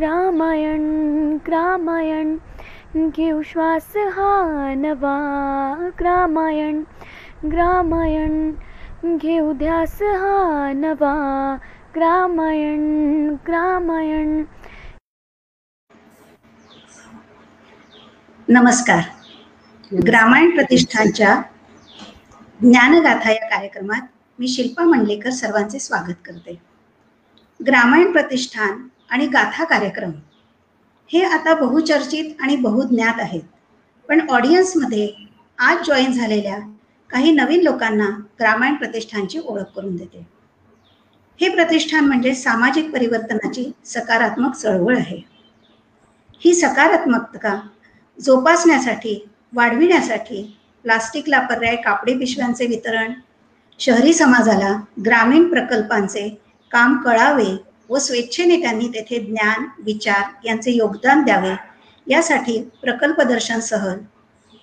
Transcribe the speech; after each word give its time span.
रामायण 0.00 0.82
रामायण. 1.48 2.36
घेऊ 2.96 3.42
श्वास 3.42 3.92
हा 4.12 4.74
नवा 4.74 5.16
रामायण 6.00 6.82
ग्रामायण 7.52 8.50
घेऊ 9.16 9.52
ध्यास 9.52 10.02
हा 10.02 10.72
नवा 10.72 11.14
ग्रामायण 11.94 12.82
ग्रामायण 13.46 14.42
नमस्कार. 18.48 19.02
ग्रामायण 20.06 20.50
प्रतिष्ठानच्या 20.50 21.34
ज्ञानगाथा 22.60 23.30
या 23.30 23.48
कार्यक्रमात 23.48 24.06
मी 24.38 24.48
शिल्पा 24.48 24.84
मंडलेकर 24.84 25.30
सर्वांचे 25.30 25.78
स्वागत 25.78 26.20
करते. 26.24 26.60
ग्रामायण 27.60 28.12
प्रतिष्ठान 28.12 28.88
आणि 29.10 29.26
गाथा 29.26 29.64
कार्यक्रम. 29.64 30.10
हे 31.10 31.22
आता 31.24 31.54
बहुचर्चित 31.54 32.42
आणि 32.42 32.56
बहुज्ञात 32.56 33.20
आहेत. 33.20 33.42
पण 34.08 34.28
ऑडियन्समध्ये 34.30 35.08
आज 35.58 35.86
जॉईन 35.86 36.12
झालेल्या 36.12 36.58
काही 37.10 37.32
नवीन 37.32 37.62
लोकांना 37.62 38.08
ग्रामीण 38.40 38.74
प्रतिष्ठानची 38.74 39.38
ओळख 39.38 39.72
करून 39.76 39.96
देते. 39.96 40.26
हे 41.40 41.48
प्रतिष्ठान 41.48 42.04
म्हणजे 42.04 42.34
सामाजिक 42.34 42.90
परिवर्तनाची 42.90 43.70
सकारात्मक 43.84 44.54
चळवळ 44.54 44.96
आहे. 44.96 45.20
ही 46.42 46.54
सकारात्मकता 46.54 47.60
जोपासण्यासाठी 48.18 49.28
वाढविण्यासाठी 49.52 50.42
प्लास्टिकला 50.84 51.40
पर्याय 51.40 51.76
कापडी 51.76 52.14
पिशव्यांचे 52.14 52.66
वितरण 52.66 53.12
शहरी 53.80 54.12
समाजाला 54.12 54.72
ग्रामीण 55.04 55.48
प्रकल्पांचे 55.48 56.28
काम 56.70 56.96
कळावे 57.02 57.56
व 57.90 57.98
स्वेच्छेने 57.98 58.60
त्यांनी 58.60 58.88
तेथे 58.88 59.18
ज्ञान 59.18 59.66
विचार 59.78 60.46
यांचे 60.46 60.70
योगदान 60.70 61.22
द्यावे. 61.24 61.54
यासाठी 62.06 62.60
प्रकल्पदर्शन 62.82 63.60
सहल. 63.60 63.98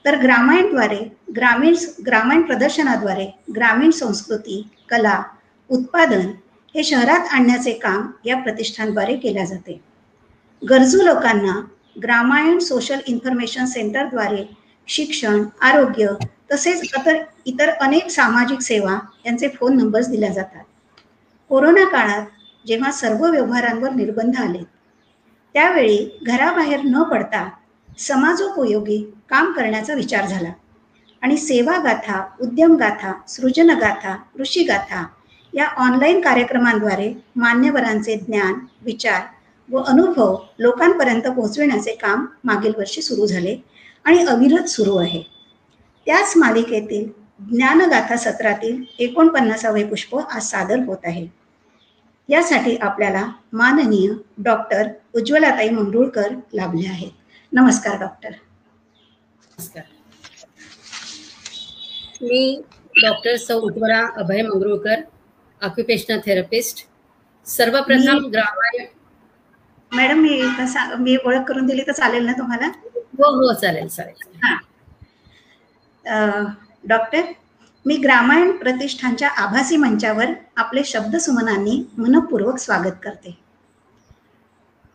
तर 0.06 0.16
ग्रामायणद्वारे 0.22 1.00
ग्रामीण 1.36 1.76
ग्रामीण 2.06 2.42
प्रदर्शनाद्वारे 2.42 3.26
ग्रामीण 3.56 3.90
संस्कृती 3.92 4.62
कला 4.90 5.22
उत्पादन 5.70 6.32
हे 6.76 6.84
शहरात 6.84 7.34
आणण्याचे 7.34 7.72
काम 7.74 8.08
या 8.26 8.38
प्रतिष्ठानद्वारे 8.38 9.16
केल्या 9.16 9.46
जाते. 9.46 9.82
गरजू 10.62 11.02
लोकांना 11.02 11.60
ग्रामायण 12.04 12.60
सोशल 12.60 13.00
इन्फॉर्मेशन 13.08 13.66
सेंटरद्वारे 13.66 14.44
शिक्षण 14.88 15.44
आरोग्य 15.62 16.08
तसेच 16.52 16.82
इतर 16.84 17.18
इतर 17.46 17.70
अनेक 17.70 18.10
सामाजिक 18.10 18.62
सेवा 18.62 18.98
यांचे 19.26 19.48
फोन 19.48 19.78
नंबर्स 19.78 20.10
दिल्या 20.10 20.30
जातात. 20.30 20.64
कोरोना 21.50 21.86
काळात 21.86 22.26
जेव्हा 22.66 22.92
सर्व 22.92 23.26
व्यवहारांवर 23.26 23.90
निर्बंध 23.90 24.38
आले 24.38 24.64
त्यावेळी 25.54 26.20
घराबाहेर 26.22 26.80
न 26.84 27.04
पडता 27.04 27.50
समाजोपयोगी 27.98 29.12
काम 29.30 29.52
करण्याचा 29.52 29.94
विचार 29.94 30.26
झाला 30.26 30.50
आणि 31.22 31.38
सेवागाथा 31.38 32.24
उद्यमगाथा 32.42 33.14
सृजनगाथा 33.28 34.16
ऋषीगाथा 34.40 35.06
या 35.54 35.68
ऑनलाईन 35.78 36.22
कार्यक्रमांद्वारे 36.22 37.14
मान्यवरांचे 37.36 38.16
ज्ञान 38.16 38.54
विचार 38.82 39.22
व 39.70 39.82
अनुभव 39.82 40.38
लोकांपर्यंत 40.60 41.22
पोहोचविण्याचे 41.22 41.96
काम 41.96 42.26
मागील 42.44 42.74
वर्षी 42.78 43.02
सुरू 43.02 43.26
झाले 43.26 43.56
आणि 44.04 44.26
अविरत 44.26 44.70
सुरू 44.70 44.96
आहे. 44.96 45.22
त्याच 46.06 46.34
मालिकेतील 46.36 47.10
ज्ञानगाथा 47.52 48.16
सत्रातील 48.16 48.84
एकोणपन्नासावे 49.00 49.84
पुष्प 49.84 50.16
आज 50.16 50.44
सादर 50.44 50.80
होत 50.80 50.98
आहे. 51.04 51.28
यासाठी 52.30 52.76
आपल्याला 52.78 53.26
माननीय 53.54 54.12
डॉक्टर 54.44 54.88
उज्ज्वलाताई 55.16 55.70
मंगरुळकर 55.70 56.34
लाभले 56.54 56.88
आहेत. 56.88 57.12
नमस्कार 57.52 57.98
डॉक्टर. 58.00 58.30
नमस्कार. 59.42 59.84
मी 62.22 62.62
डॉक्टर 63.02 63.36
सौ 63.38 63.60
उज्ज्वला 63.60 64.02
अभय 64.18 64.42
मंगरुळकर 64.42 65.02
ऑक्युपेशनल 65.62 66.20
थेरपिस्ट 66.26 66.86
सर्वप्रथम 67.48 68.26
ग्रामायण 68.34 68.86
मॅडम 69.92 70.20
मी 70.22 70.42
मी 71.00 71.16
ओळख 71.26 71.42
करून 71.48 71.66
दिली 71.66 71.82
तर 71.88 71.92
चालेल 71.92 72.26
ना 72.26 72.32
तुम्हाला? 72.38 72.68
हो 73.18 73.30
हो 73.36 73.54
चालेल 73.54 73.88
चालेल. 73.88 74.40
हा. 74.44 74.58
डॉक्टर 76.84 77.22
मी 77.86 77.96
ग्रामायण 77.98 78.52
प्रतिष्ठानच्या 78.52 79.28
आभासी 79.42 79.76
मंचावर 79.78 80.32
आपले 80.58 80.82
शब्दसुमनांनी 80.86 81.76
मनपूर्वक 81.98 82.58
स्वागत 82.60 82.96
करते. 83.04 83.36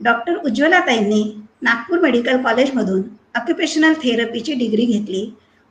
डॉक्टर 0.01 0.37
उज्ज्वलाताईंनी 0.37 1.23
नागपूर 1.63 1.99
मेडिकल 1.99 2.43
कॉलेजमधून 2.43 3.03
ऑक्युपेशनल 3.37 3.93
थेरपीची 4.03 4.55
डिग्री 4.55 4.85
घेतली 4.85 5.25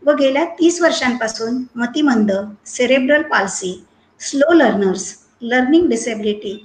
व 0.03 0.15
गेल्या 0.19 0.45
तीस 0.59 0.81
वर्षांपासून 0.81 1.61
मतिमंद 1.75 2.31
cerebral 2.67 3.21
palsy 3.21 3.73
slow 4.21 4.53
learners 4.53 5.13
learning 5.41 5.87
disability 5.89 6.57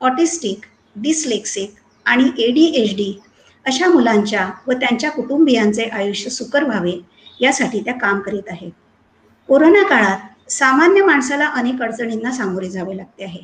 autistic 0.00 0.66
dyslexic 0.96 1.74
आणि 2.06 2.30
ए 2.38 2.50
डी 2.50 2.66
एच 2.82 2.96
डी 2.96 3.12
अशा 3.66 3.88
मुलांच्या 3.88 4.50
व 4.66 4.72
त्यांच्या 4.72 5.10
कुटुंबियांचे 5.10 5.84
आयुष्य 5.84 6.30
सुकर 6.30 6.64
व्हावे 6.64 7.00
यासाठी 7.40 7.80
त्या 7.80 7.94
काम 7.94 8.20
करीत 8.20 8.48
आहेत. 8.48 8.70
कोरोना 9.50 9.82
काळात 9.82 10.50
सामान्य 10.52 11.02
माणसाला 11.04 11.46
अनेक 11.46 11.80
अडचणींना 11.82 12.32
सामोरे 12.32 12.68
जावे 12.70 12.96
लागते 12.96 13.24
आहे. 13.24 13.40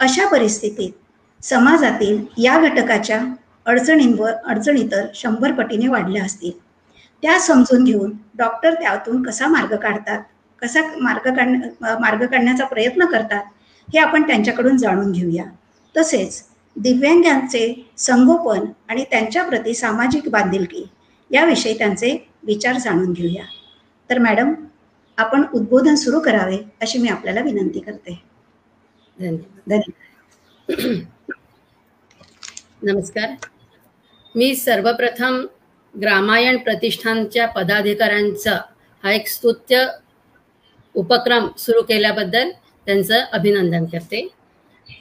अशा 0.00 0.26
परिस्थितीत 0.28 1.44
समाजातील 1.44 2.18
या 2.38 2.58
घटकाच्या 2.58 3.20
अडचणींवर 3.66 4.32
अडचणी 4.44 4.82
तर 4.92 5.06
शंभर 5.14 5.52
पटीने 5.52 5.88
वाढल्या 5.88 6.24
असतील. 6.24 6.50
त्या 7.22 7.38
समजून 7.38 7.84
घेऊन 7.84 8.12
डॉक्टर 8.34 8.74
त्यातून 8.74 9.22
कसा 9.22 9.48
मार्ग 9.48 9.74
काढतात 9.76 10.22
कसा 10.62 10.80
मार्ग 11.00 11.34
काढ 11.34 11.56
मार्ग 12.00 12.26
काढण्याचा 12.26 12.64
प्रयत्न 12.64 13.06
करतात 13.06 13.44
हे 13.88 13.98
आपण 13.98 14.22
त्यांच्याकडून 14.22 14.76
जाणून 14.76 15.12
घेऊया. 15.12 15.44
तसेच 15.96 16.42
दिव्यांगांचे 16.76 17.86
संगोपन 17.98 18.66
आणि 18.88 19.04
त्यांच्याप्रती 19.10 19.74
सामाजिक 19.74 20.28
बांधिलकी 20.30 20.86
याविषयी 21.30 21.78
त्यांचे 21.78 22.16
विचार 22.42 22.78
जाणून 22.78 23.12
घेऊया. 23.12 23.44
तर 24.10 24.18
मॅडम 24.18 24.52
आपण 25.18 25.44
उद्बोधन 25.54 25.94
सुरू 25.94 26.20
करावे 26.20 26.58
अशी 26.80 26.98
मी 26.98 27.08
आपल्याला 27.08 27.40
विनंती 27.40 27.80
करते. 27.80 28.22
धन्यवाद. 29.18 29.80
नमस्कार. 32.82 33.34
मी 34.34 34.54
सर्वप्रथम 34.56 35.46
ग्रामायण 35.94 36.56
प्रतिष्ठानच्या 36.56 37.46
पदाधिकाऱ्यांचा 37.46 38.58
हा 39.04 39.12
एक 39.12 39.28
स्तुत्य 39.28 39.86
उपक्रम 40.94 41.48
सुरू 41.58 41.82
केल्याबद्दल 41.82 42.50
त्यांचं 42.86 43.24
अभिनंदन 43.32 43.84
करते. 43.84 44.26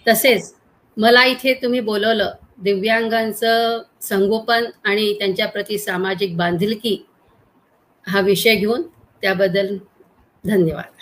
तसेच 0.08 0.54
मला 0.98 1.26
इथे 1.26 1.54
तुम्ही 1.54 1.80
बोलवलं 1.80 2.34
दिव्यांगांचं 2.58 3.82
संगोपन 4.02 4.66
आणि 4.84 5.14
त्यांच्याप्रती 5.14 5.78
सामाजिक 5.78 6.38
बांधिलकी 6.38 6.98
हा 8.08 8.20
विषय 8.20 8.56
घेऊन 8.56 8.82
त्याबद्दल 9.22 9.78
धन्यवाद. 10.44 10.94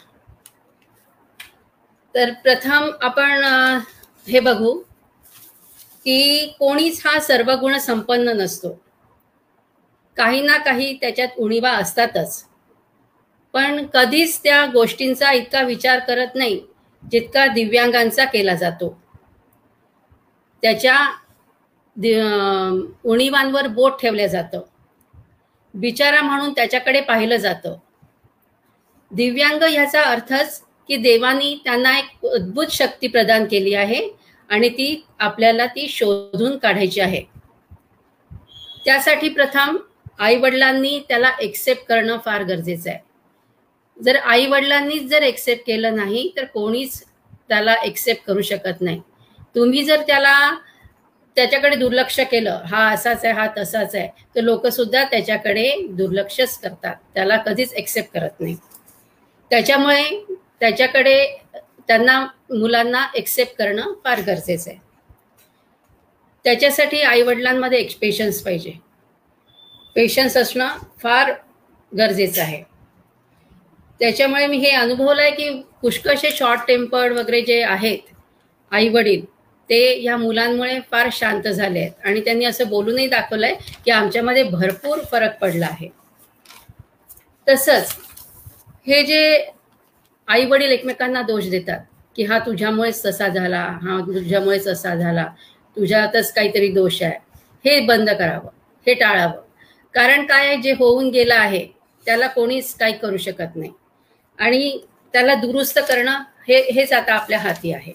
तर 2.16 2.32
प्रथम 2.44 2.90
आपण 3.02 3.44
हे 4.28 4.40
बघू 4.40 4.74
की 6.06 6.46
कोणीच 6.60 7.02
हा 7.06 7.20
सर्व 7.20 7.52
गुण 7.56 7.78
संपन्न 7.78 8.30
नसतो. 8.30 8.78
काही 10.18 10.42
ना 10.42 10.58
काही 10.58 10.94
त्याच्यात 11.02 11.38
उणीवा 11.38 11.72
असतातच. 11.72 12.44
पण 13.54 13.86
कधीच 13.94 14.40
त्या 14.44 14.66
गोष्टींचा 14.66 15.32
इतका 15.32 15.62
विचार 15.62 16.00
करत 16.00 16.36
नाही 16.36 16.60
जितका 17.12 17.46
दिव्यांगांचा 17.48 18.26
केला 18.26 18.54
जातो. 18.56 18.98
त्याच्या 20.64 20.98
उणीवांवर 23.04 23.68
बोट 23.68 24.02
ठेवलं 24.02 24.28
जातं. 24.28 24.62
बिचारा 25.74 26.22
म्हणून 26.22 26.52
त्याच्याकडे 26.52 27.02
पाहिलं 27.02 27.38
जातं. 27.38 27.76
दिव्यांग 29.12 29.64
ह्याचा 29.64 30.02
अर्थच 30.02 30.62
की 30.90 30.98
देवानी 30.98 31.56
त्यांना 31.64 31.98
एक 31.98 32.26
अद्भुत 32.26 32.72
शक्ती 32.72 33.08
प्रदान 33.08 33.46
केली 33.46 33.74
आहे 33.74 34.02
आणि 34.50 34.70
ती 34.70 35.06
आपल्याला 35.20 35.66
ती 35.66 35.88
शोधून 35.90 36.58
काढायची 36.58 37.02
आहे. 37.02 37.22
त्यासाठी 38.86 39.30
प्रथम 39.30 39.78
आई 40.20 40.36
वडिलांनी 40.36 41.00
त्याला 41.10 41.32
एक्सेप्ट 41.42 41.88
करणं 41.88 42.18
फार 42.26 42.44
गरजेचं 42.44 42.90
आहे. 42.90 43.00
जर 43.98 44.16
आई 44.16 44.46
वडिलांनीच 44.48 45.10
जर 45.10 45.22
एक्सेप्ट 45.22 45.66
केलं 45.68 45.96
नाही 45.96 46.30
तर 46.38 46.46
कोणीच 46.46 47.04
त्याला 47.50 47.74
एक्सेप्ट 47.84 48.26
करू 48.28 48.42
शकत 48.42 48.82
नाही. 48.82 49.00
तुम्ही 49.56 49.84
जर 49.84 50.02
त्याला 50.08 50.52
त्याच्याकडे 51.38 51.76
दुर्लक्ष 51.76 52.20
केलं 52.32 52.62
हा 52.66 52.88
असाच 52.92 53.26
आहे 53.26 53.34
हा 53.34 53.48
तसाच 53.58 53.96
आहे 53.96 54.08
तर 54.36 54.42
लोक 54.42 54.68
सुद्धा 54.68 55.04
त्याच्याकडे 55.04 55.72
दुर्लक्षच 55.90 56.58
करतात. 56.60 56.96
त्याला 57.14 57.38
कधीच 57.38 57.74
एक्सेप्ट 57.74 58.14
करत 58.14 58.40
नाही 58.40 58.56
त्याच्यामुळे 59.52 60.04
त्याच्याकडे 60.60 61.26
त्यांना 61.88 62.20
मुलांना 62.50 63.06
एक्सेप्ट 63.16 63.58
करणं 63.58 63.94
फार 64.04 64.20
गरजेचं 64.20 64.70
आहे. 64.72 64.80
त्याच्यासाठी 66.46 67.02
आई 67.02 67.22
वडिलांमध्ये 67.22 67.80
एक 67.80 67.98
पेशन्स 68.02 68.42
पाहिजे. 68.42 68.72
पेशन्स 69.96 70.38
असणं 70.38 70.78
फार 71.04 71.32
गरजेचं 71.92 72.42
आहे. 72.42 72.64
त्याच्यामुळे 74.00 74.48
मी 74.48 74.58
हे 74.58 74.70
अनुभवलं 74.70 75.22
आहे 75.22 75.32
की 75.32 75.50
पुष्कळसे 75.82 76.32
शॉर्ट 76.32 76.68
टेम्पर्ड 76.68 77.14
वगैरे 77.14 77.42
जे 77.42 77.62
आहेत 77.62 78.14
आई 78.72 78.90
वडील 78.90 79.26
ते 79.70 79.80
ह्या 80.02 80.18
मुलांमुळे 80.18 80.80
फार 80.92 81.10
शांत 81.12 81.48
झाले 81.48 81.80
आहेत. 81.80 81.92
आणि 82.06 82.22
त्यांनी 82.22 82.46
असं 82.46 82.68
बोलूनही 82.70 83.08
दाखवलंय 83.08 83.56
की 83.86 83.92
आमच्यामध्ये 83.92 84.44
भरपूर 84.44 85.00
फरक 85.12 85.38
पडला 85.40 85.66
आहे. 85.66 85.90
तसंच 87.48 87.96
हे 88.88 89.02
जे 89.04 89.22
आई 90.28 90.46
वडील 90.46 90.72
एकमेकांना 90.72 91.22
दोष 91.22 91.48
देतात 91.50 91.80
की 92.16 92.24
हा 92.24 92.40
तुझ्यामुळेच 92.40 93.04
तसा 93.06 93.28
झाला 93.28 93.62
हा 93.84 94.00
तुझ्यामुळेच 94.08 94.68
असा 94.68 94.94
झाला 94.96 95.26
तुझ्यातच 95.78 96.32
काहीतरी 96.34 96.68
दोष 96.74 97.02
आहे 97.04 97.18
हे 97.66 97.80
बंद 97.86 98.10
करावं 98.10 98.50
हे 98.88 98.94
टाळावं. 98.94 99.42
कारण 99.96 100.26
काय 100.26 100.56
जे 100.58 100.72
होऊन 100.72 101.10
गेलं 101.10 101.36
आहे 101.36 101.66
त्याला 102.06 102.28
कोणीच 102.28 102.74
काही 102.76 102.94
करू 102.94 103.18
शकत 103.18 103.56
नाही. 103.56 103.72
आणि 104.40 104.80
त्याला 105.14 105.36
दुरुस्त 105.36 105.80
करणं 105.80 106.22
हे 106.48 106.60
हेच 106.72 106.94
आता 106.94 107.14
आपल्या 107.14 107.40
हाती 107.40 107.72
आहे. 107.74 107.94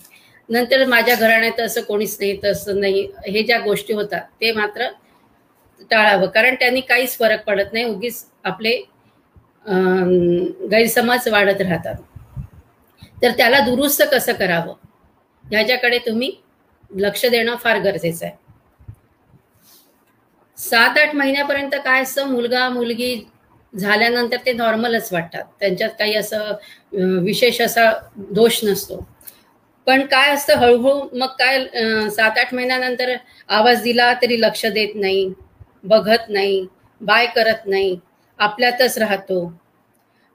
नंतर 0.48 0.84
माझ्या 0.86 1.14
घराण्यात 1.14 1.60
असं 1.60 1.80
कोणीच 1.82 2.16
नाही 2.20 2.38
तसं 2.44 2.80
नाही 2.80 3.06
हे 3.26 3.42
ज्या 3.42 3.58
गोष्टी 3.60 3.92
होतात 3.94 4.20
ते 4.40 4.52
मात्र 4.52 4.88
टाळावं. 5.90 6.26
कारण 6.26 6.54
त्यांनी 6.54 6.80
काहीच 6.80 7.16
फरक 7.18 7.44
पडत 7.46 7.72
नाही 7.72 7.84
उगीच 7.84 8.24
आपले 8.44 8.80
गैरसमज 9.64 11.28
वाढत 11.28 11.60
राहतात. 11.60 11.94
तर 13.22 13.30
त्याला 13.36 13.58
दुरुस्त 13.60 14.02
कसं 14.12 14.32
करावं? 14.34 14.74
ह्याच्याकडे 15.44 15.98
तुम्ही 15.98 16.30
लक्ष 16.90 17.24
देणं 17.26 17.56
फार 17.56 17.78
गरजेचं 17.80 18.26
आहे. 18.26 18.34
सात 20.58 20.98
आठ 20.98 21.14
महिन्यापर्यंत 21.14 21.74
काय 21.84 22.02
असतं 22.02 22.26
मुलगा 22.26 22.68
मुलगी 22.68 23.14
झाल्यानंतर 23.74 24.36
ते 24.46 24.52
नॉर्मलच 24.52 25.12
वाटतात. 25.12 25.44
त्यांच्यात 25.60 25.90
काही 25.98 26.14
असं 26.14 26.52
विशेष 27.22 27.60
असा 27.60 27.90
दोष 28.30 28.58
नसतो. 28.64 29.04
पण 29.86 30.04
काय 30.06 30.30
असतं 30.30 30.58
हळूहळू 30.58 31.18
मग 31.18 31.28
काय 31.38 31.58
सात 32.10 32.38
आठ 32.38 32.52
महिन्यानंतर 32.54 33.14
आवाज 33.50 33.82
दिला 33.82 34.12
तरी 34.22 34.40
लक्ष 34.40 34.64
देत 34.66 34.94
नाही 34.94 35.28
बघत 35.84 36.28
नाही 36.28 36.66
बाय 37.00 37.26
करत 37.26 37.66
नाही. 37.66 37.96
आपल्यातच 38.42 38.98
राहतो 38.98 39.40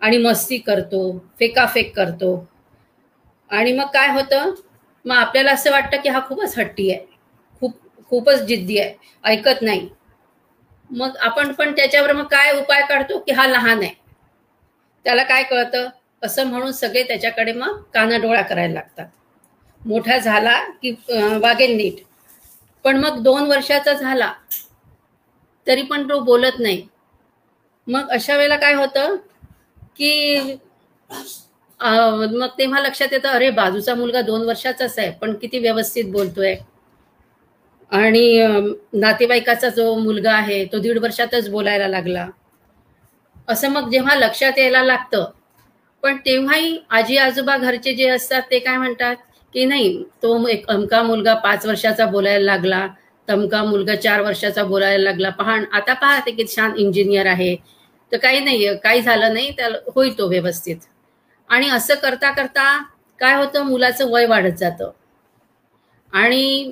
आणि 0.01 0.18
मस्ती 0.18 0.57
करतो 0.57 1.01
फेकाफेक 1.39 1.95
करतो. 1.95 2.33
आणि 3.50 3.71
मग 3.74 3.88
काय 3.94 4.07
होतं? 4.12 4.54
मग 5.06 5.15
आपल्याला 5.15 5.51
असं 5.51 5.71
वाटतं 5.71 6.01
की 6.01 6.09
हा 6.09 6.19
खूपच 6.19 6.57
हट्टी 6.59 6.89
आहे. 6.92 7.06
खूप 7.62 7.75
खूपच 8.12 8.42
जिद्दी 8.42 8.77
आहे. 8.80 8.94
ऐकत 9.24 9.62
नाही. 9.62 9.88
मग 10.89 11.15
आपण 11.18 11.51
पण 11.54 11.71
त्याच्यावर 11.75 12.13
मग 12.13 12.25
काय 12.25 12.51
उपाय 12.51 12.81
काढतो 12.89 13.19
की 13.19 13.31
हा 13.31 13.48
लहान 13.48 13.81
आहे? 13.83 13.94
त्याला 15.06 15.24
काय 15.24 15.44
कळतं? 15.44 15.88
असं 16.21 16.48
म्हणून 16.48 16.71
सगळे 16.71 17.03
त्याच्याकडे 17.03 17.53
मग 17.53 17.81
कानाडोळा 17.94 18.42
करायला 18.42 18.74
लागतात. 18.74 19.06
मोठा 19.81 20.18
झाला 20.18 20.57
की 20.81 20.92
वागेल 21.42 21.75
नीट. 21.77 22.03
पण 22.86 22.98
मग 22.98 23.21
दोन 23.24 23.48
वर्षाचा 23.48 23.94
झाला 23.94 24.31
तरी 25.68 25.81
पण 25.81 26.10
तो 26.10 26.19
बोलत 26.19 26.60
नाही. 26.60 26.88
मग 27.88 28.10
अशा 28.12 28.36
वेळेला 28.38 28.56
काय 28.57 28.74
होतं 28.74 29.16
की 29.98 30.57
मग 31.80 32.48
तेव्हा 32.57 32.80
लक्षात 32.81 33.13
येतं 33.13 33.30
अरे 33.30 33.50
बाजूचा 33.51 33.95
मुलगा 33.95 34.22
दोन 34.22 34.45
वर्षाचाच 34.48 34.98
आहे 35.00 35.10
पण 35.22 35.34
किती 35.42 35.60
व्यवस्थित 35.60 36.12
बोलतोय. 36.12 36.56
आणि 37.92 38.48
नातेवाईकाचा 38.94 39.69
जो 39.69 39.94
मुलगा 39.98 40.31
आहे 40.34 40.63
तो 40.72 40.80
दीड 40.80 40.98
वर्षातच 41.01 41.50
बोलायला 41.50 41.88
लागला. 41.88 42.28
असं 43.48 43.69
मग 43.72 43.89
जेव्हा 43.92 44.16
लक्षात 44.16 44.57
यायला 44.60 44.84
लागतं 44.84 45.25
पण 46.04 46.18
तेव्हाही 46.25 46.78
आजी 46.89 47.18
आजोबा 47.18 47.56
घरचे 47.57 47.94
जे 47.94 48.07
असतात 48.10 48.42
ते 48.51 48.60
काय 48.60 48.78
म्हणतात 48.78 49.16
की 49.56 49.66
नाही 49.66 50.04
तो 50.24 50.48
एक 50.48 50.68
अमका 50.69 51.01
मुलगा 51.04 51.34
पाच 51.44 51.66
वर्षाचा 51.66 52.06
बोलायला 52.07 52.45
लागला 52.45 52.86
तमका 53.28 53.63
मुलगा 53.63 53.95
चार 53.95 54.22
वर्षाचा 54.22 54.63
बोलायला 54.63 55.04
लागला. 55.04 55.30
पहा 55.30 55.57
आता 55.72 55.94
पहा 55.94 56.19
ते 56.19 56.31
किती 56.31 56.56
छान 56.56 56.75
इंजिनियर 56.78 57.25
आहे 57.28 57.56
तर 58.12 58.18
काही 58.18 58.39
नाही 58.39 58.75
काही 58.77 59.01
झालं 59.01 59.33
नाही 59.33 59.51
त्याला 59.57 59.77
होईल 59.95 60.18
तो 60.18 60.27
व्यवस्थित. 60.27 60.77
आणि 61.50 61.69
असं 61.69 61.95
करता 61.95 62.31
करता 62.31 62.77
काय 63.21 63.36
होतं 63.36 63.63
मुलाचं 63.65 64.12
वय 64.12 64.25
वाढत 64.25 64.57
जातं. 64.57 64.92
आणि 66.13 66.71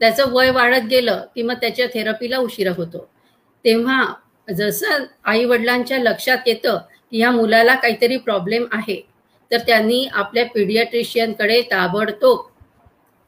त्याचं 0.00 0.30
वय 0.32 0.50
वाढत 0.50 0.86
गेलं 0.90 1.24
की 1.34 1.42
मग 1.42 1.54
त्याच्या 1.60 1.86
थेरपीला 1.94 2.38
उशिरा 2.38 2.72
होतो. 2.76 3.08
तेव्हा 3.64 4.04
जसं 4.48 5.04
आई 5.24 5.44
वडिलांच्या 5.44 5.98
लक्षात 5.98 6.38
येतं 6.46 6.78
की 7.12 7.18
ह्या 7.18 7.30
मुलाला 7.30 7.74
काहीतरी 7.74 8.16
प्रॉब्लेम 8.16 8.64
आहे 8.72 9.00
तर 9.50 9.58
त्यांनी 9.66 10.04
आपल्या 10.14 10.44
पिडियाट्रिशियनकडे 10.46 11.60
ताबडतोब 11.70 12.40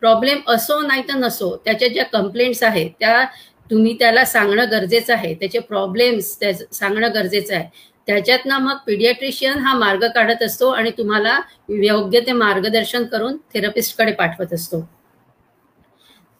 प्रॉब्लेम 0.02 0.40
असो 0.48 0.80
नाही 0.80 1.02
तर 1.02 1.14
नसो 1.18 1.54
त्याच्या 1.64 1.88
ज्या 1.88 2.04
कंप्लेंट्स 2.04 2.62
आहेत 2.62 2.90
त्या 3.00 3.24
तुम्ही 3.70 3.96
त्याला 3.98 4.24
सांगणं 4.24 4.70
गरजेचं 4.70 5.12
आहे 5.14 5.34
त्याचे 5.34 5.58
प्रॉब्लेम्स 5.58 6.38
त्या 6.40 6.52
सांगणं 6.72 7.14
गरजेचं 7.14 7.54
आहे. 7.54 7.68
त्याच्यातनं 8.08 8.58
मग 8.58 8.76
पिडियाट्रिशियन 8.86 9.58
हा 9.58 9.72
मार्ग 9.78 10.06
काढत 10.14 10.42
असतो 10.42 10.68
आणि 10.70 10.90
तुम्हाला 10.98 11.38
योग्य 11.68 12.20
ते 12.20 12.32
मार्गदर्शन 12.32 13.04
करून 13.04 13.36
थेरपिस्टकडे 13.54 14.12
पाठवत 14.12 14.52
असतो. 14.54 14.80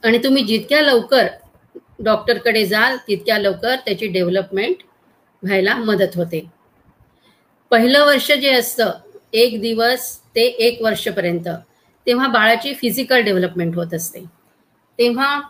आणि 0.03 0.19
तुम्ही 0.25 0.43
जितक्या 0.45 0.81
लवकर 0.83 1.27
डॉक्टरकडे 2.05 2.65
जाल 2.67 2.97
तितक्या 3.09 3.39
लवकर 3.39 3.77
त्याची 3.85 4.07
डेव्हलपमेंट 4.07 4.83
व्हायला 5.43 5.75
मदत 5.77 6.17
होते. 6.17 6.45
पहिलं 7.71 8.05
वर्ष 8.07 8.31
जे 8.33 8.53
असतं 8.55 8.91
एक 9.35 9.61
दिवस 9.61 10.17
ते 10.37 10.43
एक 10.43 10.83
वर्षपर्यंत 10.83 11.49
तेव्हा 12.07 12.27
बाळाची 12.29 12.75
फिजिकल 12.75 13.21
डेव्हलपमेंट 13.21 13.75
होत 13.77 13.95
असते. 13.95 14.25
तेव्हा 14.99 15.41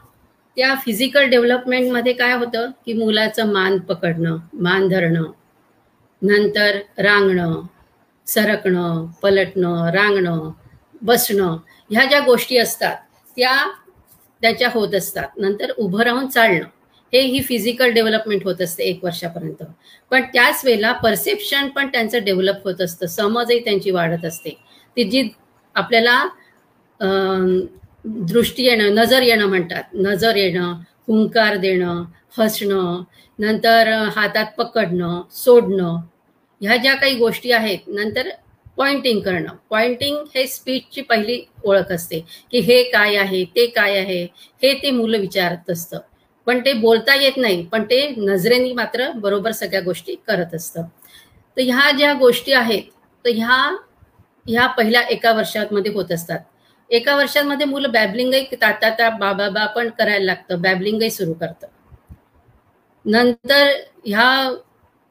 त्या 0.56 0.74
फिजिकल 0.84 1.24
डेव्हलपमेंटमध्ये 1.30 2.12
काय 2.12 2.32
होतं? 2.34 2.70
की 2.86 2.92
मुलाचं 2.92 3.52
मान 3.52 3.78
पकडणं 3.78 4.36
मान 4.54 4.88
धरणं 4.88 5.24
नंतर 6.22 6.78
रांगणं 6.98 7.60
सरकणं 8.26 9.06
पलटणं 9.22 9.90
रांगणं 9.94 10.50
बसणं 11.02 11.56
ह्या 11.90 12.04
ज्या 12.04 12.20
गोष्टी 12.20 12.56
असतात 12.58 12.96
त्या 13.36 13.56
त्याच्या 14.42 14.68
होत 14.74 14.94
असतात. 14.94 15.28
नंतर 15.38 15.70
उभं 15.78 16.00
राहून 16.02 16.26
चालणं 16.28 16.66
हे 17.12 17.20
ही 17.22 17.40
फिजिकल 17.42 17.90
डेव्हलपमेंट 17.90 18.44
होत 18.44 18.60
असते 18.60 18.84
एक 18.84 19.04
वर्षापर्यंत. 19.04 19.62
पण 20.10 20.22
त्याच 20.32 20.64
वेळेला 20.64 20.92
परसेप्शन 20.94 21.68
पण 21.68 21.88
त्यांचं 21.88 22.24
डेव्हलप 22.24 22.64
होत 22.64 22.80
असतं 22.80 23.06
समजही 23.06 23.58
त्यांची 23.64 23.90
वाढत 23.90 24.24
असते. 24.24 24.50
ती 24.96 25.04
जी 25.04 25.28
आपल्याला 25.76 26.22
दृष्टी 28.06 28.64
येणं 28.64 28.94
नजर 28.94 29.22
येणं 29.22 29.46
म्हणतात. 29.46 29.82
नजर 29.94 30.36
येणं 30.36 30.72
हुंकार 31.08 31.56
देणं 31.56 32.02
हसणं 32.38 33.02
नंतर 33.38 33.88
हातात 34.16 34.46
पकडणं 34.58 35.22
सोडणं. 35.34 35.96
ह्या 36.60 36.76
ज्या 36.76 36.94
काही 36.94 37.14
गोष्टी 37.14 37.50
आहेत 37.52 37.88
नंतर 37.88 38.28
पॉइंटिंग 38.76 39.20
करणं. 39.20 39.54
पॉइंटिंग 39.70 40.16
हे 40.34 40.46
स्पीचची 40.46 41.00
पहिली 41.02 41.40
ओळख 41.64 41.92
असते 41.92 42.18
की 42.50 42.58
हे 42.60 42.82
काय 42.82 43.16
आहे 43.16 43.44
ते 43.56 43.66
काय 43.66 43.98
आहे 43.98 44.22
हे 44.62 44.72
ते 44.82 44.90
मुलं 44.90 45.18
विचारत 45.20 45.70
असतं. 45.70 45.98
पण 46.46 46.60
ते 46.60 46.72
बोलता 46.72 47.14
येत 47.14 47.36
नाही 47.36 47.64
पण 47.66 47.84
ते 47.84 48.06
नजरेनी 48.18 48.72
मात्र 48.72 49.10
बरोबर 49.12 49.52
सगळ्या 49.52 49.80
गोष्टी 49.80 50.14
करत 50.26 50.54
असतं. 50.54 50.82
तर 51.56 51.62
ह्या 51.62 51.90
ज्या 51.90 52.12
गोष्टी 52.14 52.52
आहेत 52.52 52.82
तर 53.24 53.30
ह्या 53.30 53.56
ह्या 54.46 54.66
पहिल्या 54.66 55.00
एका 55.10 55.32
वर्षामध्ये 55.32 55.92
होत 55.92 56.12
असतात. 56.12 56.38
एका 56.90 57.14
वर्षांमध्ये 57.16 57.66
मुलं 57.66 57.90
बॅबलिंगही 57.92 58.56
ताता 58.62 59.08
बाबा 59.18 59.48
बा 59.50 59.64
पण 59.66 59.88
करायला 59.98 60.24
लागतं. 60.24 60.60
बॅबलिंगही 60.62 61.10
सुरू 61.10 61.32
करतं. 61.34 61.66
नंतर 63.04 63.66
ह्या 64.06 64.28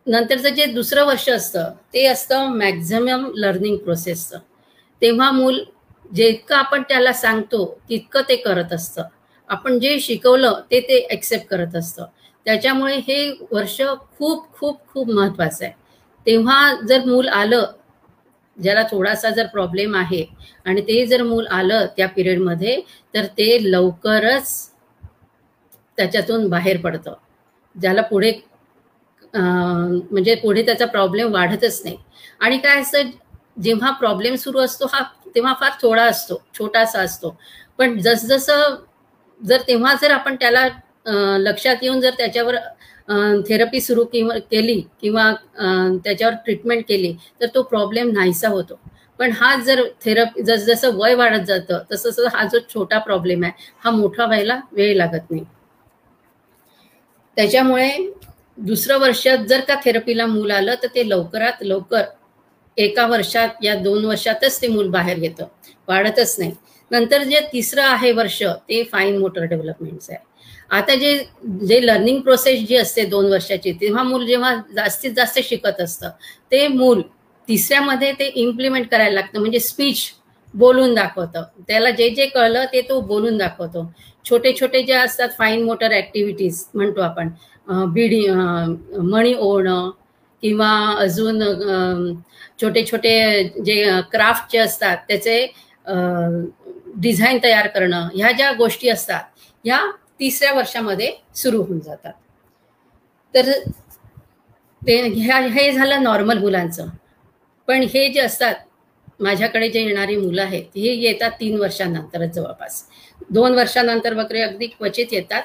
नंतरचं 0.08 0.50
जे 0.50 0.65
दुसरं 0.65 1.05
वर्ष 1.05 1.29
असतं 1.29 1.72
ते 1.94 2.05
असतं 2.08 2.48
मॅक्झिमम 2.58 3.29
लर्निंग 3.36 3.77
प्रोसेसचं 3.77 4.39
तेव्हा 5.01 5.29
मूल 5.32 5.63
जितकं 6.12 6.55
आपण 6.55 6.82
त्याला 6.89 7.13
सांगतो 7.13 7.65
तितकं 7.89 8.22
ते 8.29 8.36
करत 8.36 8.74
असतं. 8.74 9.03
आपण 9.50 9.79
जे 9.79 10.00
शिकवलं 10.00 10.62
ते 10.72 10.79
ते 10.82 11.05
ॲक्सेप्ट 11.12 11.48
करत 11.48 11.75
असतं. 11.75 12.05
त्याच्यामुळे 12.46 12.96
हे 13.08 13.29
वर्ष 13.51 13.82
खूप 14.17 14.46
खूप 14.53 14.79
खूप 14.94 15.10
महत्त्वाचं 15.10 15.65
आहे. 15.65 15.74
तेव्हा 16.25 16.74
जर 16.88 17.05
मूल 17.05 17.27
आलं 17.29 17.65
ज्याला 18.57 18.83
थोडासा 18.91 19.29
जर 19.29 19.45
प्रॉब्लेम 19.47 19.95
आहे 19.95 20.24
आणि 20.65 20.81
ते 20.81 21.05
जर 21.05 21.24
मूल 21.24 21.47
आलं 21.50 21.85
त्या 21.97 22.07
पिरियडमध्ये 22.09 22.79
तर 23.13 23.25
ते 23.38 23.57
लवकरच 23.63 24.51
त्याच्यातून 25.97 26.47
बाहेर 26.50 26.77
पडतं. 26.77 27.13
ज्याला 27.75 28.01
पुढे 28.03 28.31
म्हणजे 29.33 30.35
पुढे 30.35 30.62
त्याचा 30.65 30.85
प्रॉब्लेम 30.88 31.31
वाढतच 31.33 31.81
नाही. 31.83 31.97
आणि 32.41 32.57
काय 32.57 32.81
असतं 32.81 33.09
जेव्हा 33.62 33.91
प्रॉब्लेम 33.93 34.35
सुरू 34.35 34.59
असतो 34.59 34.85
हा 34.91 35.01
तेव्हा 35.35 35.53
फार 35.59 35.71
थोडा 35.81 36.03
असतो 36.05 36.41
छोटासा 36.53 37.00
असतो. 37.01 37.35
पण 37.79 37.97
जसजसं 38.00 38.75
जर 39.41 39.62
तेव्हा 39.67 39.93
जर 40.01 40.12
आपण 40.12 40.35
त्याला 40.35 40.67
लक्षात 41.39 41.83
येऊन 41.83 42.00
जर 42.01 42.12
त्याच्यावर 42.17 42.55
थेरपी 43.50 43.79
सुरू 43.81 44.03
किंवा 44.05 44.38
केली 44.51 44.79
किंवा 45.01 45.31
त्याच्यावर 46.03 46.33
ट्रीटमेंट 46.45 46.83
केली 46.88 47.13
तर 47.41 47.47
तो 47.55 47.62
प्रॉब्लेम 47.63 48.12
नाहीसा 48.12 48.50
होतो. 48.50 48.79
पण 49.19 49.31
हा 49.31 49.55
जर 49.63 49.81
थेरपी 50.05 50.41
जस 50.43 50.65
जसं 50.65 50.95
वय 50.95 51.13
वाढत 51.15 51.45
जातं 51.47 51.83
तसं 51.91 52.09
तसं 52.09 52.27
हा 52.33 52.43
जो 52.47 52.59
छोटा 52.69 53.00
प्रॉब्लेम 53.00 53.43
आहे 53.43 53.69
हा 53.83 53.91
मोठा 53.91 54.25
व्हायला 54.25 54.59
वेळ 54.71 54.95
लागत 54.97 55.31
नाही. 55.31 55.43
त्याच्यामुळे 57.38 57.89
दुसरं 58.57 58.97
वर्षात 59.00 59.38
जर 59.47 59.59
का 59.59 59.75
थेरपीला 59.85 60.25
मूल 60.25 60.51
आलं 60.51 60.75
तर 60.83 60.88
ते 60.95 61.07
लवकरात 61.09 61.63
लवकर 61.63 62.03
एका 62.77 63.05
वर्षात 63.07 63.63
या 63.63 63.75
दोन 63.75 64.05
वर्षातच 64.05 64.62
ते 64.62 64.67
मूल 64.67 64.89
बाहेर 64.89 65.17
येतं. 65.17 65.45
वाढतच 65.88 66.35
नाही. 66.39 66.51
नंतर 66.91 67.24
जे 67.24 67.39
तिसरं 67.53 67.83
आहे 67.83 68.12
वर्ष 68.12 68.41
ते 68.69 68.83
फाईन 68.91 69.17
मोटर 69.17 69.43
डेव्हलपमेंटचं 69.43 70.13
आहे. 70.13 70.24
आता 70.72 70.95
जे 70.95 71.17
जे 71.67 71.79
लर्निंग 71.81 72.22
प्रोसेस 72.22 72.67
जी 72.67 72.75
असते 72.75 73.05
दोन 73.05 73.25
वर्षाची 73.31 73.72
तेव्हा 73.81 74.03
मूल 74.03 74.25
जेव्हा 74.27 74.53
जास्तीत 74.75 75.12
जास्त 75.15 75.39
शिकत 75.43 75.81
असतं 75.81 76.10
ते 76.51 76.67
मूल 76.67 77.01
तिसऱ्यामध्ये 77.48 78.12
ते 78.19 78.27
इम्प्लिमेंट 78.36 78.88
करायला 78.91 79.13
लागतं 79.13 79.39
म्हणजे 79.39 79.60
स्पीच 79.60 80.00
बोलून 80.53 80.93
दाखवतं. 80.95 81.43
त्याला 81.67 81.89
जे 81.91 82.10
जे 82.10 82.25
कळलं 82.25 82.65
ते 82.74 82.81
तो 82.89 83.00
बोलून 83.01 83.38
दाखवतो. 83.38 83.91
छोटे 84.25 84.53
छोटे 84.60 84.81
जे 84.84 84.93
असतात 84.93 85.29
फाईन 85.38 85.63
मोटर 85.63 85.91
ऍक्टिव्हिटीज 85.93 86.63
म्हणतो 86.74 87.01
आपण 87.01 87.29
बिडी 87.93 88.25
मणी 89.01 89.34
ओढणं 89.34 89.89
किंवा 90.43 90.69
अजून 91.00 91.41
छोटे 92.62 92.86
छोटे 92.86 93.43
जे 93.65 93.84
क्राफ्ट 94.12 94.51
जे 94.51 94.57
असतात 94.60 94.98
त्याचे 95.07 95.45
डिझाईन 96.98 97.38
तयार 97.43 97.67
करणं 97.67 98.07
ह्या 98.15 98.31
ज्या 98.31 98.51
गोष्टी 98.57 98.89
असतात 98.89 99.24
ह्या 99.65 99.79
तिसऱ्या 100.19 100.53
वर्षामध्ये 100.53 101.12
सुरू 101.36 101.62
होऊन 101.62 101.79
जातात. 101.79 102.13
तर 103.34 103.51
ते 104.81 104.95
ह्या 105.07 105.38
हे 105.53 105.72
झालं 105.72 106.03
नॉर्मल 106.03 106.38
मुलांचं. 106.38 106.88
पण 107.67 107.84
हे 107.93 108.07
जे 108.13 108.19
असतात 108.19 108.55
माझ्याकडे 109.22 109.69
जे 109.69 109.81
येणारी 109.81 110.15
मुलं 110.15 110.41
आहेत 110.41 110.63
हे 110.75 110.93
येतात 110.95 111.31
तीन 111.39 111.57
वर्षानंतरच 111.60 112.34
जवळपास. 112.36 112.84
दोन 113.29 113.53
वर्षानंतर 113.55 114.13
वगैरे 114.13 114.41
अगदी 114.41 114.67
क्वचित 114.67 115.13
येतात 115.13 115.43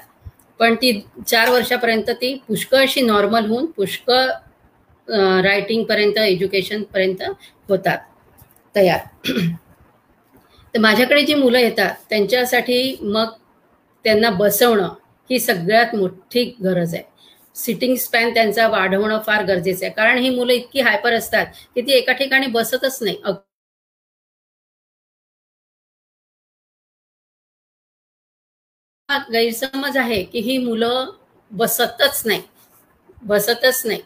पण 0.60 0.74
ती 0.74 0.92
चार 1.26 1.50
वर्षापर्यंत 1.50 2.10
ती 2.20 2.34
पुष्कळ 2.48 2.78
अशी 2.78 3.00
नॉर्मल 3.02 3.46
होऊन 3.46 3.66
पुष्कळ 3.76 4.26
रायटिंगपर्यंत 5.42 6.18
एज्युकेशनपर्यंत 6.18 7.22
होतात 7.68 7.98
तयार. 8.74 8.98
तर 10.74 10.78
माझ्याकडे 10.80 11.22
जी 11.22 11.34
मुलं 11.34 11.58
येतात 11.58 11.94
त्यांच्यासाठी 12.10 12.96
मग 13.02 13.30
त्यांना 14.04 14.30
बसवणं 14.30 14.94
ही 15.30 15.38
सगळ्यात 15.40 15.94
मोठी 15.94 16.44
गरज 16.64 16.94
आहे. 16.94 17.02
सिटिंग 17.56 17.94
स्पॅन 17.96 18.32
त्यांचा 18.34 18.66
वाढवणं 18.68 19.20
फार 19.26 19.44
गरजेचं 19.44 19.84
आहे. 19.86 19.92
कारण 19.94 20.18
ही 20.18 20.30
मुलं 20.30 20.52
इतकी 20.52 20.80
हायपर 20.80 21.12
असतात 21.12 21.46
की 21.74 21.80
ती 21.82 21.92
एका 21.92 22.12
ठिकाणी 22.12 22.46
बसतच 22.48 22.98
नाही. 23.02 23.16
गैरसमज 29.32 29.96
आहे 29.96 30.22
की 30.24 30.40
ही 30.40 30.56
मुलं 30.58 31.10
बसतच 31.50 32.22
नाही. 32.26 32.42
बसतच 33.22 33.82
नाही. 33.86 34.00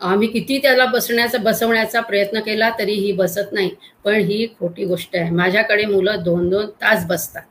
आम्ही 0.00 0.28
किती 0.28 0.58
त्याला 0.58 0.84
बसण्याचा 0.86 1.38
बसवण्याचा 1.38 2.00
प्रयत्न 2.00 2.40
केला 2.40 2.70
तरी 2.78 2.94
ही 2.94 3.12
बसत 3.12 3.52
नाही. 3.52 3.70
पण 4.04 4.14
ही 4.22 4.46
खोटी 4.58 4.84
गोष्ट 4.84 5.16
आहे. 5.16 5.30
माझ्याकडे 5.32 5.84
मुलं 5.86 6.22
दोन 6.22 6.48
दोन 6.48 6.70
तास 6.82 7.06
बसतात. 7.06 7.42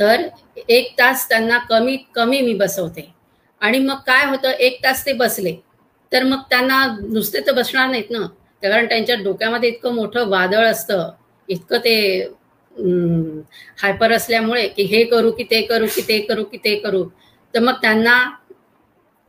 तर 0.00 0.28
एक 0.70 0.92
तास 0.98 1.28
त्यांना 1.28 1.58
कमीत 1.70 1.98
कमी 2.14 2.40
मी 2.40 2.54
बसवते. 2.54 3.10
आणि 3.60 3.78
मग 3.78 3.98
काय 4.06 4.24
होतं 4.26 4.50
एक 4.58 4.78
तास 4.84 5.04
ते 5.06 5.12
बसले. 5.14 5.52
तर 6.12 6.22
मग 6.24 6.38
त्यांना 6.50 6.84
नुसते 7.02 7.40
तर 7.46 7.52
बसणार 7.52 7.88
नाहीत 7.88 8.10
ना. 8.10 8.26
कारण 8.62 8.86
त्यांच्या 8.86 9.16
डोक्यामध्ये 9.16 9.68
इतकं 9.68 9.94
मोठं 9.94 10.28
वादळ 10.28 10.66
असतं. 10.66 11.10
इतकं 11.48 11.78
ते 11.78 11.94
हायपर 13.82 14.12
असल्यामुळे 14.12 14.66
की 14.68 14.82
हे 14.86 15.02
करू 15.04 15.30
की 15.30 15.44
ते 15.50 15.60
करू 15.62 15.86
की 15.94 16.02
ते 16.08 16.18
करू 16.20 16.44
की 16.44 16.58
ते 16.64 16.74
करू. 16.76 17.04
तर 17.54 17.60
मग 17.60 17.74
त्यांना 17.82 18.16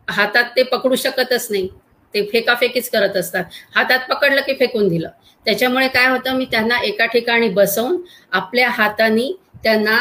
हातात 0.08 0.46
ते 0.56 0.64
पकडू 0.64 0.96
शकतच 0.96 1.48
नाही. 1.52 1.68
ते 2.14 2.22
फेकाफेकीच 2.32 2.90
करत 2.90 3.16
असतात. 3.18 3.44
हातात 3.76 4.00
पकडलं 4.10 4.42
की 4.48 4.54
फेकून 4.56 4.88
दिलं. 4.88 5.10
त्याच्यामुळे 5.46 5.88
काय 5.88 6.08
होतं 6.08 6.36
मी 6.38 6.46
त्यांना 6.52 6.80
एका 6.84 7.06
ठिकाणी 7.06 7.50
बसवून 7.52 8.02
आपल्या 8.32 8.70
हाताने 8.70 9.32
त्यांना 9.64 9.98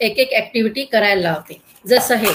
एक 0.00 0.18
एक 0.18 0.32
ऍक्टिव्हिटी 0.36 0.84
करायला 0.84 1.22
लावते. 1.22 1.62
जसं 1.86 2.14
हे. 2.14 2.28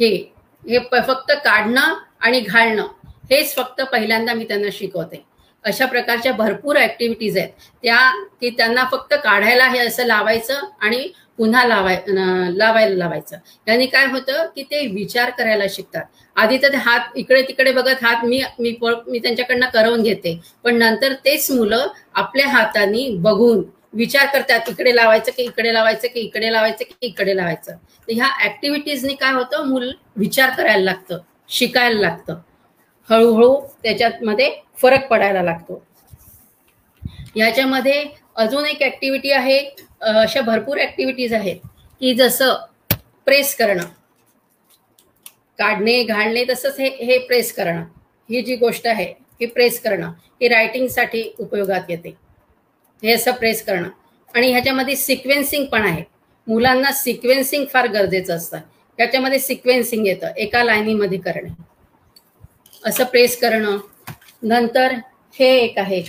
हे. 0.00 0.32
हे 0.68 0.78
फक्त 0.78 1.32
काढणं 1.32 1.94
आणि 2.20 2.40
घालणं. 2.40 2.86
हेच 3.30 3.54
फक्त 3.56 3.82
पहिल्यांदा 3.82 4.32
मी 4.32 4.44
त्यांना 4.44 4.68
शिकवते. 4.72 5.24
अशा 5.64 5.86
प्रकारच्या 5.86 6.32
भरपूर 6.32 6.76
ऍक्टिव्हिटीज 6.76 7.38
आहेत. 7.38 7.48
त्या 7.82 8.24
की 8.40 8.50
त्यांना 8.50 8.84
फक्त 8.90 9.14
काढायला 9.24 9.68
हे 9.68 9.78
असं 9.78 10.04
लावायचं 10.04 10.60
आणि 10.80 11.08
पुन्हा 11.38 11.64
लावाय 11.64 12.02
लावायला 12.06 12.94
लावायचं. 12.96 13.36
यांनी 13.68 13.86
काय 13.86 14.06
होतं 14.06 14.46
की 14.56 14.62
ते 14.70 14.86
विचार 14.86 15.30
करायला 15.30 15.64
शिकतात. 15.70 16.04
आधी 16.36 16.58
तर 16.62 16.72
ते 16.72 16.76
हात 16.76 17.16
इकडे 17.16 17.42
तिकडे 17.42 17.72
बघत 17.72 18.02
हात 18.02 18.24
मी 18.24 18.42
मी 18.58 18.76
मी 19.08 19.18
त्यांच्याकडनं 19.18 19.66
करवून 19.74 20.02
घेते. 20.02 20.38
पण 20.64 20.76
नंतर 20.78 21.12
तेच 21.24 21.50
मुलं 21.50 21.86
आपल्या 22.14 22.48
हाताने 22.48 23.08
बघून 23.18 23.62
विचार 23.94 24.26
करतात 24.32 24.68
इकडे 24.68 24.94
लावायचं 24.96 25.32
की 25.36 25.42
इकडे 25.42 25.72
लावायचं 25.74 26.08
की 26.14 26.20
इकडे 26.20 26.52
लावायचं 26.52 26.84
की 26.84 27.06
इकडे 27.06 27.36
लावायचं. 27.36 27.72
तर 27.72 28.12
ह्या 28.12 28.28
ऍक्टिव्हिटीजनी 28.44 29.14
काय 29.14 29.32
होतं 29.34 29.66
मूल 29.68 29.90
विचार 30.16 30.50
करायला 30.50 30.84
लागतं 30.84 31.18
शिकायला 31.48 32.00
लागतं. 32.00 32.38
हळूहळू 33.08 33.54
त्याच्यात 33.82 34.22
मध्ये 34.22 34.50
फरक 34.78 35.06
पडायला 35.08 35.42
लागतो. 35.42 35.82
याच्यामध्ये 37.36 38.04
अजून 38.36 38.66
एक 38.66 38.82
ऍक्टिव्हिटी 38.82 39.30
आहे 39.30 39.58
अशा 40.00 40.40
भरपूर 40.40 40.78
ऍक्टिव्हिटीज 40.80 41.32
आहेत 41.34 41.56
की 42.00 42.14
जसं 42.14 42.54
प्रेस 43.24 43.54
करणं. 43.56 43.84
काढणे 45.58 46.02
घालणे 46.02 46.44
तसंच 46.48 46.78
हे 46.80 46.88
हे 47.04 47.18
प्रेस 47.18 47.52
करणं. 47.52 47.84
ही 48.30 48.42
जी 48.42 48.56
गोष्ट 48.56 48.86
आहे 48.86 49.12
ही 49.40 49.46
प्रेस 49.46 49.80
करणं 49.82 50.12
ही 50.40 50.48
रायटिंगसाठी 50.48 51.22
उपयोगात 51.38 51.90
येते. 51.90 52.14
हे 53.02 53.12
असं 53.12 53.32
प्रेस 53.32 53.64
करणं. 53.66 53.88
आणि 54.34 54.50
ह्याच्यामध्ये 54.52 54.96
सिक्वेन्सिंग 54.96 55.64
पण 55.66 55.86
आहे. 55.86 56.02
मुलांना 56.46 56.90
सिक्वेन्सिंग 56.92 57.64
फार 57.72 57.86
गरजेचं 57.86 58.36
असतं. 58.36 58.56
ह्याच्यामध्ये 58.98 59.38
सिक्वेन्सिंग 59.38 60.06
येतं 60.06 60.34
एका 60.36 60.62
लाईनीमध्ये 60.64 61.18
करणे. 61.18 61.48
असं 62.84 63.04
प्रेस 63.04 63.40
करणं. 63.40 63.78
नंतर 64.42 64.92
हे 65.38 65.48
एक 65.58 65.78
आहे. 65.78 66.02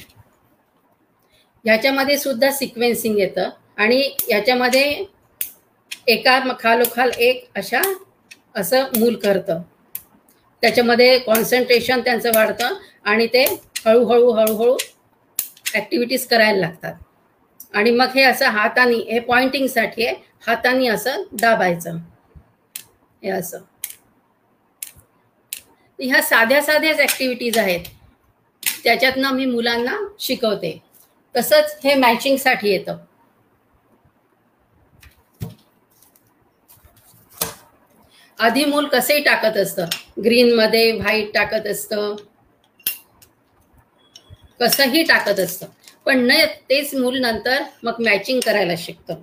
ह्याच्यामध्ये 1.67 2.17
सुद्धा 2.17 2.51
सिक्वेन्सिंग 2.51 3.19
येतं. 3.19 3.49
आणि 3.77 4.15
याच्यामध्ये 4.29 5.05
एका 6.07 6.39
खालोखाल 6.59 7.11
एक 7.17 7.49
अशा 7.55 7.81
असं 8.55 8.81
मूल 8.81 9.15
करतं. 9.15 9.61
त्याच्यामध्ये 10.61 11.19
कॉन्सन्ट्रेशन 11.19 12.01
त्यांचं 12.01 12.29
वाढतं 12.35 12.69
आणि 13.03 13.27
ते 13.27 13.43
हळूहळू 13.85 14.31
हळूहळू 14.31 14.77
ऍक्टिव्हिटीज 15.75 16.27
करायला 16.27 16.59
लागतात. 16.59 16.93
आणि 17.73 17.91
मग 17.91 18.05
हे 18.05 18.21
असं 18.21 18.45
हातानी 18.45 18.95
हे 18.95 19.19
पॉइंटिंगसाठी 19.19 20.05
आहे 20.05 20.15
हातानी 20.47 20.87
असं 20.87 21.23
दाबायचं. 21.31 21.97
हे 23.23 23.29
असं. 23.29 23.59
ह्या 25.99 26.21
साध्या 26.21 26.61
साध्याच 26.61 26.99
ॲक्टिव्हिटीज 26.99 27.57
आहेत. 27.57 27.79
त्याच्यातनं 28.83 29.29
मी 29.29 29.45
मुलांना 29.45 29.97
शिकवते. 30.19 30.86
तसंच 31.37 31.77
हे 31.83 31.95
मॅचिंगसाठी 31.95 32.69
येतं. 32.69 32.97
आधी 38.39 38.65
मूल 38.65 38.87
कसंही 38.87 39.19
टाकत 39.19 39.57
असतं. 39.57 39.85
ग्रीन 40.23 40.53
मध्ये 40.53 40.91
व्हाईट 40.91 41.33
टाकत 41.33 41.67
असतं. 41.67 42.15
कसंही 44.59 45.03
टाकत 45.03 45.39
असतं. 45.39 45.67
पण 46.05 46.19
न 46.19 46.45
तेच 46.69 46.93
मूल 46.95 47.17
नंतर 47.17 47.63
मग 47.83 48.01
मॅचिंग 48.01 48.39
करायला 48.45 48.73
शिकतं. 48.77 49.15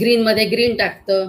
ग्रीन 0.00 0.22
मध्ये 0.22 0.44
ग्रीन 0.44 0.76
टाकतं. 0.76 1.28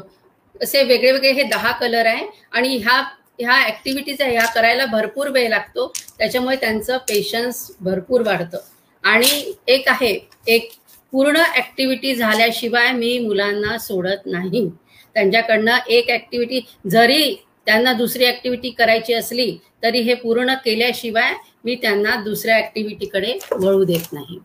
असे 0.61 0.83
वेगळे 0.83 1.11
वेगळे 1.11 1.31
हे 1.31 1.43
दहा 1.43 1.71
कलर 1.71 2.05
आहे 2.05 2.25
आणि 2.51 2.77
ह्या 2.77 3.01
ह्या 3.39 3.57
ऍक्टिव्हिटीज 3.67 4.21
आहे 4.21 4.31
ह्या 4.31 4.45
करायला 4.45 4.85
भरपूर 4.85 5.27
वेळ 5.27 5.49
लागतो. 5.49 5.91
त्याच्यामुळे 6.17 6.55
त्यांचं 6.55 6.97
पेशन्स 6.97 7.71
भरपूर 7.81 8.21
वाढतं. 8.21 8.57
आणि 9.03 9.53
एक 9.67 9.87
आहे 9.89 10.17
एक 10.47 10.71
पूर्ण 11.13 11.41
ऍक्टिव्हिटी 11.57 12.15
झाल्याशिवाय 12.15 12.91
मी 12.91 13.17
मुलांना 13.19 13.77
सोडत 13.77 14.25
नाही. 14.25 14.69
त्यांच्याकडनं 15.15 15.77
एक 15.87 16.09
ऍक्टिव्हिटी 16.11 16.59
जरी 16.89 17.35
त्यांना 17.65 17.93
दुसरी 17.93 18.25
ऍक्टिव्हिटी 18.25 18.69
करायची 18.69 19.13
असली 19.13 19.57
तरी 19.83 19.99
हे 19.99 20.13
पूर्ण 20.13 20.53
केल्याशिवाय 20.65 21.33
मी 21.65 21.75
त्यांना 21.75 22.15
दुसऱ्या 22.15 22.57
ऍक्टिव्हिटीकडे 22.57 23.37
वळू 23.51 23.83
देत 23.83 24.13
नाही. 24.13 24.39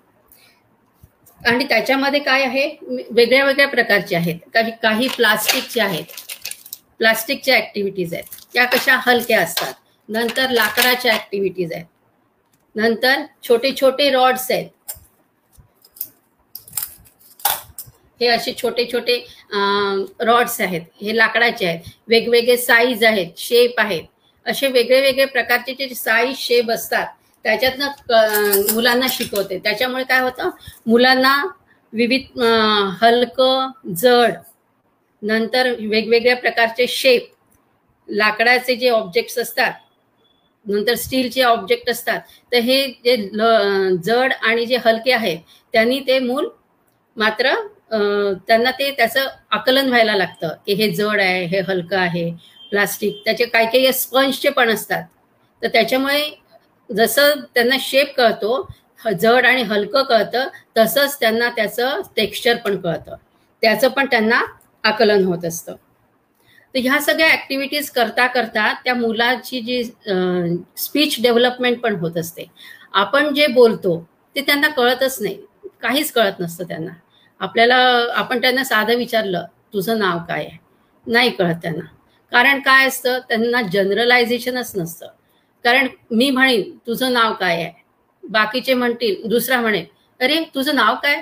आणि 1.46 1.64
त्याच्यामध्ये 1.64 2.20
काय 2.20 2.44
आहे? 2.44 2.66
वेगळ्या 3.10 3.44
वेगळ्या 3.44 3.68
प्रकारचे 3.68 4.16
आहेत. 4.16 4.38
काही 4.54 4.70
काही 4.82 5.08
प्लास्टिकचे 5.08 5.80
आहेत. 5.80 6.04
प्लास्टिकच्या 7.00 7.56
ऍक्टिव्हिटीज 7.56 8.14
आहेत. 8.14 8.24
त्या 8.54 8.64
कशा 8.64 8.96
हलक्या 9.06 9.40
असतात? 9.42 9.72
नंतर 10.08 10.50
लाकडाच्या 10.50 11.14
ऍक्टिव्हिटीज 11.14 11.72
आहेत. 11.72 11.84
नंतर 12.74 13.22
छोटे 13.48 13.72
छोटे 13.80 14.10
रॉड्स 14.10 14.50
आहेत. 14.50 14.68
हे 18.20 18.26
असे 18.28 18.52
छोटे 18.62 18.84
छोटे 18.92 19.16
रॉड्स 20.20 20.60
आहेत. 20.60 20.82
हे 21.02 21.16
लाकडाचे 21.16 21.66
आहेत. 21.66 21.90
वेगवेगळे 22.08 22.56
साईज 22.56 23.04
आहेत. 23.04 23.30
शेप 23.36 23.80
आहेत. 23.80 24.02
असे 24.46 24.68
वेगळे 24.68 25.00
वेगळे 25.00 25.24
प्रकारचे 25.24 25.74
जे 25.74 25.94
साईज 25.94 26.36
शेप 26.38 26.70
असतात 26.70 27.06
त्याच्यातनं 27.44 28.72
मुलांना 28.72 29.06
शिकवते. 29.10 29.58
त्याच्यामुळे 29.58 30.04
काय 30.04 30.20
होतं? 30.20 30.50
मुलांना 30.86 31.36
विविध 31.92 32.40
हलकं 33.02 33.70
जड 33.96 34.34
नंतर 35.24 35.70
वेगवेगळ्या 35.80 36.36
प्रकारचे 36.36 36.86
शेप 36.88 37.32
लाकडाचे 38.08 38.74
जे 38.76 38.88
ऑब्जेक्ट्स 38.88 39.38
असतात 39.38 39.72
नंतर 40.66 40.94
स्टीलचे 40.94 41.42
ऑब्जेक्ट 41.42 41.90
असतात 41.90 42.20
तर 42.52 42.58
हे 42.58 42.84
जे 43.04 43.16
जड 44.04 44.32
आणि 44.42 44.66
जे 44.66 44.76
हलके 44.84 45.12
आहेत 45.12 45.38
त्यांनी 45.74 45.98
ते 46.00 46.18
मूल 46.18 46.48
मात्र 47.16 47.54
त्यांना 48.48 48.70
ते 48.70 48.90
त्याचं 48.90 49.26
आकलन 49.50 49.88
व्हायला 49.88 50.14
लागतं 50.16 50.54
की 50.66 50.74
हे 50.74 50.90
जड 50.90 51.20
आहे 51.20 51.44
हे 51.46 51.60
हलकं 51.68 51.96
आहे 51.96 52.30
प्लास्टिक 52.72 53.20
त्याचे 53.24 53.44
काही 53.44 53.66
काही 53.66 53.92
स्पंजचे 53.92 54.50
पण 54.50 54.70
असतात. 54.70 55.02
तर 55.62 55.68
त्याच्यामुळे 55.68 56.22
जसं 56.90 57.40
त्यांना 57.54 57.76
शेप 57.80 58.14
कळतो 58.16 58.66
जड 59.12 59.46
आणि 59.46 59.62
हलकं 59.62 60.02
कळतं 60.02 60.48
तसंच 60.76 61.18
त्यांना 61.20 61.48
त्याचं 61.56 62.00
टेक्स्चर 62.16 62.56
पण 62.56 62.76
कळतं. 62.76 63.14
त्याचं 63.62 63.88
पण 63.88 64.06
त्यांना 64.06 64.40
आकलन 64.84 65.24
होत 65.24 65.44
असतं. 65.44 65.76
तर 66.74 66.78
ह्या 66.78 67.00
सगळ्या 67.00 67.30
ऍक्टिव्हिटीज 67.32 67.90
करता 67.90 68.26
करता 68.26 68.72
त्या 68.84 68.94
मुलाची 68.94 69.60
जी 69.60 69.82
स्पीच 70.76 71.16
डेव्हलपमेंट 71.22 71.80
पण 71.80 71.96
होत 71.96 72.16
असते. 72.16 72.46
आपण 72.94 73.32
जे 73.34 73.46
बोलतो 73.46 73.98
ते 74.36 74.40
त्यांना 74.40 74.68
कळतच 74.68 75.20
नाही. 75.22 75.36
काहीच 75.82 76.12
कळत 76.12 76.40
नसतं 76.40 76.64
त्यांना. 76.68 76.90
आपल्याला 77.40 77.76
आपण 78.14 78.40
त्यांना 78.40 78.64
साधं 78.64 78.96
विचारलं 78.96 79.44
तुझं 79.72 79.98
नाव 79.98 80.18
काय 80.28 80.44
आहे? 80.44 80.56
नाही 81.06 81.30
कळत 81.30 81.54
त्यांना. 81.62 81.84
कारण 82.32 82.60
काय 82.60 82.86
असतं 82.86 83.18
त्यांना 83.28 83.62
जनरलायझेशनच 83.62 84.72
नसतं. 84.76 85.06
कारण 85.64 85.86
मी 86.10 86.30
म्हणेन 86.30 86.76
तुझं 86.86 87.12
नाव 87.12 87.32
काय 87.32 87.62
आहे? 87.62 87.72
बाकीचे 88.24 88.74
म्हणतील 88.74 89.28
दुसरा 89.28 89.60
म्हणेल 89.60 89.84
अरे 90.20 90.42
तुझं 90.54 90.74
नाव 90.74 90.94
काय? 90.94 91.20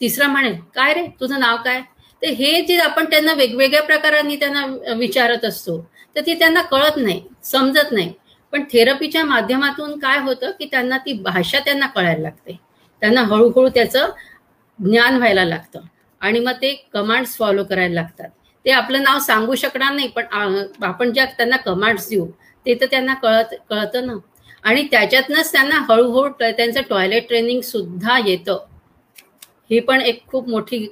तिसरा 0.00 0.26
म्हणेल 0.26 0.54
काय 0.74 0.92
रे? 0.94 1.06
तुझं 1.20 1.40
नाव 1.40 1.56
काय? 1.64 1.80
तर 2.22 2.28
हे 2.28 2.60
जे 2.62 2.76
आपण 2.80 3.04
त्यांना 3.10 3.32
वेगवेगळ्या 3.32 3.82
प्रकारांनी 3.82 4.36
त्यांना 4.36 4.64
विचारत 4.94 5.44
असतो 5.44 5.78
तर 6.16 6.20
ते 6.26 6.34
त्यांना 6.38 6.62
कळत 6.62 6.96
नाही 6.96 7.22
समजत 7.44 7.92
नाही. 7.92 8.12
पण 8.52 8.62
थेरपीच्या 8.72 9.24
माध्यमातून 9.24 9.98
काय 9.98 10.18
होतं 10.18 10.50
की 10.58 10.64
त्यांना 10.70 10.96
ती 10.98 11.12
भाषा 11.22 11.58
त्यांना 11.64 11.86
कळायला 11.86 12.22
लागते. 12.22 12.58
त्यांना 13.02 13.22
हळूहळू 13.22 13.68
त्याचं 13.68 14.10
ज्ञान 14.78 15.16
व्हायला 15.16 15.44
लागतं. 15.44 15.80
आणि 16.20 16.40
मग 16.40 16.52
ते 16.62 16.74
कमांड्स 16.92 17.36
फॉलो 17.36 17.64
करायला 17.64 17.94
लागतात. 17.94 18.28
ते 18.64 18.70
आपलं 18.70 19.02
नाव 19.02 19.18
सांगू 19.18 19.54
शकणार 19.54 19.92
नाही 19.94 20.08
पण 20.08 20.24
आपण 20.84 21.12
ज्या 21.12 21.24
त्यांना 21.26 21.56
कमांड्स 21.56 22.08
देऊ 22.08 22.26
ते 22.66 22.74
तर 22.80 22.86
त्यांना 22.86 23.14
कळत 23.14 23.54
कळतं 23.70 24.06
ना. 24.06 24.14
आणि 24.62 24.82
त्याच्यातनंच 24.90 25.52
त्यांना 25.52 25.78
हळूहळू 25.88 26.28
त्यांचं 26.40 26.80
टॉयलेट 26.90 27.28
ट्रेनिंग 27.28 27.60
सुद्धा 27.60 28.18
येतं. 28.26 28.58
ही 29.70 29.78
पण 29.80 30.00
एक 30.00 30.26
खूप 30.26 30.48
मोठी 30.48 30.86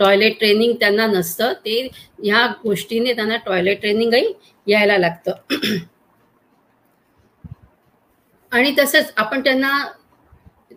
टॉयलेट 0.00 0.38
ट्रेनिंग 0.38 0.74
त्यांना 0.80 1.06
नसतं. 1.08 1.52
ते 1.54 1.80
ह्या 2.18 2.46
गोष्टीने 2.64 3.12
त्यांना 3.14 3.36
टॉयलेट 3.46 3.80
ट्रेनिंगही 3.80 4.32
यायला 4.66 4.98
लागतं. 4.98 5.32
आणि 8.52 8.74
तसंच 8.78 9.12
आपण 9.16 9.40
त्यांना 9.44 9.78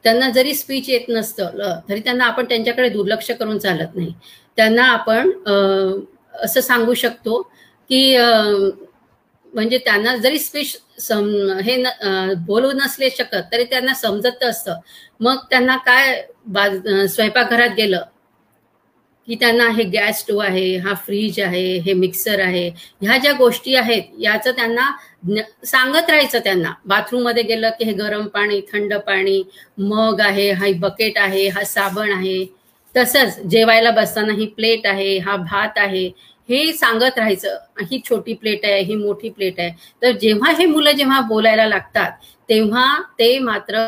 त्यांना 0.03 0.29
जरी 0.29 0.53
स्पीच 0.53 0.89
येत 0.89 1.09
नसतं 1.09 1.79
तरी 1.89 1.99
त्यांना 1.99 2.25
आपण 2.25 2.45
त्यांच्याकडे 2.45 2.89
दुर्लक्ष 2.89 3.31
करून 3.31 3.57
चालत 3.59 3.95
नाही. 3.95 4.13
त्यांना 4.57 4.83
आपण 4.86 5.31
असं 6.36 6.62
सांगू 6.62 6.93
शकतो 6.93 7.41
की 7.89 8.15
म्हणजे 9.53 9.77
त्यांना 9.77 10.15
जरी 10.17 10.39
स्पीच 10.39 10.77
सम 10.99 11.25
हे 11.63 11.75
न 11.77 12.33
बोलू 12.47 12.71
नसले 12.75 13.09
शकत 13.09 13.51
तरी 13.51 13.63
त्यांना 13.65 13.93
समजत 13.93 14.43
असतं. 14.43 14.79
मग 15.19 15.38
त्यांना 15.49 15.75
काय 15.86 16.21
बा 16.47 16.67
स्वयंपाकघरात 17.07 17.69
गेलं 17.77 18.01
की 19.27 19.36
त्यांना 19.39 19.67
हे 19.71 19.83
गॅस 19.89 20.19
स्टोव 20.19 20.39
आहे 20.39 20.75
हा 20.77 20.93
फ्रीज 21.05 21.39
आहे 21.39 21.77
हे 21.86 21.93
मिक्सर 21.93 22.39
आहे 22.39 22.67
ह्या 23.01 23.17
ज्या 23.17 23.33
गोष्टी 23.33 23.75
आहेत 23.75 24.03
याचं 24.19 24.51
त्यांना 24.51 24.89
सांगत 25.65 26.09
राहायचं 26.09 26.39
त्यांना. 26.43 26.73
बाथरूममध्ये 26.86 27.43
गेलं 27.43 27.69
की 27.79 27.86
हे 27.86 27.93
गरम 27.93 28.25
पाणी 28.33 28.59
थंड 28.73 28.93
पाणी 29.07 29.41
मग 29.79 30.21
आहे 30.21 30.49
हा 30.51 30.67
बकेट 30.79 31.17
आहे 31.17 31.47
हा 31.49 31.63
साबण 31.65 32.12
आहे. 32.12 32.45
तसंच 32.95 33.39
जेवायला 33.51 33.91
बसताना 33.91 34.33
ही 34.33 34.45
प्लेट 34.47 34.88
आहे 34.88 35.17
हा 35.19 35.36
भात 35.38 35.77
आहे 35.77 36.05
हे 36.49 36.71
सांगत 36.73 37.17
राहायचं. 37.17 37.57
ही 37.81 37.99
छोटी 38.09 38.33
प्लेट 38.33 38.65
आहे 38.65 38.81
ही 38.81 38.95
मोठी 38.95 39.29
प्लेट 39.29 39.59
आहे. 39.59 39.71
तर 40.01 40.12
जेव्हा 40.21 40.51
हे 40.59 40.65
मुलं 40.65 40.91
जेव्हा 40.91 41.19
बोलायला 41.27 41.67
लागतात 41.67 42.12
तेव्हा 42.49 42.88
ते 43.19 43.38
मात्र 43.39 43.83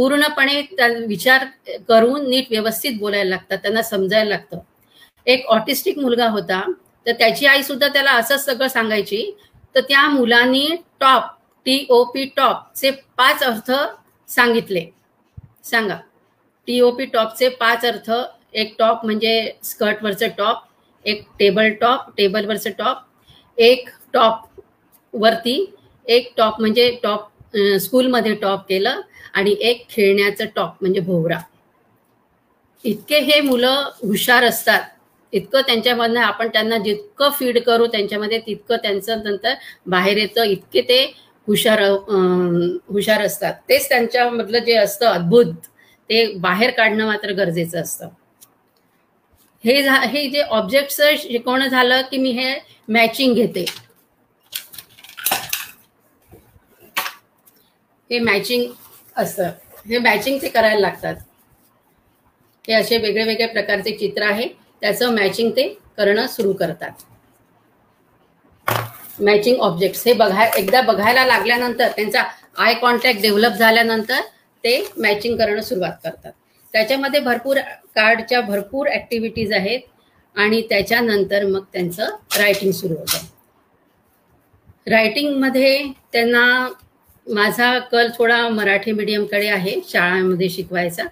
पूर्णपणे 0.00 0.60
विचार 1.06 1.44
करून 1.88 2.28
नीट 2.28 2.44
व्यवस्थित 2.50 2.92
बोलायला 2.98 3.28
लागतात 3.30 3.58
त्यांना 3.62 3.82
समजायला 3.82 4.28
लागतं. 4.28 4.58
एक 5.26 5.44
ऑटिस्टिक 5.46 5.98
मुलगा 5.98 6.28
होता 6.28 6.60
तर 7.06 7.12
त्याची 7.18 7.46
आई 7.46 7.62
सुद्धा 7.62 7.88
त्याला 7.88 8.10
असंच 8.12 8.44
सगळं 8.44 8.68
सांगायची 8.68 9.20
तर 9.74 9.80
त्या 9.88 10.06
मुलांनी 10.08 10.66
टॉप 11.00 11.24
टी 11.66 11.84
ओ 11.90 12.02
पी 12.04 12.24
टॉपचे 12.36 12.90
पाच 13.18 13.42
अर्थ 13.42 13.70
सांगितले. 14.28 14.84
सांगा. 15.64 15.96
टी 16.68 16.80
ओ 16.80 16.90
पी 16.90 17.04
टॉपचे 17.06 17.48
पाच 17.60 17.84
अर्थ 17.84 18.10
एक 18.54 18.74
टॉप 18.78 19.04
म्हणजे 19.04 19.52
स्कर्टवरचं 19.64 20.28
टॉप 20.38 20.62
एक 21.04 21.24
टेबल 21.38 21.70
टॉप 21.80 22.10
टेबलवरचं 22.16 22.70
टॉप 22.78 23.60
एक 23.60 23.88
टॉप 24.14 24.48
वरती 25.14 25.64
एक 26.06 26.32
टॉप 26.36 26.60
म्हणजे 26.60 26.90
टॉप 27.02 27.28
स्कूलमध्ये 27.80 28.34
टॉप 28.34 28.66
केलं 28.68 29.00
आणि 29.34 29.56
एक 29.60 29.84
खेळण्याचं 29.90 30.44
टॉप 30.56 30.76
म्हणजे 30.80 31.00
भोवरा. 31.00 31.38
इतके 32.84 33.18
हे 33.20 33.40
मुलं 33.40 33.90
हुशार 34.02 34.44
असतात. 34.44 34.82
इतकं 35.32 35.60
त्यांच्यामधनं 35.60 36.20
आपण 36.20 36.48
त्यांना 36.48 36.78
जितकं 36.78 37.30
फीड 37.30 37.58
करू 37.64 37.86
त्यांच्यामध्ये 37.86 38.38
तितकं 38.46 38.76
त्यांचं 38.76 39.22
नंतर 39.24 39.54
बाहेर 39.86 40.16
येतं. 40.16 40.42
इतके 40.44 40.80
ते 40.82 41.02
हुशार 41.48 41.82
हुशार 42.88 43.24
असतात. 43.26 43.54
तेच 43.68 43.88
त्यांच्यामधलं 43.88 44.58
जे 44.58 44.74
असतं 44.76 45.06
अद्भुत 45.06 45.54
ते 46.10 46.24
बाहेर 46.38 46.70
काढणं 46.70 47.06
मात्र 47.06 47.32
गरजेचं 47.32 47.80
असतं. 47.82 48.08
हे 49.64 49.80
हे 50.08 50.28
जे 50.30 50.42
ऑब्जेक्ट 50.42 50.92
शिकवणं 51.18 51.66
झालं 51.68 52.02
की 52.10 52.18
मी 52.18 52.30
हे 52.32 52.54
मॅचिंग 52.88 53.34
घेते. 53.34 53.64
हे 58.10 58.18
मॅचिंग 58.18 58.70
असं. 59.20 59.50
हे 59.88 59.98
मॅचिंग 59.98 60.38
ते 60.42 60.48
करायला 60.48 60.80
लागतात. 60.80 61.14
हे 62.64 62.72
असे 62.74 62.96
वेगळे 62.98 63.24
वेगळे 63.24 63.46
प्रकारचे 63.46 63.96
चित्र 63.96 64.22
आहे. 64.22 64.48
त्याचं 64.80 65.14
मॅचिंग 65.14 65.50
ते 65.50 65.68
करणं 65.96 66.26
सुरू 66.26 66.52
करतात. 66.52 66.90
मॅचिंग 69.20 69.60
ऑब्जेक्ट्स 69.60 70.06
हे 70.06 70.12
बघाय 70.12 70.50
एकदा 70.56 70.80
बघायला 70.80 71.24
लागल्यानंतर 71.26 71.88
त्यांचा 71.88 72.22
आय 72.58 72.74
कॉन्टॅक्ट 72.74 73.20
डेव्हलप 73.22 73.52
झाल्यानंतर 73.52 74.20
ते 74.64 74.76
मॅचिंग 74.98 75.36
करणं 75.38 75.60
सुरुवात 75.60 75.92
करतात. 76.04 76.32
त्याच्यामध्ये 76.74 77.20
भरपूर 77.20 77.58
कार्डच्या 77.94 78.40
भरपूर 78.40 78.88
ऍक्टिव्हिटीज 78.88 79.52
आहेत 79.52 79.80
आणि 80.36 80.60
त्याच्यानंतर 80.62 81.46
मग 81.46 81.64
त्यांचं 81.72 82.16
रायटिंग 82.38 82.72
सुरू 82.72 82.94
होतं. 82.94 83.26
रायटिंगमध्ये 84.86 85.92
त्यांना 86.12 86.68
माझा 87.34 87.78
कल 87.78 88.08
थोडा 88.18 88.48
मराठी 88.48 88.92
मीडियमकडे 88.92 89.48
आहे 89.48 89.74
शाळांमध्ये 89.88 90.48
शिकवायचा. 90.48 91.04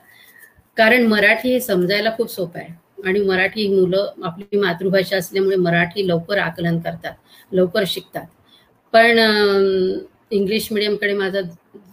कारण 0.76 1.06
मराठी 1.06 1.52
हे 1.52 1.60
समजायला 1.60 2.10
खूप 2.16 2.30
सोपं 2.30 2.58
आहे. 2.60 2.68
आणि 3.04 3.20
मराठी 3.20 3.68
मुलं 3.68 4.12
आपली 4.24 4.58
मातृभाषा 4.58 5.16
असल्यामुळे 5.16 5.56
मराठी 5.56 6.06
लवकर 6.08 6.38
आकलन 6.38 6.78
करतात 6.78 7.14
लवकर 7.52 7.84
शिकतात. 7.86 8.26
पण 8.92 9.18
इंग्लिश 10.30 10.68
मिडियमकडे 10.72 11.14
माझा 11.14 11.40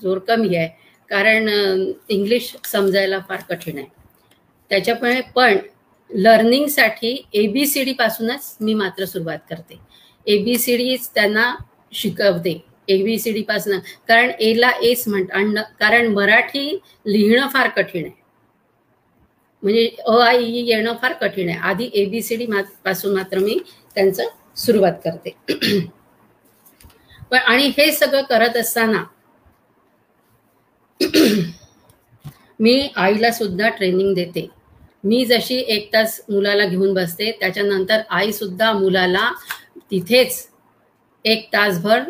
जोर 0.01 0.17
कमी 0.17 0.55
आहे. 0.55 0.67
कारण 1.09 1.47
इंग्लिश 2.09 2.55
समजायला 2.65 3.19
फार 3.29 3.41
कठीण 3.49 3.77
आहे. 3.77 3.87
त्याच्यामुळे 4.69 5.21
पण 5.35 5.57
लर्निंगसाठी 6.09 7.25
ए 7.33 7.47
बी 7.47 7.65
सी 7.65 7.83
डीपासूनच 7.83 8.57
मी 8.61 8.73
मात्र 8.73 9.05
सुरुवात 9.05 9.39
करते. 9.49 9.79
ए 10.27 10.37
बी 10.43 10.57
सी 10.57 10.77
डी 10.77 10.95
त्यांना 11.15 11.53
शिकवते. 11.93 12.63
एबीसीडी 12.87 13.41
पासून. 13.43 13.79
कारण 14.07 14.31
एला 14.39 14.69
एस 14.83 15.07
म्हणत 15.07 15.59
कारण 15.79 16.07
मराठी 16.13 16.67
लिहिणं 17.05 17.47
फार 17.53 17.67
कठीण 17.75 18.03
आहे. 18.03 18.13
म्हणजे 19.63 19.85
अ 20.07 20.17
आय 20.21 20.37
ई 20.39 20.63
येणं 20.65 20.95
फार 21.01 21.13
कठीण 21.21 21.49
आहे. 21.49 21.57
आधी 21.59 21.89
एबीसीडी 21.93 22.45
पासून 22.85 23.15
मात्र 23.15 23.39
मी 23.39 23.57
त्यांचं 23.95 24.27
सुरुवात 24.57 24.93
करते. 25.05 25.35
पण 27.31 27.37
आणि 27.37 27.71
हे 27.77 27.91
सगळं 27.91 28.21
करत 28.29 28.57
असताना 28.57 29.03
मी 32.59 32.89
आईला 32.95 33.31
सुद्धा 33.31 33.69
ट्रेनिंग 33.69 34.13
देते. 34.15 34.47
मी 35.03 35.23
जशी 35.25 35.55
एक 35.67 35.89
तास 35.93 36.19
मुलाला 36.29 36.65
घेऊन 36.65 36.93
बसते 36.93 37.31
त्याच्यानंतर 37.39 38.01
आई 38.09 38.31
सुद्धा 38.33 38.71
मुलाला 38.73 39.29
तिथेच 39.91 40.47
एक 41.25 41.47
तासभर 41.53 42.09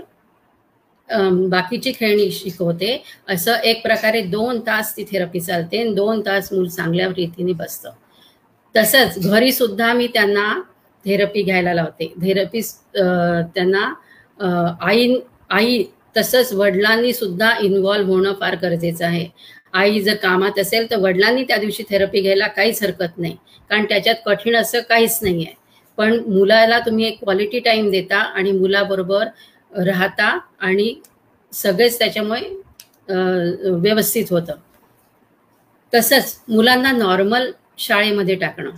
बाकीची 1.50 1.92
खेळणी 2.00 2.30
शिकवते. 2.32 3.02
असं 3.30 3.60
एक 3.64 3.82
प्रकारे 3.84 4.22
दोन 4.22 4.60
तास 4.68 4.96
ती 4.98 5.04
थेरपी 5.12 5.40
चालते 5.40 5.84
दोन 5.94 6.22
तास 6.26 6.52
मूल 6.54 6.68
चांगल्या 6.68 7.08
रीतीने 7.18 7.54
बसतं. 7.54 7.90
तसंच 8.76 9.28
घरी 9.28 9.52
सुद्धा 9.52 9.92
मी 9.94 10.08
त्यांना 10.14 10.54
थेरपी 11.06 11.42
घ्यायला 11.44 11.74
लावते. 11.74 12.14
थेरपी 12.22 12.62
त्यांना 13.56 13.94
आई 14.82 15.16
आई 15.50 15.84
तसंच 16.18 16.54
वडिलांनी 16.54 17.12
सुद्धा 17.14 17.52
इन्व्हॉल्व्ह 17.62 18.12
होणं 18.14 18.34
फार 18.40 18.56
गरजेचं 18.62 19.06
आहे. 19.06 19.28
आई 19.74 20.00
जर 20.02 20.16
कामात 20.16 20.60
असेल 20.60 20.90
तर 20.92 20.98
वडिलांनी 21.00 21.44
त्या 21.44 21.58
दिवशी 21.58 21.84
थेरपी 21.90 22.22
घ्यायला 22.22 22.48
काहीच 22.48 22.82
हरकत 22.84 23.18
नाही. 23.18 23.36
कारण 23.70 23.86
त्याच्यात 23.90 24.16
कठीण 24.26 24.56
असं 24.56 24.82
काहीच 24.90 25.18
नाही 25.22 25.46
आहे 25.46 25.54
पण 25.98 26.18
मुलाला 26.28 26.80
तुम्ही 26.86 27.06
एक 27.06 27.20
क्वालिटी 27.20 27.60
टाइम 27.66 27.90
देता 27.92 28.18
आणि 28.18 28.52
मुलाबरोबर 28.52 29.28
राहता 29.76 30.38
आणि 30.60 30.94
सगळेच 31.54 31.98
त्याच्यामुळे 32.00 32.50
व्यवस्थित 33.80 34.26
होतं. 34.32 34.54
तसंच 35.94 36.40
मुलांना 36.50 36.92
नॉर्मल 36.92 37.52
शाळेमध्ये 37.78 38.36
टाकणं. 38.36 38.70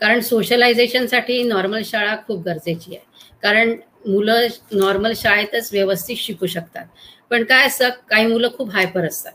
कारण 0.00 0.20
सोशलायझेशनसाठी 0.20 1.42
नॉर्मल 1.42 1.82
शाळा 1.84 2.14
खूप 2.26 2.42
गरजेची 2.44 2.94
आहे. 2.96 3.04
कारण 3.42 3.74
मुलं 4.06 4.46
नॉर्मल 4.72 5.12
शाळेतच 5.16 5.68
व्यवस्थित 5.72 6.16
शिकू 6.16 6.46
शकतात. 6.46 6.86
पण 7.30 7.44
काय 7.44 7.66
असं 7.66 7.88
काही 8.10 8.26
मुलं 8.26 8.48
खूप 8.56 8.70
हायपर 8.70 9.06
असतात. 9.06 9.32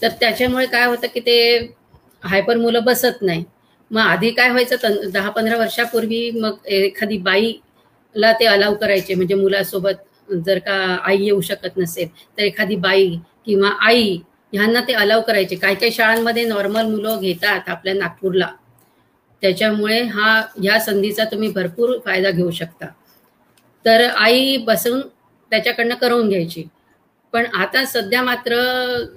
तर 0.00 0.08
त्याच्यामुळे 0.20 0.66
काय 0.66 0.86
होतं 0.86 1.06
की 1.14 1.20
ते 1.20 1.58
हायपर 2.24 2.56
मुलं 2.56 2.84
बसत 2.84 3.22
नाही. 3.22 3.44
मग 3.90 4.00
आधी 4.00 4.30
काय 4.30 4.50
व्हायचं 4.50 5.10
दहा 5.12 5.30
पंधरा 5.30 5.56
वर्षापूर्वी 5.58 6.30
मग 6.30 6.66
एखादी 6.66 7.18
बाई 7.18 7.52
ला 8.14 8.32
ते 8.40 8.44
अलाव 8.46 8.74
करायचे. 8.74 9.14
म्हणजे 9.14 9.34
मुलासोबत 9.34 10.32
जर 10.46 10.58
का 10.58 10.74
आई 11.04 11.22
येऊ 11.24 11.40
शकत 11.40 11.78
नसेल 11.78 12.08
तर 12.38 12.42
एखादी 12.42 12.76
बाई 12.78 13.08
किंवा 13.46 13.70
आई 13.86 14.18
ह्यांना 14.52 14.80
ते 14.88 14.92
अलाव 14.94 15.20
करायचे. 15.22 15.56
काही 15.56 15.74
काही 15.74 15.92
शाळांमध्ये 15.92 16.44
नॉर्मल 16.44 16.86
मुलं 16.86 17.20
घेतात 17.20 17.68
आपल्या 17.68 17.94
नागपूरला. 17.94 18.48
त्याच्यामुळे 19.42 20.00
हा 20.04 20.34
ह्या 20.56 20.78
संधीचा 20.80 21.24
तुम्ही 21.24 21.48
भरपूर 21.52 21.96
फायदा 22.04 22.30
घेऊ 22.30 22.50
शकता. 22.50 22.86
तर 23.84 24.06
आई 24.08 24.56
बसून 24.66 25.00
त्याच्याकडनं 25.52 25.94
करून 25.94 26.28
घ्यायची. 26.28 26.64
पण 27.32 27.46
आता 27.54 27.84
सध्या 27.84 28.22
मात्र 28.22 28.56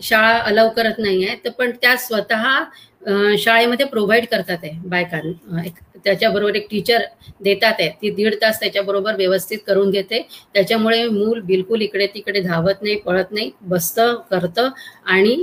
शाळा 0.03 0.38
अलाव 0.39 0.69
करत 0.69 0.99
नाही 0.99 1.25
आहे 1.25 1.36
तर 1.45 1.49
पण 1.49 1.71
त्या 1.82 1.95
स्वतः 1.97 2.43
शाळेमध्ये 3.38 3.86
प्रोव्हाइड 3.86 4.25
करतात 4.32 4.58
आहे 4.63 4.79
बायकां 4.86 5.32
त्याच्याबरोबर 6.05 6.55
एक 6.55 6.67
टीचर 6.71 7.03
देतात 7.41 7.73
आहे. 7.79 7.89
ती 7.91 8.09
दीड 8.09 8.35
तास 8.41 8.59
त्याच्याबरोबर 8.59 9.15
व्यवस्थित 9.15 9.59
करून 9.67 9.91
घेते. 9.91 10.21
त्याच्यामुळे 10.53 11.03
मूल 11.09 11.41
बिलकुल 11.41 11.81
इकडे 11.81 12.07
तिकडे 12.07 12.41
धावत 12.41 12.81
नाही 12.81 12.95
पळत 13.01 13.31
नाही 13.31 13.51
बसतं 13.63 14.15
करतं 14.31 14.69
आणि 15.05 15.35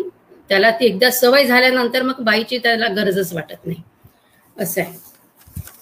त्याला 0.51 0.71
ती 0.71 0.87
एकदा 0.87 1.11
सवय 1.11 1.45
झाल्यानंतर 1.45 2.03
मग 2.03 2.23
बाईची 2.25 2.59
त्याला 2.59 2.89
गरजच 2.95 3.33
वाटत 3.35 3.67
नाही. 3.67 3.83
असं 4.57 4.81
आहे. 4.81 4.99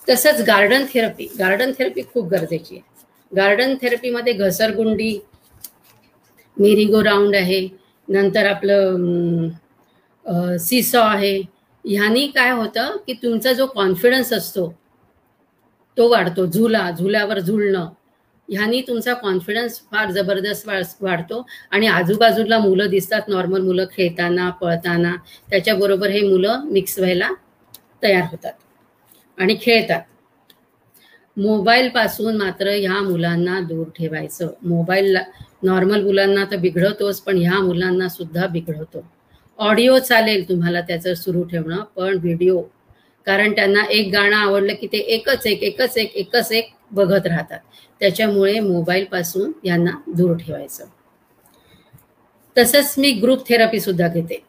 तसंच 0.08 0.40
गार्डन 0.46 0.84
थेरपी 0.92 1.26
गार्डन 1.38 1.72
थेरपी 1.78 2.02
खूप 2.12 2.28
गरजेची 2.28 2.74
आहे. 2.74 2.82
गार्डन 3.32 3.74
थेरपीमध्ये 3.82 4.32
घसरगुंडी 4.32 5.18
मेरीगो 6.56 7.02
राऊंड 7.04 7.34
आहे. 7.36 7.66
नंतर 8.08 8.46
आपलं 8.46 9.48
सीसॉ 10.60 11.02
आहे. 11.04 11.40
ह्यानी 11.88 12.26
काय 12.26 12.50
होतं 12.50 12.96
की 13.06 13.12
तुमचा 13.12 13.52
जो 13.52 13.66
कॉन्फिडन्स 13.66 14.32
असतो 14.32 14.74
तो 15.96 16.08
वाढतो. 16.08 16.46
झुला 16.46 16.90
झुल्यावर 16.98 17.38
झुलणं. 17.38 17.88
ह्यानी 18.48 18.80
तुमचा 18.80 19.14
कॉन्फिडन्स 19.14 19.80
फार 19.90 20.10
जबरदस्त 20.10 20.68
वाढतो. 21.02 21.46
आणि 21.70 21.86
आजूबाजूला 21.86 22.58
मुलं 22.58 22.86
दिसतात 22.86 23.28
नॉर्मल 23.28 23.60
मुलं 23.60 23.84
खेळताना 23.92 24.50
पळताना. 24.50 25.14
त्याच्याबरोबर 25.50 26.08
हे 26.08 26.20
मुलं 26.28 26.64
मिक्स 26.64 26.98
व्हायला 26.98 27.30
तयार 28.02 28.24
होतात 28.30 28.52
आणि 29.38 29.56
खेळतात. 29.62 30.02
मोबाईलपासून 31.36 32.36
मात्र 32.36 32.68
ह्या 32.68 33.02
मुलांना 33.02 33.60
दूर 33.60 33.86
ठेवायचं. 33.98 34.48
मोबाईल 34.62 35.16
नॉर्मल 35.62 36.02
मुलांना 36.04 36.44
तर 36.44 36.56
बिघडवतोच 36.56 37.20
पण 37.20 37.38
ह्या 37.38 37.60
मुलांना 37.60 38.08
सुद्धा 38.08 38.46
बिघडवतो 38.46 39.04
ऑडिओ 39.58 39.98
चालेल 39.98 40.48
तुम्हाला 40.48 40.80
त्याचं 40.80 41.14
सुरू 41.14 41.42
ठेवणं 41.42 41.82
पण 41.96 42.18
व्हिडिओ. 42.22 42.62
कारण 43.26 43.52
त्यांना 43.52 43.84
एक 43.90 44.12
गाणं 44.12 44.36
आवडलं 44.36 44.74
की 44.74 44.86
ते 44.86 44.98
एकच 44.98 45.46
एक 45.46 45.62
एकच 45.62 45.96
एक 45.98 46.16
एकच 46.16 46.52
एक 46.52 46.70
बघत 46.90 47.26
राहतात. 47.26 47.58
त्याच्यामुळे 48.00 48.60
मोबाईल 48.60 49.04
पासून 49.04 49.52
यांना 49.64 49.90
दूर 50.06 50.36
ठेवायचं. 50.36 50.84
तसंच 52.56 52.94
मी 52.98 53.12
ग्रुप 53.12 53.48
थेरपी 53.48 53.80
सुद्धा 53.80 54.08
घेते. 54.08 54.42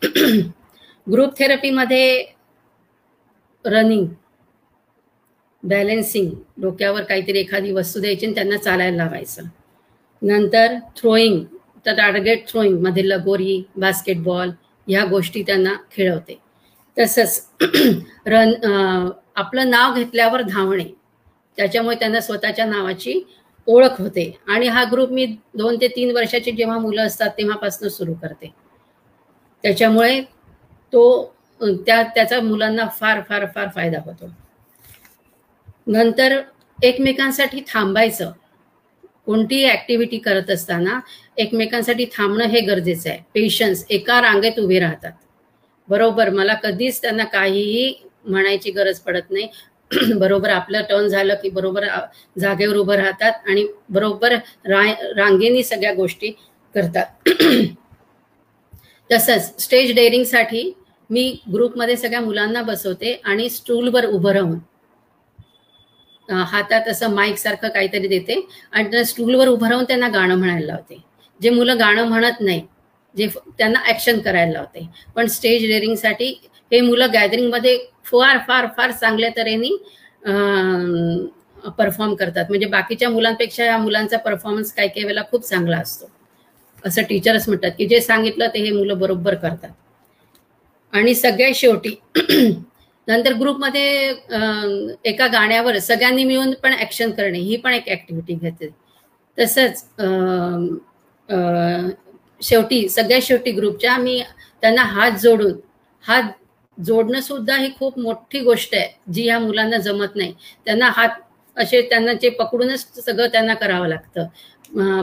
ग्रुप 1.11 1.37
थेरपीमध्ये 1.39 2.25
रनिंग 3.65 4.07
बॅलेन्सिंग 5.63 6.31
डोक्यावर 6.61 7.03
काहीतरी 7.03 7.39
एखादी 7.39 7.71
वस्तू 7.71 7.99
द्यायची 7.99 8.25
आणि 8.25 8.35
त्यांना 8.35 8.57
चालायला 8.57 8.97
लावायचं. 8.97 9.43
नंतर 10.21 10.75
थ्रोईंग 10.97 11.43
तर 11.85 11.93
टार्गेट 11.93 12.47
थ्रोईंगमध्ये 12.47 13.09
लगोरी 13.09 13.63
बास्केटबॉल 13.77 14.51
ह्या 14.89 15.03
गोष्टी 15.05 15.43
त्यांना 15.43 15.73
खेळवते. 15.91 16.39
तसंच 16.97 17.47
रन 18.27 18.53
आपलं 19.35 19.69
नाव 19.69 19.95
घेतल्यावर 19.95 20.41
धावणे. 20.41 20.85
त्याच्यामुळे 21.57 21.95
त्यांना 21.95 22.19
स्वतःच्या 22.21 22.65
नावाची 22.65 23.21
ओळख 23.67 24.01
होते. 24.01 24.31
आणि 24.47 24.67
हा 24.67 24.83
ग्रुप 24.91 25.09
मी 25.11 25.25
दोन 25.53 25.75
ते 25.81 25.87
तीन 25.87 26.15
वर्षाची 26.15 26.51
जेव्हा 26.51 26.77
मुलं 26.77 27.01
असतात 27.01 27.29
तेव्हापासून 27.29 27.89
सुरू 27.89 28.13
करते. 28.13 28.53
त्याच्यामुळे 29.63 30.21
तो 30.93 31.33
त्या 31.61 32.01
त्याचा 32.15 32.39
मुलांना 32.41 32.87
फार 32.99 33.21
फार 33.29 33.45
फार 33.45 33.67
फायदा 33.75 33.99
होतो. 34.05 34.29
नंतर 35.87 36.39
एकमेकांसाठी 36.83 37.61
थांबायचं. 37.67 38.31
कोणतीही 39.29 39.69
ऍक्टिव्हिटी 39.69 40.17
करत 40.17 40.49
असताना 40.49 40.99
एकमेकांसाठी 41.37 42.05
थांबणं 42.13 42.43
हे 42.43 42.59
गरजेचं 42.59 43.09
आहे. 43.09 43.19
पेशन्स 43.33 43.85
एका 43.89 44.19
रांगेत 44.21 44.59
उभे 44.59 44.79
राहतात. 44.79 45.11
बरोबर 45.87 46.29
मला 46.29 46.53
कधीच 46.53 47.01
त्यांना 47.01 47.23
काहीही 47.23 47.93
म्हणायची 48.25 48.71
गरज 48.71 48.99
पडत 48.99 49.29
नाही. 49.31 49.47
बरोबर 50.19 50.49
आपलं 50.49 50.81
टर्न 50.89 51.07
झालं 51.07 51.35
की 51.43 51.49
बरोबर 51.49 51.85
जागेवर 52.39 52.75
उभं 52.75 52.95
राहतात 52.95 53.47
आणि 53.47 53.65
बरोबर 53.89 54.35
रा 54.65 54.83
रांगेनी 55.15 55.63
सगळ्या 55.63 55.93
गोष्टी 55.93 56.31
करतात. 56.75 57.29
तसंच 59.09 59.61
स्टेज 59.61 59.93
डेअरिंगसाठी 59.95 60.71
मी 61.09 61.31
ग्रुपमध्ये 61.53 61.97
सगळ्या 61.97 62.21
मुलांना 62.21 62.61
बसवते 62.63 63.13
आणि 63.25 63.49
स्टूलवर 63.49 64.05
उभं 64.05 64.31
राहून 64.31 64.59
हातात 66.29 66.87
असं 66.87 67.13
माईक 67.13 67.37
सारखं 67.37 67.69
काहीतरी 67.69 68.07
देते 68.07 68.39
आणि 68.71 68.91
त्या 68.91 69.03
स्टूलवर 69.05 69.47
उभं 69.47 69.69
राहून 69.69 69.83
त्यांना 69.83 70.07
गाणं 70.09 70.35
म्हणायला 70.35 70.65
लावते. 70.65 71.01
जे 71.39 71.49
मुलं 71.49 71.79
गाणं 71.79 72.07
म्हणत 72.07 72.41
नाही 72.41 72.61
जे 73.15 73.27
त्यांना 73.57 73.79
ऍक्शन 73.89 74.19
करायला 74.19 74.51
लावते. 74.51 74.87
पण 75.15 75.27
स्टेज 75.27 75.65
डेअरिंगसाठी 75.67 76.27
हे 76.71 76.81
मुलं 76.81 77.11
गॅदरिंगमध्ये 77.13 77.77
फार 78.05 78.37
फार 78.47 78.65
फार 78.77 78.91
चांगल्या 78.91 79.29
तऱ्हेने 79.37 79.69
परफॉर्म 81.77 82.13
करतात. 82.15 82.45
म्हणजे 82.49 82.65
बाकीच्या 82.67 83.09
मुलांपेक्षा 83.09 83.65
या 83.65 83.77
मुलांचा 83.77 84.17
परफॉर्मन्स 84.17 84.73
काही 84.73 84.87
काही 84.89 85.03
वेळेला 85.03 85.21
खूप 85.31 85.45
चांगला 85.45 85.77
असतो. 85.77 86.09
असं 86.83 87.01
टीचर्स 87.09 87.47
म्हणतात 87.49 87.71
की 87.77 87.85
जे 87.87 87.99
सांगितलं 88.01 88.47
ते 88.53 88.59
हे 88.59 88.71
मुलं 88.71 88.99
बरोबर 88.99 89.35
करतात. 89.35 89.69
आणि 90.93 91.15
सगळ्यात 91.15 91.53
शेवटी 91.55 91.95
नंतर 93.09 93.33
ग्रुपमध्ये 93.33 94.07
एका 95.09 95.27
गाण्यावर 95.33 95.77
सगळ्यांनी 95.79 96.23
मिळून 96.23 96.53
पण 96.63 96.73
ऍक्शन 96.81 97.11
करणे 97.11 97.39
ही 97.39 97.55
पण 97.57 97.73
एक 97.73 97.89
ऍक्टिव्हिटी 97.91 98.33
घेते. 98.35 98.69
तसंच 99.37 99.83
शेवटी 102.41 102.87
सगळ्या 102.89 103.19
शेवटी 103.21 103.51
ग्रुपच्या 103.51 103.97
मी 103.97 104.21
त्यांना 104.63 104.83
हात 104.83 105.17
जोडून 105.21 105.53
हात 106.03 106.31
जोडणं 106.77 107.21
सुद्धा 107.21 107.55
ही 107.57 107.69
खूप 107.79 107.97
मोठी 107.99 108.39
गोष्ट 108.41 108.75
आहे 108.75 109.11
जी 109.13 109.23
ह्या 109.23 109.39
मुलांना 109.39 109.77
जमत 109.77 110.15
नाही. 110.15 110.33
त्यांना 110.65 110.89
हात 110.95 111.09
असे 111.57 111.81
त्यांना 111.89 112.13
जे 112.13 112.29
पकडूनच 112.29 113.03
सगळं 113.05 113.27
त्यांना 113.31 113.53
करावं 113.53 113.87
लागतं. 113.87 114.25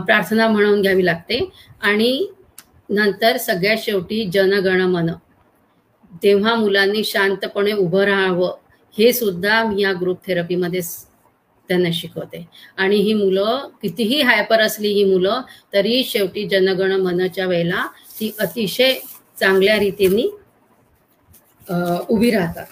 प्रार्थना 0.06 0.48
म्हणून 0.48 0.80
घ्यावी 0.82 1.04
लागते. 1.06 1.38
आणि 1.82 2.26
नंतर 2.90 3.36
सगळ्यात 3.36 3.76
शेवटी 3.84 4.24
जनगण 4.32 4.80
मन 4.90 5.10
तेव्हा 6.22 6.54
मुलांनी 6.54 7.02
शांतपणे 7.04 7.72
उभं 7.72 8.04
राहावं. 8.04 8.54
हे 8.96 9.12
सुद्धा 9.12 9.62
मी 9.64 9.82
या 9.82 9.92
ग्रुप 9.92 10.26
थेरपीमध्ये 10.26 10.80
त्यांना 11.68 11.88
शिकवते. 11.92 12.46
आणि 12.76 12.96
ही 12.96 13.14
मुलं 13.14 13.68
कितीही 13.82 14.20
हायपर 14.22 14.60
असली 14.60 14.92
ही 14.92 15.04
मुलं 15.04 15.40
तरी 15.72 16.02
शेवटी 16.04 16.46
जनगण 16.48 16.92
मनच्या 17.00 17.46
वेळेला 17.46 17.86
ती 18.20 18.32
अतिशय 18.38 18.94
चांगल्या 19.40 19.78
रीतीने 19.78 20.26
उभी 22.08 22.30
राहतात. 22.30 22.66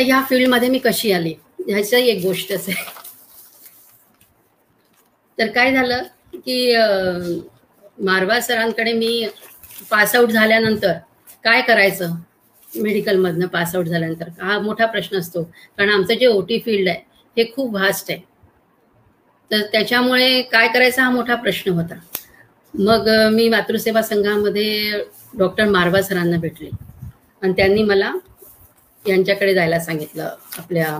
आता 0.00 0.08
या 0.08 0.20
फील्डमध्ये 0.28 0.68
मी 0.68 0.78
कशी 0.78 1.10
आली? 1.12 1.32
ह्याची 1.68 1.96
एक 2.08 2.22
गोष्टच 2.22 2.68
आहे. 2.68 2.84
तर 5.38 5.46
काय 5.46 5.72
झालं 5.72 6.02
की 6.34 6.74
मारवा 8.04 8.38
सरांकडे 8.40 8.92
मी 8.92 9.26
पासआउट 9.90 10.30
झाल्यानंतर 10.30 10.92
काय 11.44 11.60
करायचं? 11.62 12.14
मेडिकलमधनं 12.76 13.46
पासआउट 13.46 13.86
झाल्यानंतर. 13.86 14.28
हा 14.40 14.58
मोठा 14.58 14.86
प्रश्न 14.86 15.18
असतो. 15.18 15.42
कारण 15.78 15.90
आमचं 15.90 16.14
जे 16.14 16.26
ओ 16.26 16.40
टी 16.40 16.58
फील्ड 16.58 16.88
आहे 16.88 16.98
हे 17.36 17.50
खूप 17.56 17.70
व्हास्ट 17.70 18.10
आहे. 18.10 18.20
तर 19.50 19.62
त्याच्यामुळे 19.72 20.40
काय 20.42 20.68
करायचा 20.68 21.02
हा 21.02 21.10
मोठा 21.10 21.34
प्रश्न 21.34 21.72
होता. 21.72 21.94
मग 22.74 23.08
मी 23.32 23.48
मातृसेवा 23.48 24.02
संघामध्ये 24.02 25.02
डॉक्टर 25.38 25.68
मारवा 25.68 26.02
सरांना 26.02 26.36
भेटले. 26.36 26.70
आणि 27.42 27.52
त्यांनी 27.52 27.82
मला 27.82 28.12
यांच्याकडे 29.04 29.54
जायला 29.54 29.78
सांगितलं. 29.80 30.28
आपल्या 30.58 30.98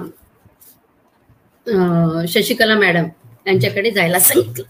शशिकला 2.28 2.74
मॅडम 2.78 3.06
यांच्याकडे 3.46 3.90
जायला 3.90 4.18
सांगितलं. 4.20 4.64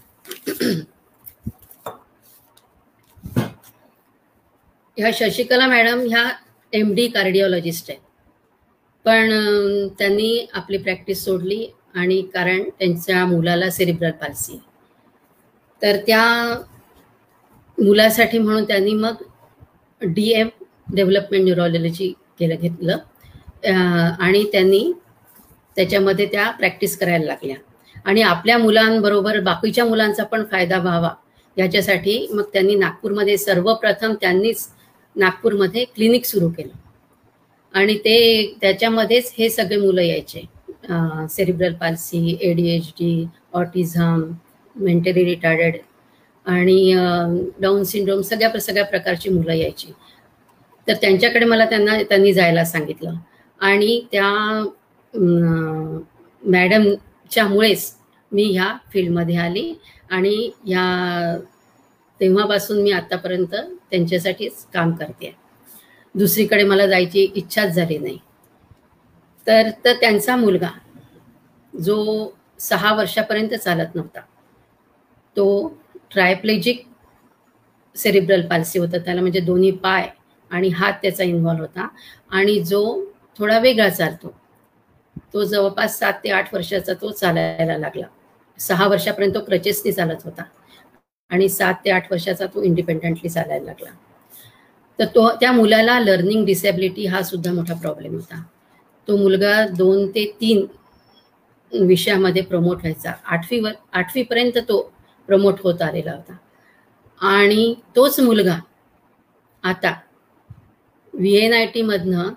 ह्या 4.97 5.09
शशिकला 5.13 5.67
मॅडम 5.67 5.99
ह्या 6.09 6.23
एम 6.73 6.93
डी 6.95 7.07
कार्डिओलॉजिस्ट 7.07 7.89
आहेत. 7.89 7.99
पण 9.05 9.29
त्यांनी 9.99 10.47
आपली 10.53 10.77
प्रॅक्टिस 10.77 11.23
सोडली 11.25 11.65
आणि 11.95 12.21
कारण 12.33 12.63
त्यांच्या 12.79 13.25
मुलाला 13.25 13.69
सेरिब्रल 13.69 14.11
पाल्सी 14.11 14.57
तर 15.81 15.97
त्या 16.07 16.23
मुलासाठी 17.77 18.37
म्हणून 18.37 18.63
त्यांनी 18.63 18.93
मग 18.93 19.23
डी 20.01 20.29
एम 20.33 20.49
डेव्हलपमेंट 20.95 21.43
न्यूरोलॉजी 21.43 22.13
केलं 22.39 22.55
घेतलं. 22.55 22.97
आणि 23.63 24.43
त्यांनी 24.51 24.91
त्याच्यामध्ये 25.77 26.25
त्या 26.25 26.49
प्रॅक्टिस 26.51 26.97
करायला 26.99 27.25
लागल्या. 27.25 27.55
आणि 28.05 28.21
आपल्या 28.21 28.57
मुलांबरोबर 28.57 29.39
बाकीच्या 29.39 29.85
मुलांचा 29.85 30.23
पण 30.23 30.43
फायदा 30.51 30.77
व्हावा 30.79 31.09
याच्यासाठी 31.57 32.27
मग 32.31 32.43
त्यांनी 32.53 32.75
नागपूरमध्ये 32.75 33.37
सर्वप्रथम 33.37 34.13
त्यांनीच 34.21 34.67
नागपूरमध्ये 35.15 35.83
क्लिनिक 35.85 36.25
सुरू 36.25 36.49
केलं. 36.49 36.73
आणि 37.73 37.95
ते 37.97 38.55
त्याच्यामध्येच 38.61 39.33
हे 39.37 39.49
सगळे 39.49 39.77
मुलं 39.77 40.01
यायचे. 40.01 40.41
Cerebral 41.29 41.73
palsy 41.73 42.37
A 42.41 42.53
D 42.53 42.69
H 42.75 42.87
D 42.99 43.25
autism 43.53 44.23
mentally 44.75 45.23
retired 45.25 45.75
आणि 46.45 46.93
डाऊन 47.61 47.83
सिंड्रोम 47.83 48.21
सगळ्या 48.21 48.59
सगळ्या 48.59 48.85
प्रकारची 48.85 49.29
मुलं 49.29 49.53
यायची. 49.53 49.91
तर 50.87 50.93
त्यांच्याकडे 51.01 51.45
मला 51.45 51.65
त्यांना 51.65 52.01
त्यांनी 52.03 52.33
जायला 52.33 52.63
सांगितलं. 52.65 53.13
आणि 53.61 53.99
त्या 54.11 54.29
मॅडमच्यामुळेच 56.43 57.93
मी 58.31 58.43
ह्या 58.43 58.73
फील्डमध्ये 58.93 59.35
आली 59.37 59.73
आणि 60.09 60.35
ह्या 60.65 61.37
तेव्हापासून 62.19 62.81
मी 62.81 62.91
आतापर्यंत 62.91 63.55
त्यांच्यासाठीच 63.91 64.65
काम 64.73 64.91
करते. 64.95 65.33
दुसरीकडे 66.15 66.63
मला 66.63 66.85
जायची 66.87 67.23
इच्छाच 67.35 67.73
झाली 67.75 67.97
नाही. 67.97 68.17
तर 69.47 69.69
तर 69.85 69.93
त्यांचा 70.01 70.35
मुलगा 70.35 70.69
जो 71.73 71.97
सहा 72.59 72.93
वर्षापर्यंत 72.93 73.53
चालत 73.55 73.95
नव्हता 73.95 74.19
तो 75.37 75.45
ट्रायप्लेजिक 76.11 76.83
सेरिब्रल 77.95 78.41
पालसी 78.47 78.79
होता. 78.79 78.97
त्याला 78.97 79.21
म्हणजे 79.21 79.39
दोन्ही 79.39 79.71
पाय 79.71 80.07
आणि 80.51 80.69
हात 80.69 80.93
त्याचा 81.01 81.23
इन्व्हॉल्व 81.23 81.61
होता. 81.61 81.87
आणि 82.31 82.59
जो 82.63 82.83
थोडा 83.39 83.59
वेगळा 83.59 83.89
चालतो. 83.89 84.33
तो 85.33 85.43
जवळपास 85.43 85.97
सात 85.99 86.13
ते 86.23 86.29
आठ 86.31 86.53
वर्षाचा 86.53 86.93
तो 86.93 87.11
चालायला 87.11 87.77
लागला. 87.77 88.05
सहा 88.59 88.87
वर्षापर्यंत 88.87 89.33
तो 89.33 89.39
क्रचेसनी 89.45 89.91
चालत 89.91 90.25
होता 90.25 90.43
आणि 91.31 91.47
सात 91.49 91.73
ते 91.85 91.91
आठ 91.91 92.11
वर्षाचा 92.11 92.45
तो 92.45 92.63
इंडिपेंडंटली 92.63 93.29
चालायला 93.29 93.65
लागला. 93.65 93.91
तर 94.99 95.05
तो 95.15 95.29
त्या 95.39 95.51
मुलाला 95.51 95.99
लर्निंग 95.99 96.45
डिसेबिलिटी 96.45 97.05
हा 97.05 97.21
सुद्धा 97.23 97.51
मोठा 97.53 97.73
प्रॉब्लेम 97.73 98.13
होता. 98.15 98.43
तो 99.07 99.17
मुलगा 99.17 99.65
दोन 99.67 100.07
ते 100.07 100.25
तीन 100.41 100.65
विषयामध्ये 101.71 102.41
प्रमोट 102.41 102.77
व्हायचा. 102.77 103.11
आठवीवर 103.25 103.71
आठवीपर्यंत 103.93 104.57
तो 104.69 104.81
प्रमोट 105.29 105.59
होत 105.63 105.81
आलेला 105.81 106.11
होता. 106.11 106.37
आणि 107.21 107.73
तोच 107.95 108.19
मुलगा 108.19 108.59
आता 109.63 109.93
व्ही 111.13 111.35
एन 111.37 111.53
आय 111.53 111.65
टीमधनं 111.65 112.31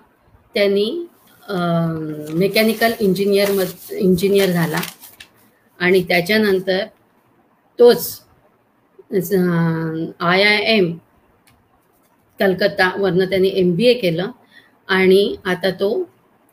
त्यांनी 0.55 0.89
मेकॅनिकल 2.37 2.91
इंजिनियर 2.99 3.51
मध 3.51 3.91
इंजिनियर 3.93 4.51
झाला. 4.51 4.79
आणि 5.79 6.01
त्याच्यानंतर 6.09 6.85
तोच 7.79 8.21
आय 9.11 10.43
आय 10.43 10.57
एम 10.75 10.95
कलकत्तावरनं 12.39 13.29
त्यांनी 13.29 13.49
एम 13.55 13.75
बी 13.75 13.85
ए 13.87 13.93
केलं. 13.99 14.31
आणि 14.87 15.35
आता 15.45 15.69
तो 15.79 15.89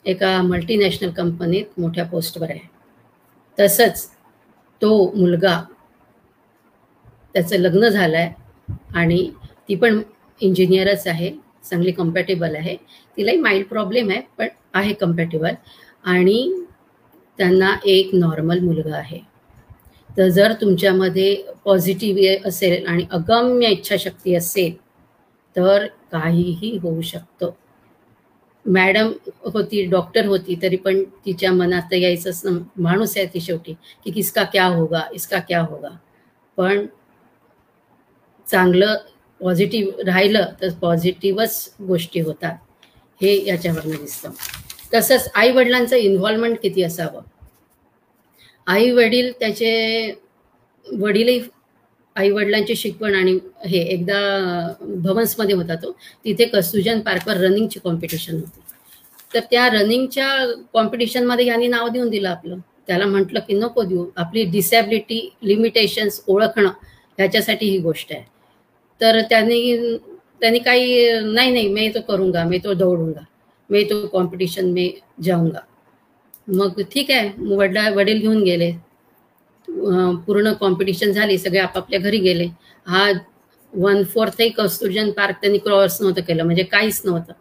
एका 0.05 0.41
मल्टीनॅशनल 0.43 1.11
कंपनीत 1.17 1.81
मोठ्या 1.81 2.05
पोस्टवर 2.05 2.51
आहे. 2.51 2.61
तसंच 3.59 4.09
तो 4.83 4.91
मुलगा 5.17 5.61
त्याचं 7.35 7.57
लग्न 7.59 7.89
झालं 7.89 8.17
आहे 8.17 8.75
आणि 8.95 9.31
ती 9.69 9.75
पण 9.77 10.01
इंजिनियरच 10.41 11.07
आहे. 11.07 11.31
चांगली 11.63 11.93
कम्पॅटेबल 11.93 12.55
आहे. 12.57 12.77
तिलाही 13.17 13.39
माइल्ड 13.39 13.67
प्रॉब्लेम 13.67 14.11
आहे 14.11 14.21
पण 14.39 14.49
आहे 14.75 14.93
कम्पॅटेबल 14.93 15.55
आणि 16.05 16.65
त्यांना 17.39 17.75
एक 17.87 18.15
नॉर्मल 18.15 18.59
मुलगा 18.61 18.97
आहे. 18.97 19.19
तर 20.11 20.29
जर 20.29 20.53
तुमच्यामध्ये 20.61 21.35
पॉझिटिव्ह 21.65 22.49
असेल 22.49 22.87
आणि 22.87 23.07
अगम्य 23.11 23.69
इच्छाशक्ती 23.69 24.35
असेल 24.35 24.75
तर 25.57 25.87
काहीही 26.13 26.77
होऊ 26.83 27.01
शकतं. 27.03 27.51
मॅडम 28.65 29.13
होती 29.53 29.85
डॉक्टर 29.87 30.27
होती 30.27 30.57
तरी 30.63 30.77
पण 30.77 31.03
तिच्या 31.25 31.53
मनात 31.53 31.93
यायचंच 31.93 32.43
माणूस 32.77 33.17
आहे 33.17 33.27
ती 33.27 33.41
शेवटी 33.41 33.73
की 34.05 34.11
किसका 34.11 34.43
क्या 34.45 34.67
होगा 34.67 35.03
इसका 35.15 35.39
क्या 35.39 35.61
होगा. 35.61 35.89
पण 36.59 36.87
चांगलं 38.47 38.97
पॉझिटिव्ह 39.43 40.03
राहिलं 40.07 40.47
तर 40.63 40.69
पॉझिटिव्हच 40.71 41.75
गोष्टी 41.87 42.21
होतात. 42.21 42.57
हे 43.23 43.47
याच्यावरनं 43.47 43.91
दिसतं. 43.91 44.31
तसंच 44.95 45.31
आई 45.35 45.51
वडिलांचं 45.51 45.97
इन्व्हॉल्वमेंट 45.97 46.59
किती 46.63 46.83
असावं? 46.83 47.21
आई 48.67 48.91
वडील 48.91 49.33
त्याचे 49.41 50.13
वडीलही 50.93 51.41
आई 52.17 52.31
वडिलांची 52.31 52.77
शिकवण 52.77 53.15
आणि 53.15 53.39
हे 53.67 53.79
एकदा 53.79 54.73
भवन्समध्ये 54.81 55.55
होता 55.55 55.75
तो 55.75 55.93
तिथे 56.25 56.45
कस्तुजन 56.45 57.01
पार्कवर 57.01 57.37
रनिंगची 57.37 57.81
कॉम्पिटिशन 57.81 58.35
होती. 58.35 58.61
तर 59.35 59.41
त्या 59.41 59.69
रनिंगच्या 59.69 60.53
कॉम्पिटिशनमध्ये 60.73 61.47
यांनी 61.47 61.67
नाव 61.67 61.89
देऊन 61.89 62.11
दिलं 62.11 62.29
आपलं. 62.29 62.57
त्याला 62.87 63.07
म्हटलं 63.07 63.41
की 63.41 63.55
नको 63.55 63.83
देऊ 63.83 64.07
आपली 64.17 64.45
डिसॅबिलिटी 64.45 65.33
लिमिटेशन्स 65.43 66.23
ओळखणं 66.27 66.71
ह्याच्यासाठी 67.19 67.67
ही 67.71 67.79
गोष्ट 67.79 68.13
आहे. 68.13 68.32
तर 69.03 69.21
त्यांनी 69.29 69.77
त्यांनी 70.41 70.59
काही 70.59 71.21
नाही 71.25 71.53
नाही 71.53 71.69
मैं 71.69 71.91
तो 71.95 72.01
करूंगा 72.09 72.45
मैं 72.45 72.59
तो 72.65 72.75
दौडूंगा 72.75 73.21
मैं 73.71 73.85
तो 73.91 74.07
कॉम्पिटिशन 74.07 74.71
में 74.73 74.89
जाऊंगा 75.25 75.61
मग 76.49 76.81
ठीक 76.93 77.11
आहे 77.11 77.55
वडला 77.57 77.89
वडील 77.95 78.21
घेऊन 78.21 78.43
गेले. 78.45 78.73
पूर्ण 80.27 80.53
कॉम्पिटिशन 80.61 81.13
झाली 81.13 81.37
सगळे 81.39 81.59
आपापल्या 81.59 82.01
घरी 82.01 82.19
गेले. 82.19 82.47
हा 82.87 83.11
वन 83.73 84.03
फोर्थही 84.05 84.49
कस्तुर्जन 84.57 85.11
पार्क 85.17 85.37
त्यांनी 85.41 85.59
क्रॉस 85.59 86.01
नव्हतं 86.03 86.23
केलं 86.23 86.45
म्हणजे 86.45 86.63
काहीच 86.63 87.01
नव्हतं. 87.05 87.33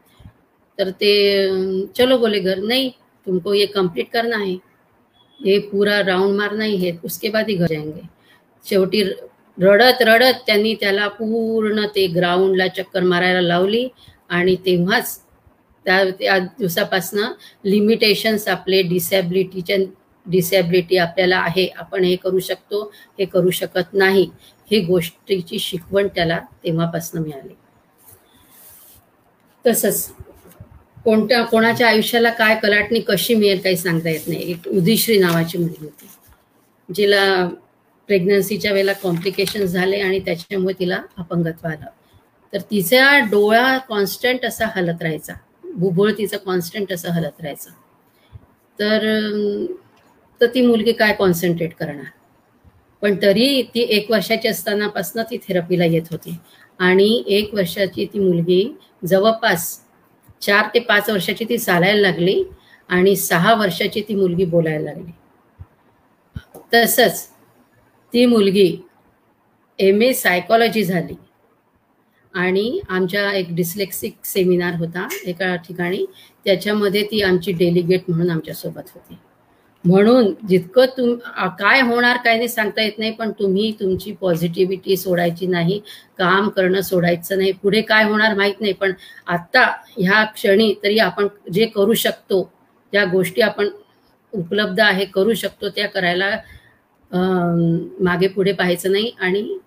तर 0.78 0.90
ते 1.02 1.88
चलो 1.98 2.18
बोले 2.18 2.40
घर 2.40 2.60
नाही 2.60 2.90
तुमको 3.28 3.54
ये 3.54 3.66
कंप्लीट 3.66 4.12
करना 4.14 4.38
है. 4.38 4.56
ये 5.40 5.58
पूरा 5.72 6.00
राउंड 6.06 6.38
मारना 6.38 6.64
ही 6.64 6.78
है 6.78 6.98
उसके 7.04 7.30
बाद 7.30 7.50
ही 7.50 7.56
घर 7.56 7.68
जाएंगे. 7.68 8.02
शेवटी 8.64 9.04
रडत 9.58 10.02
रडत 10.02 10.42
त्यांनी 10.46 10.74
त्याला 10.76 11.08
पूर्ण 11.08 11.86
ते 11.96 12.06
ग्राउंडला 12.08 12.68
चक्कर 12.68 13.04
मारायला 13.04 13.42
लावली 13.42 13.88
आणि 14.30 14.56
तेव्हाच 14.66 15.20
त्या 15.86 16.04
त्या 16.20 16.38
दिवसापासनं 16.40 17.32
लिमिटेशन्स 17.66 18.48
आपले 18.48 18.82
डिसॅबिलिटीच्या 18.82 19.78
डिसॅबिलिटी 20.26 20.98
आपल्याला 20.98 21.38
आहे 21.38 21.68
आपण 21.78 22.04
हे 22.04 22.16
करू 22.16 22.40
शकतो 22.40 22.84
हे 23.20 23.26
करू 23.26 23.50
शकत 23.52 23.94
नाही 23.94 24.30
हे 24.72 24.80
गोष्टीची 24.86 25.60
शिकवण 25.60 26.08
त्याला 26.08 26.40
तेव्हापासनं 26.64 27.22
मिळाली. 27.22 27.54
तसंच 29.66 30.12
कोणत्या 31.06 31.42
कोणाच्या 31.44 31.88
आयुष्याला 31.88 32.30
काय 32.30 32.56
कलाटणी 32.56 33.00
कशी 33.00 33.36
मिळेल 33.36 33.60
काही 33.60 33.78
सांगता 33.78 34.10
येत 34.10 34.28
नाही. 34.28 34.52
एक 34.52 34.68
उदिश्री 34.68 35.18
नावाची 35.20 35.58
मुलगी 35.58 35.86
होती 35.86 36.08
जिला 36.90 37.24
प्रेग्नन्सीच्या 38.08 38.72
वेळेला 38.72 38.94
कॉम्प्लिकेशन 38.94 39.66
झाले 39.66 40.00
आणि 40.00 40.20
त्याच्यामुळे 40.20 40.74
तिला 40.80 41.02
अपंगत्व 41.18 41.68
आलं. 41.68 41.86
तर 42.54 42.58
तिचा 42.72 43.20
डोळा 43.20 43.78
कॉन्स्टंट 43.78 44.46
असा 44.46 44.66
हलत 44.76 45.02
राहायचा. 45.02 45.34
भूगोळ 45.64 46.12
तिचं 46.18 46.38
कॉन्स्टंट 46.38 46.94
असं 46.94 47.10
हलत 47.10 47.42
राहायचं. 47.42 47.70
तर 48.80 49.06
तर 50.42 50.46
ती 50.46 50.62
मुलगी 50.62 50.92
काय 50.92 51.14
कॉन्सन्ट्रेट 51.14 51.74
करणार? 51.74 52.06
पण 53.02 53.16
तरी 53.22 53.62
ती 53.62 53.80
एक 53.80 54.12
वर्षाची 54.12 54.48
असतानापासून 54.48 55.22
ती 55.22 55.38
थेरपीला 55.38 55.86
येत 55.86 56.02
होती. 56.12 56.38
आणि 56.80 57.24
एक 57.28 57.54
वर्षाची 57.54 58.06
ती 58.06 58.20
मुलगी 58.20 58.78
जवळपास 59.06 59.80
चार 60.42 60.66
ते 60.74 60.80
पाच 60.80 61.10
वर्षाची 61.10 61.46
ती 61.50 61.58
चालायला 61.58 62.02
लागली 62.02 62.44
आणि 62.90 63.16
सहा 63.16 63.54
वर्षाची 63.54 64.02
ती 64.02 64.16
मुलगी 64.16 64.46
बोलायला 64.46 64.92
लागली. 64.92 65.12
तसंच 66.74 67.30
ती 68.14 68.26
मुलगी 68.26 68.70
एम 69.80 70.02
ए 70.04 70.12
सायकॉलॉजी 70.14 70.84
झाली. 70.84 71.16
आणि 72.34 72.80
आमच्या 72.90 73.32
एक 73.34 73.48
डिस्लेक्सिक 73.56 74.14
सेमिनार 74.26 74.76
होता 74.76 75.08
एका 75.26 75.56
ठिकाणी. 75.68 76.06
त्याच्यामध्ये 76.46 77.04
ती 77.04 77.22
आमची 77.22 77.52
डेलिगेट 77.54 78.10
म्हणून 78.10 78.30
आमच्यासोबत 78.30 78.90
होती. 78.94 79.18
म्हणून 79.84 80.34
जितकं 80.50 80.86
तुम 80.98 81.14
काय 81.60 81.82
होणार 81.82 82.18
काय 82.24 82.36
नाही 82.36 82.48
सांगता 82.48 82.82
येत 82.82 83.00
नाही 83.00 83.12
पण 83.12 83.32
तुम्ही 83.40 83.72
तुमची 83.80 84.12
पॉझिटिव्हिटी 84.22 84.98
सोडायची 84.98 85.48
नाही 85.48 85.80
काम 86.20 86.50
करणं 86.50 86.82
सोडायचं 86.82 87.38
नाही. 87.38 87.52
पुढे 87.54 87.82
काय 87.82 88.04
होणार 88.04 88.36
माहीत 88.36 88.62
नाही 88.62 88.74
पण 88.74 88.92
आत्ता 89.28 89.64
ह्या 89.98 90.24
क्षणी 90.26 90.74
तरी 90.84 90.98
आपण 91.00 91.28
जे 91.54 91.66
करू 91.76 91.94
शकतो 91.96 92.42
ज्या 92.94 93.06
गोष्टी 93.06 93.42
आपण 93.42 93.70
उपलब्ध 94.34 94.80
आहे 94.82 95.06
करू 95.08 95.34
शकतो 95.34 95.70
त्या 95.70 95.88
करायला 95.90 96.30
मागे 97.14 98.28
पुढे 98.28 98.52
पाहायचं 98.54 98.92
नाही 98.92 99.12
आणि 99.20 99.58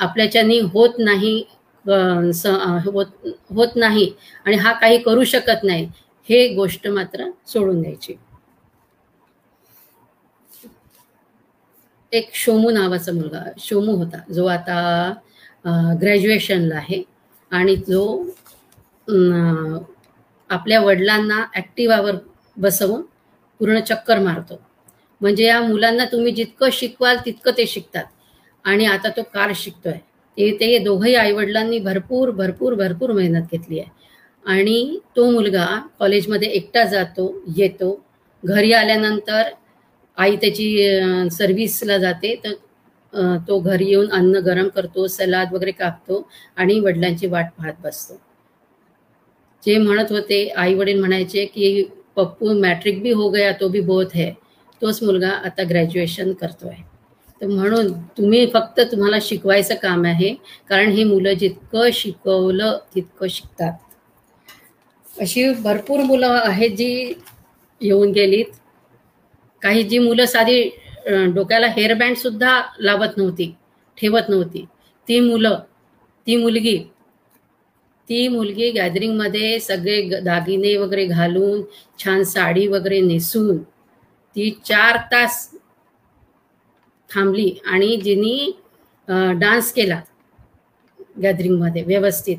आपल्याच्यानी 0.00 0.58
होत 0.74 0.98
नाही 0.98 1.36
होत 1.84 3.26
होत 3.54 3.76
नाही 3.76 4.10
आणि 4.46 4.56
हा 4.56 4.72
काही 4.80 4.98
करू 5.02 5.24
शकत 5.24 5.64
नाही 5.64 5.86
हे 6.28 6.46
गोष्ट 6.54 6.86
मात्र 6.88 7.28
सोडून 7.46 7.80
द्यायची. 7.82 8.14
एक 12.12 12.30
शोमू 12.34 12.70
नावाचा 12.70 13.12
मुलगा 13.12 13.42
शोमू 13.58 13.96
होता 13.96 14.18
जो 14.34 14.46
आता 14.46 14.78
ग्रॅज्युएशनला 16.00 16.76
आहे 16.76 17.02
आणि 17.52 17.76
जो 17.88 18.02
आपल्या 20.50 20.80
वडिलांना 20.80 21.44
ॲक्टिवावर 21.54 22.16
बसवून 22.56 23.02
पूर्ण 23.60 23.80
चक्कर 23.80 24.18
मारतो. 24.18 24.60
म्हणजे 25.20 25.44
या 25.44 25.60
मुलांना 25.60 26.04
तुम्ही 26.04 26.32
जितकं 26.32 26.70
शिकवाल 26.72 27.16
तितकं 27.26 27.50
ते 27.58 27.66
शिकतात. 27.66 28.04
आणि 28.64 28.86
आता 28.86 29.08
तो 29.16 29.22
कार 29.34 29.52
शिकतोय. 29.56 29.92
ते 30.36 30.50
ते 30.60 30.78
दोघंही 30.84 31.14
आईवडिलांनी 31.14 31.78
भरपूर 31.80 32.30
भरपूर 32.30 32.74
भरपूर 32.74 33.12
मेहनत 33.12 33.52
घेतली 33.52 33.78
आहे. 33.80 33.90
आणि 34.44 34.98
तो 35.16 35.30
मुलगा 35.30 35.66
कॉलेजमध्ये 35.98 36.48
एकटा 36.50 36.84
जातो 36.84 37.32
येतो. 37.56 37.98
घरी 38.42 38.72
आल्यानंतर 38.72 39.42
आई 40.18 40.36
त्याची 40.36 40.66
सर्व्हिसला 41.30 41.98
जाते. 41.98 42.34
तर 42.44 42.52
तो 43.48 43.58
घरी 43.60 43.88
येऊन 43.88 44.08
अन्न 44.12 44.38
गरम 44.46 44.68
करतो 44.76 45.06
सलाद 45.08 45.52
वगैरे 45.54 45.70
कापतो 45.72 46.26
आणि 46.56 46.78
वडिलांची 46.80 47.26
वाट 47.26 47.50
पाहत 47.58 47.74
बसतो. 47.84 48.14
जे 49.62 49.76
म्हणत 49.78 50.12
होते 50.12 50.46
आई 50.56 50.74
वडील 50.74 50.98
म्हणायचे 51.00 51.44
की 51.44 51.82
पप्पू 52.16 52.52
मॅट्रिक 52.60 53.02
भी 53.02 53.12
हो 53.12 53.28
गया 53.30 53.52
तो 53.60 53.68
भी 53.68 53.80
बहुत 53.82 54.14
है. 54.14 54.30
तोच 54.82 55.02
मुलगा 55.02 55.30
आता 55.44 55.62
ग्रॅज्युएशन 55.68 56.32
करतोय. 56.32 56.74
तर 57.40 57.46
म्हणून 57.46 57.92
तुम्ही 58.18 58.46
फक्त 58.54 58.80
तुम्हाला 58.92 59.16
शिकवायचं 59.22 59.74
काम 59.82 60.04
आहे 60.06 60.34
कारण 60.68 60.90
ही 60.90 61.04
मुलं 61.04 61.32
जितकं 61.32 61.90
शिकवलं 61.92 62.78
तितकं 62.94 63.26
शिकतात. 63.30 63.72
अशी 65.16 65.48
भरपूर 65.64 66.00
मुलं 66.02 66.40
आहेत 66.44 66.70
जी 66.76 67.12
येऊन 67.80 68.12
गेलीत. 68.12 68.44
काही 69.62 69.82
जी 69.82 69.98
मुलं 69.98 70.26
साधी 70.26 70.62
डोक्याला 71.34 71.66
हेअरबँड 71.66 72.16
सुद्धा 72.16 72.60
लावत 72.80 73.16
नव्हती 73.16 73.54
ठेवत 73.98 74.28
नव्हती. 74.28 74.64
ती 75.08 75.20
मुलं 75.20 75.58
ती 76.26 76.36
मुलगी 76.36 76.76
ती 78.08 78.26
मुलगी 78.28 78.70
गॅदरिंगमध्ये 78.70 79.58
सगळे 79.60 80.20
दागिने 80.20 80.76
वगैरे 80.76 81.04
घालून 81.06 81.62
छान 81.98 82.22
साडी 82.24 82.66
वगैरे 82.68 83.00
नेसून 83.00 83.56
ती 84.36 84.50
चार 84.64 84.96
तास 85.12 85.48
थांबली 87.10 87.50
आणि 87.72 87.96
जिनी 88.04 88.50
डान्स 89.40 89.72
केला 89.72 90.00
गॅदरिंगमध्ये 91.22 91.82
व्यवस्थित. 91.86 92.36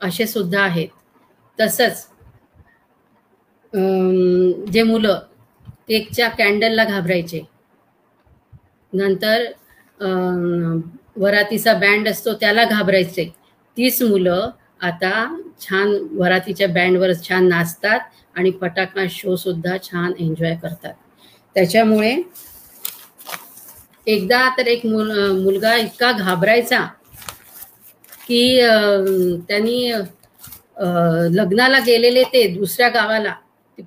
असे 0.00 0.26
सुद्धा 0.26 0.60
आहेत. 0.62 0.88
तसंच 1.58 2.06
जे 4.72 4.82
मुलं 4.82 5.18
केकच्या 5.88 6.28
कॅन्डलला 6.28 6.84
घाबरायचे. 6.84 7.40
नंतर 8.92 9.44
वरातीचा 11.20 11.74
बँड 11.74 12.08
असतो 12.08 12.34
त्याला 12.40 12.64
घाबरायचे. 12.64 13.24
तीच 13.76 14.02
मुलं 14.02 14.50
आता 14.80 15.12
छान 15.60 15.96
वरातीच्या 16.18 16.68
बँडवर 16.68 17.12
छान 17.28 17.48
नाचतात. 17.48 18.00
आणि 18.38 18.50
फटाका 18.60 19.04
शो 19.10 19.36
सुद्धा 19.36 19.76
छान 19.82 20.12
एन्जॉय 20.18 20.54
करतात. 20.62 20.92
त्याच्यामुळे 21.56 22.16
एकदा 24.06 24.48
तर 24.58 24.66
एक 24.66 24.84
मुल 24.86 25.10
मुलगा 25.42 25.74
इतका 25.76 26.12
घाबरायचा 26.12 26.86
की 28.26 28.60
त्यांनी 29.48 29.90
लग्नाला 31.36 31.78
गेलेले 31.86 32.22
ते 32.32 32.46
दुसऱ्या 32.54 32.88
गावाला 32.88 33.34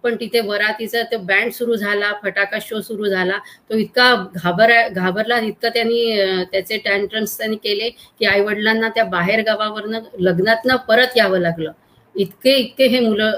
पण 0.04 0.16
तिथे 0.16 0.40
वरातीचा 0.40 1.02
तो 1.12 1.18
बँड 1.20 1.52
सुरू 1.52 1.76
झाला 1.76 2.12
फटाका 2.24 2.58
शो 2.62 2.82
सुरू 2.82 3.08
झाला 3.08 3.38
तो 3.70 3.78
इतका 3.78 4.14
घाबरा 4.36 4.88
घाबरला 4.90 5.40
इतकं 5.40 5.70
त्यांनी 5.74 6.46
त्याचे 6.52 6.78
टँट्रम्स 6.86 7.38
त्यांनी 7.38 7.56
केले 7.64 7.90
की 7.90 8.26
आई 8.26 8.42
वडिलांना 8.42 8.90
त्या 8.96 9.04
बाहेर 9.06 9.42
गावावरनं 9.46 10.00
लग्नातनं 10.20 10.76
परत 10.88 11.18
यावं 11.18 11.40
लागलं. 11.40 11.72
इतके 12.16 12.56
इतके 12.56 12.88
हे 12.88 13.00
मुलं 13.00 13.32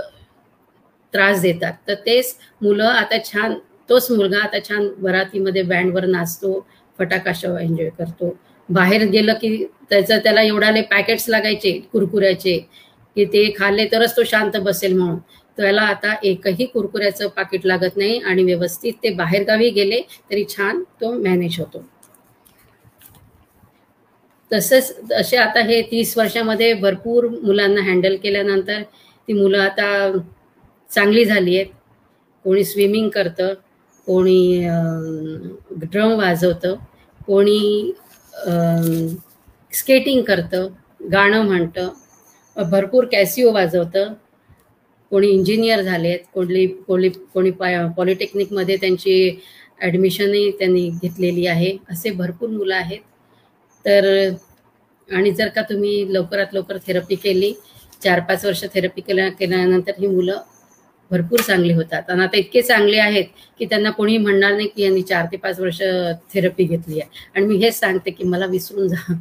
त्रास 1.14 1.42
देतात. 1.42 1.74
तर 1.88 1.94
तेच 2.06 2.36
मुलं 2.62 2.86
आता 2.86 3.18
छान 3.24 3.54
तोच 3.90 4.12
मुलगा 4.12 4.40
आता 4.44 4.60
छान 4.60 4.88
वरातीमध्ये 5.00 5.62
बँडवर 5.64 6.06
नाचतो 6.08 6.60
फटाका 7.00 7.32
शो 7.36 7.58
एन्जॉय 7.58 7.90
करतो. 7.90 8.36
बाहेर 8.70 9.04
गेलं 9.10 9.34
की 9.34 9.56
त्याचं 9.90 10.20
त्याला 10.24 10.42
एवढाले 10.42 10.82
पॅकेट्स 10.92 11.30
लागायचे 11.30 11.72
कुरकुऱ्याचे 11.92 12.58
की 13.16 13.26
ते 13.26 13.50
खाल्ले 13.58 13.86
तरच 13.92 14.16
तो 14.18 14.24
शांत 14.24 14.58
बसेल 14.60 14.94
म्हणून. 14.94 15.18
त्याला 15.58 15.82
आता 15.84 16.14
एकही 16.24 16.66
कुरकुऱ्याचं 16.66 17.28
पाकिट 17.36 17.66
लागत 17.66 17.98
नाही 17.98 18.20
आणि 18.20 18.44
व्यवस्थित 18.44 18.94
ते 19.04 19.10
बाहेरगावी 19.16 19.70
गेले 19.70 20.02
तरी 20.32 20.44
छान 20.50 20.82
तो 21.02 21.12
मॅनेज 21.20 21.60
होतो. 21.60 21.84
तसंच 24.52 25.12
असे 25.14 25.38
आता 25.38 25.60
हे 25.62 25.82
तीस 25.92 26.18
वर्षामध्ये 26.18 26.74
भरपूर 26.74 27.28
मुलांना 27.28 27.82
हँडल 27.84 28.16
केल्यानंतर 28.24 28.82
ती 29.28 29.34
मुलं 29.34 29.60
आता 29.60 29.88
चांगली 30.94 31.26
झाली 31.26 31.56
आहेत 31.56 31.72
कोणी 32.46 32.64
स्विमिंग 32.64 33.10
करतं 33.10 33.54
कोणी 34.08 34.68
ड्रम 35.82 36.14
वाजवतं 36.20 36.76
कोणी 37.28 37.92
स्केटिंग 39.74 40.22
करतं 40.24 40.68
गाणं 41.12 41.46
म्हणतं 41.46 41.90
भरपूर 42.56 43.06
कॅसिओ 43.12 43.52
वाजवतं. 43.54 44.14
कोणी 45.12 45.28
इंजिनियर 45.30 45.82
झालेत 45.82 46.20
कोणी 46.34 46.66
कोणी 46.88 47.10
कोणी 47.34 47.52
पॉलिटेक्निकमध्ये 47.98 48.76
त्यांची 48.78 49.40
ॲडमिशनही 49.82 50.50
त्यांनी 50.60 50.88
घेतलेली 50.92 51.46
आहे 51.48 51.76
असे 51.92 52.12
भरपूर 52.12 52.50
मुलं 52.50 52.76
आहेत. 52.76 53.00
तर 53.86 54.06
आणि 55.10 55.32
जर 55.32 55.48
का 55.56 55.62
तुम्ही 55.70 56.14
लवकरात 56.14 56.54
लवकर 56.54 56.78
थेरपी 56.88 57.16
केली 57.16 57.54
चार 58.04 58.20
पाच 58.30 58.46
वर्ष 58.46 58.64
थेरपी 58.74 59.02
केल्या 59.02 59.30
केल्यानंतर 59.32 60.00
ही 60.00 60.08
मुलं 60.08 60.42
भरपूर 61.12 61.40
चांगले 61.42 61.74
होतात. 61.74 62.10
आणि 62.10 62.24
आता 62.24 62.38
इतके 62.38 62.62
चांगले 62.62 62.98
आहेत 63.00 63.26
की 63.60 63.66
त्यांना 63.66 63.90
कोणी 63.92 64.18
म्हणणार 64.18 64.52
नाही 64.54 64.68
की 64.76 64.84
यांनी 64.84 65.02
चार 65.04 65.26
ते 65.32 65.38
पाच 65.38 65.60
वर्ष 65.60 65.82
थेरपी 66.34 66.64
घेतली 66.66 67.00
आहे. 67.00 67.10
आणि 67.36 67.46
मी 67.46 67.58
हेच 67.58 67.80
सांगते 67.80 68.12
की 68.12 68.24
मला 68.26 68.46
विसरून 68.48 68.88
जा. 68.88 69.14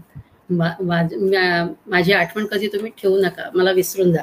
माझी 0.51 2.13
आठवण 2.13 2.47
कधी 2.47 2.67
तुम्ही 2.69 2.91
ठेवू 2.99 3.17
नका. 3.21 3.51
मला 3.55 3.73
विसरून 3.73 4.13
जा. 4.13 4.23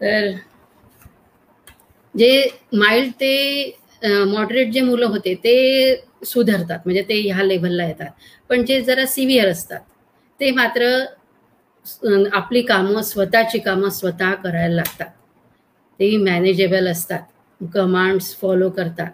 तर 0.00 0.30
जे 2.14 2.30
माइल्ड 2.74 3.12
ते 3.14 3.32
मॉडरेट 4.26 4.70
जे 4.72 4.80
मुलं 4.82 5.06
होते 5.08 5.34
ते 5.44 5.54
सुधारतात. 6.26 6.78
म्हणजे 6.84 7.02
ते 7.08 7.20
ह्या 7.22 7.42
लेव्हलला 7.44 7.86
येतात. 7.86 8.10
पण 8.50 8.64
जे 8.64 8.80
जरा 8.82 9.06
सिव्हिअर 9.08 9.48
असतात 9.48 9.80
ते 10.40 10.50
मात्र 10.52 10.88
आपली 12.34 12.62
कामं 12.62 13.02
स्वतःची 13.02 13.58
कामं 13.60 13.88
स्वतः 13.90 14.34
करायला 14.36 14.74
लागतात. 14.74 15.06
ते 16.00 16.16
मॅनेजेबल 16.18 16.88
असतात. 16.88 17.20
कमांड्स 17.60 18.34
फॉलो 18.36 18.68
करतात. 18.70 19.10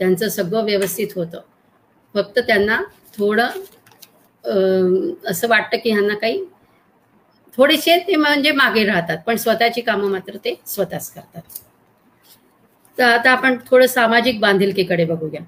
त्यांचं 0.00 0.28
सगळं 0.28 0.64
व्यवस्थित 0.64 1.08
होतं. 1.16 1.40
फक्त 2.14 2.38
त्यांना 2.38 2.80
थोडं 3.18 3.62
असं 5.30 5.48
वाटतं 5.48 5.76
की 5.78 5.90
ह्यांना 5.90 6.14
काही 6.14 6.44
थोडेसे 7.58 7.98
ते 7.98 8.16
म्हणजे 8.16 8.50
मागे 8.52 8.84
राहतात. 8.84 9.18
पण 9.26 9.36
स्वतःची 9.36 9.80
कामं 9.80 10.10
मात्र 10.10 10.36
ते 10.44 10.54
स्वतःच 10.66 11.10
करतात. 11.10 11.42
तर 12.98 13.04
आता 13.04 13.30
आपण 13.30 13.56
थोडं 13.66 13.86
सामाजिक 13.86 14.40
बांधिलकीकडे 14.40 15.04
बघूया. 15.04 15.40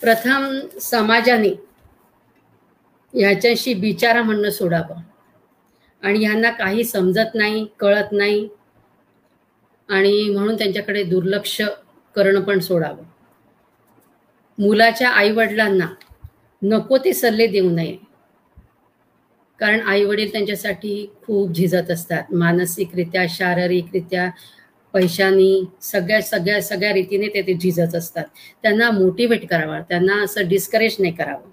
प्रथम 0.00 0.46
समाजाने 0.80 1.48
ह्याच्याशी 3.14 3.74
बिचारा 3.74 4.22
म्हणणं 4.22 4.50
सोडावं. 4.50 5.00
आणि 6.02 6.18
ह्यांना 6.18 6.50
काही 6.50 6.84
समजत 6.84 7.34
नाही 7.34 7.66
कळत 7.78 8.12
नाही. 8.12 8.46
आणि 9.88 10.28
म्हणून 10.30 10.56
त्यांच्याकडे 10.58 11.02
दुर्लक्ष 11.04 11.60
करणं 12.16 12.40
पण 12.40 12.58
सोडावं. 12.60 13.02
मुलाच्या 14.58 15.08
आईवडिलांना 15.10 15.86
नको 16.62 16.98
ते 16.98 17.12
सल्ले 17.14 17.46
देऊ 17.46 17.70
नये. 17.70 17.96
कारण 19.60 19.80
आईवडील 19.82 20.30
त्यांच्यासाठी 20.32 21.06
खूप 21.22 21.52
झिजत 21.52 21.90
असतात. 21.90 22.32
मानसिकरित्या 22.32 23.24
शारीरिकरित्या 23.28 24.28
पैशानी 24.94 25.50
सगळ्या 25.82 26.20
सगळ्या 26.22 26.60
सगळ्या 26.62 26.92
रीतीने 26.92 27.28
ते 27.28 27.42
ते 27.42 27.54
झिजत 27.54 27.94
असतात. 27.94 28.24
त्यांना 28.62 28.90
मोटिवेट 28.90 29.48
करावं. 29.48 29.80
त्यांना 29.88 30.22
असं 30.24 30.48
डिस्करेज 30.48 30.96
नाही 30.98 31.12
करावं 31.14 31.50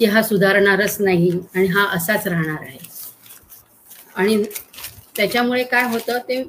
की 0.00 0.04
हा 0.06 0.22
सुधारणारच 0.22 0.96
नाही 1.00 1.30
आणि 1.54 1.66
हा 1.66 1.84
असाच 1.92 2.26
राहणार 2.26 2.62
आहे. 2.62 2.78
आणि 4.16 4.42
त्याच्यामुळे 5.16 5.62
काय 5.64 5.84
होतं 5.84 6.18
ते 6.18 6.42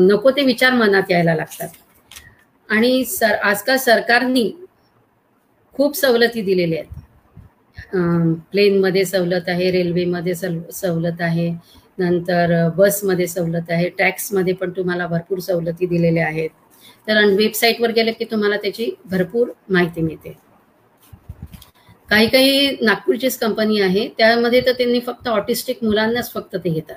नको 0.00 0.30
ते 0.30 0.44
विचार 0.44 0.72
मनात 0.72 1.10
यायला 1.10 1.34
लागतात. 1.34 1.68
आणि 2.68 3.04
सर 3.04 3.34
आजकाल 3.42 3.76
सरकारनी 3.78 4.50
खूप 5.74 5.96
सवलती 5.96 6.42
दिलेल्या 6.42 6.80
आहेत. 6.80 6.98
प्लेनमध्ये 8.52 9.04
सवलत 9.04 9.48
आहे 9.48 9.70
रेल्वेमध्ये 9.70 10.34
सवलत 10.34 11.20
आहे 11.20 11.50
नंतर 11.98 12.52
बसमध्ये 12.76 13.26
सवलत 13.26 13.70
आहे 13.70 13.88
टॅक्समध्ये 13.98 14.52
पण 14.54 14.70
तुम्हाला 14.76 15.06
भरपूर 15.06 15.38
सवलती 15.38 15.86
दिलेल्या 15.86 16.26
आहेत. 16.26 16.50
तर 17.08 17.24
वेबसाईटवर 17.26 17.90
गेले 17.92 18.12
की 18.12 18.24
तुम्हाला 18.30 18.56
त्याची 18.56 18.90
भरपूर 19.10 19.48
माहिती 19.68 20.02
मिळते. 20.02 20.32
काही 22.08 22.26
काही 22.28 22.76
नागपूरचीच 22.82 23.38
कंपनी 23.38 23.80
आहे 23.80 24.06
त्यामध्ये 24.18 24.60
तर 24.66 24.72
त्यांनी 24.72 25.00
फक्त 25.00 25.28
ऑटिस्टिक 25.28 25.84
मुलांनाच 25.84 26.32
फक्त 26.32 26.56
ते 26.56 26.70
घेतात. 26.70 26.96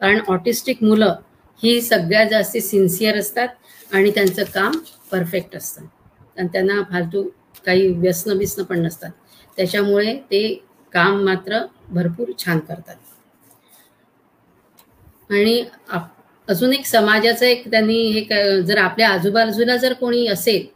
कारण 0.00 0.20
ऑटिस्टिक 0.28 0.82
मुलं 0.82 1.14
ही 1.62 1.80
सगळ्यात 1.82 2.26
जास्त 2.26 2.56
सिन्सिअर 2.60 3.18
असतात 3.18 3.48
आणि 3.92 4.10
त्यांचं 4.10 4.44
काम 4.54 4.72
परफेक्ट 5.12 5.56
असतं. 5.56 5.84
आणि 6.38 6.48
त्यांना 6.52 6.82
फालतू 6.90 7.22
काही 7.66 7.88
व्यसन 7.94 8.38
बिसन 8.38 8.62
पण 8.62 8.80
नसतात. 8.80 9.10
त्याच्यामुळे 9.58 10.14
ते 10.30 10.42
काम 10.92 11.22
मात्र 11.24 11.58
भरपूर 11.88 12.30
छान 12.38 12.58
करतात. 12.60 12.96
आणि 15.30 15.62
अजून 16.48 16.72
एक 16.72 16.86
समाजाचं 16.86 17.46
एक 17.46 17.70
त्यांनी 17.70 17.98
हे 18.12 18.62
जर 18.62 18.78
आपल्या 18.78 19.08
आजूबाजूला 19.08 19.76
जर 19.76 19.92
कोणी 19.92 20.26
असेल 20.28 20.66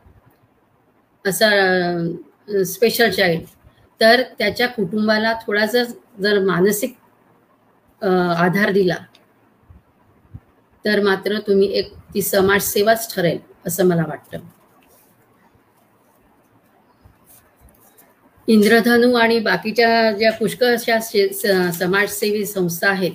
असा 1.24 1.48
स्पेशल 2.64 3.10
चाइल्ड 3.10 3.44
तर 4.00 4.22
त्याच्या 4.38 4.66
कुटुंबाला 4.68 5.32
थोडासा 5.46 5.82
जर 6.20 6.38
मानसिक 6.44 6.94
आधार 8.02 8.70
दिला 8.72 8.94
तर 10.84 11.00
मात्र 11.02 11.38
तुम्ही 11.38 11.66
एक 11.72 11.92
ती 12.14 12.22
समाजसेवाच 12.22 13.14
ठरेल 13.14 13.38
असं 13.66 13.86
मला 13.86 14.02
वाटतं. 14.08 14.38
इंद्रधनू 18.48 19.12
आणि 19.14 19.38
बाकीच्या 19.38 20.10
ज्या 20.12 20.32
पुष्कळशा 20.32 20.98
समाजसेवी 21.72 22.44
संस्था 22.46 22.88
आहेत 22.88 23.12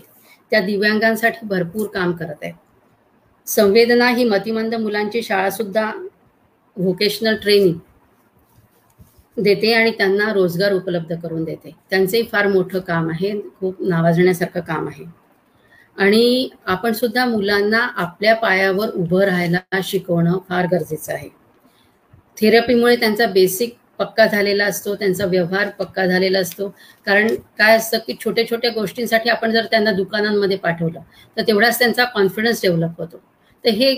त्या 0.51 0.61
दिव्यांगांसाठी 0.61 1.45
भरपूर 1.47 1.88
काम 1.88 2.11
करत 2.11 2.43
आहेत. 2.43 2.53
संवेदना 3.47 4.07
ही 4.09 4.24
मतिमंद 4.24 4.76
मुलांची 4.76 5.22
शाळा 5.24 5.49
सुद्धा 5.49 5.91
व्होकेशनल 6.78 7.36
ट्रेनिंग 7.36 7.78
देते 9.38 9.74
आणि 9.74 9.91
त्यांना 9.91 10.32
रोजगार 10.34 10.74
उपलब्ध 10.74 11.15
करून 11.15 11.43
देते. 11.43 11.72
त्यांचंही 11.89 12.24
फार 12.24 12.47
मोठं 12.47 12.80
काम 12.80 13.09
आहे 13.09 13.32
खूप 13.59 13.82
नावाजण्यासारखं 13.82 14.59
काम 14.59 14.88
आहे. 14.88 15.05
आणि 16.00 16.50
आपण 16.66 16.93
सुद्धा 16.93 17.26
मुलांना 17.26 17.80
आपल्या 17.95 18.36
पायावर 18.36 18.89
उभं 18.89 19.22
राहायला 19.22 19.82
शिकवणं 19.84 20.38
फार 20.50 20.66
गरजेचं 20.72 21.14
आहे. 21.14 21.30
थेरपीमुळे 22.38 22.95
त्यांचा 22.95 23.26
बेसिक 23.26 23.76
पक्का 24.00 24.26
झालेला 24.26 24.66
असतो 24.66 24.93
त्यांचा 24.95 25.26
व्यवहार 25.26 25.70
पक्का 25.70 26.06
झालेला 26.06 26.39
असतो. 26.39 26.68
कारण 27.06 27.28
काय 27.58 27.76
असतं 27.78 27.97
की 28.08 28.14
छोट्या 28.24 28.47
छोट्या 28.50 28.72
गोष्टींसाठी 28.72 29.30
आपण 29.30 29.52
जर 29.52 29.66
त्यांना 29.66 29.91
दुकानांमध्ये 29.91 30.58
पाठवलं 30.58 31.00
तर 31.38 31.41
तेवढाच 31.47 31.80
त्यांचा 31.80 32.04
कॉन्फिडन्स 32.06 32.62
डेव्हलप 32.62 33.00
होतो. 33.00 33.18
तर 33.64 33.70
हे 33.70 33.93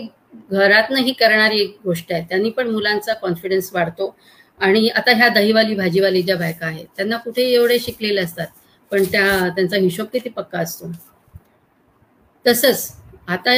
घरातनंही 0.52 1.12
करणारी 1.14 1.60
एक 1.60 1.78
गोष्ट 1.86 2.12
आहे. 2.14 2.24
त्यांनी 2.30 2.50
पण 2.50 2.70
मुलांचा 2.70 3.14
कॉन्फिडन्स 3.14 3.70
वाढतो. 3.74 4.16
आणि 4.60 4.88
आता 4.90 5.12
ह्या 5.18 5.28
दहीवाली 5.30 5.76
भाजीवाली 5.76 6.22
ज्या 6.22 6.36
बायका 6.38 6.66
आहेत 6.66 6.86
त्यांना 6.98 7.18
कुठे 7.18 7.44
एवढे 7.44 7.78
शिकलेले 7.80 8.22
असतात 8.22 8.48
पण 8.92 9.04
त्या 9.04 9.24
त्यांचा 9.56 9.78
हिशोब 9.78 10.08
किती 10.14 10.30
पक्का 10.30 10.60
असतो? 10.60 10.92
तसंच 12.46 12.92
आता 13.28 13.52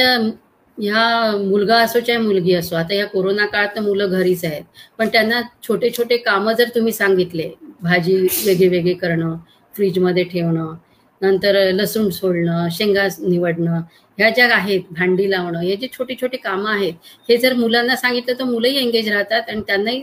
ह्या 0.78 1.02
मुलगा 1.40 1.76
असो 1.82 2.00
चाहे 2.00 2.18
मुलगी 2.18 2.54
असो 2.54 2.76
आता 2.76 2.94
या 2.94 3.06
कोरोना 3.06 3.44
काळात 3.46 3.68
तर 3.76 3.80
मुलं 3.80 4.10
घरीच 4.10 4.44
आहेत. 4.44 4.62
पण 4.98 5.08
त्यांना 5.12 5.40
छोटे 5.68 5.90
छोटे 5.96 6.16
कामं 6.18 6.52
जर 6.58 6.68
तुम्ही 6.74 6.92
सांगितले 6.92 7.50
भाजी 7.82 8.16
वेगळे 8.46 8.68
वेगळे 8.68 8.92
करणं 8.94 9.36
फ्रीजमध्ये 9.74 10.24
ठेवणं 10.24 10.74
नंतर 11.20 11.56
लसूण 11.72 12.08
सोडणं 12.10 12.68
शेंगा 12.72 13.06
निवडणं 13.20 13.80
ह्या 14.18 14.28
ज्या 14.30 14.46
आहेत 14.54 14.80
भांडी 14.90 15.30
लावणं 15.30 15.60
हे 15.60 15.76
जे 15.76 15.88
छोटे 15.92 16.14
छोटे 16.20 16.36
कामं 16.36 16.70
आहेत 16.70 16.94
हे 17.28 17.36
जर 17.36 17.54
मुलांना 17.54 17.96
सांगितलं 17.96 18.38
तर 18.38 18.44
मुलंही 18.44 18.76
एंगेज 18.78 19.08
राहतात 19.08 19.50
आणि 19.50 19.60
त्यांनाही 19.66 20.02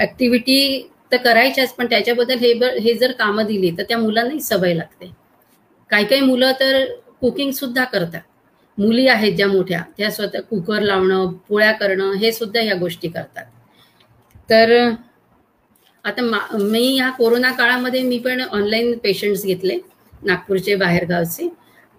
ऍक्टिव्हिटी 0.00 0.88
तर 1.12 1.16
करायच्याच 1.24 1.72
पण 1.74 1.86
त्याच्याबद्दल 1.86 2.38
हे 2.38 2.52
हे 2.80 2.94
जर 2.94 3.12
कामं 3.12 3.46
दिली 3.46 3.70
तर 3.78 3.82
त्या 3.88 3.98
मुलांनाही 3.98 4.40
सवय 4.40 4.74
लागते. 4.74 5.10
काही 5.90 6.04
काही 6.04 6.20
मुलं 6.20 6.52
तर 6.60 6.84
कुकिंग 7.24 7.50
सुद्धा 7.52 7.84
करतात. 7.84 8.20
मुली 8.78 9.06
आहेत 9.08 9.32
ज्या 9.32 9.46
मोठ्या 9.48 9.80
त्या 9.98 10.10
स्वतः 10.10 10.40
कुकर 10.40 10.82
लावणं 10.82 11.32
पोळ्या 11.48 11.70
करणं 11.72 12.12
हे 12.12 12.32
सुद्धा 12.32 12.60
या 12.60 12.74
गोष्टी 12.74 13.08
करतात. 13.08 13.44
तर 14.48 14.72
आता 16.04 16.22
मी 16.52 16.86
ह्या 16.96 17.10
कोरोना 17.10 17.52
काळामध्ये 17.52 18.02
मी 18.02 18.18
पण 18.18 18.40
ऑनलाईन 18.40 18.96
पेशंट्स 18.98 19.44
घेतले 19.44 19.78
नागपूरचे 20.22 20.74
बाहेरगावचे. 20.76 21.48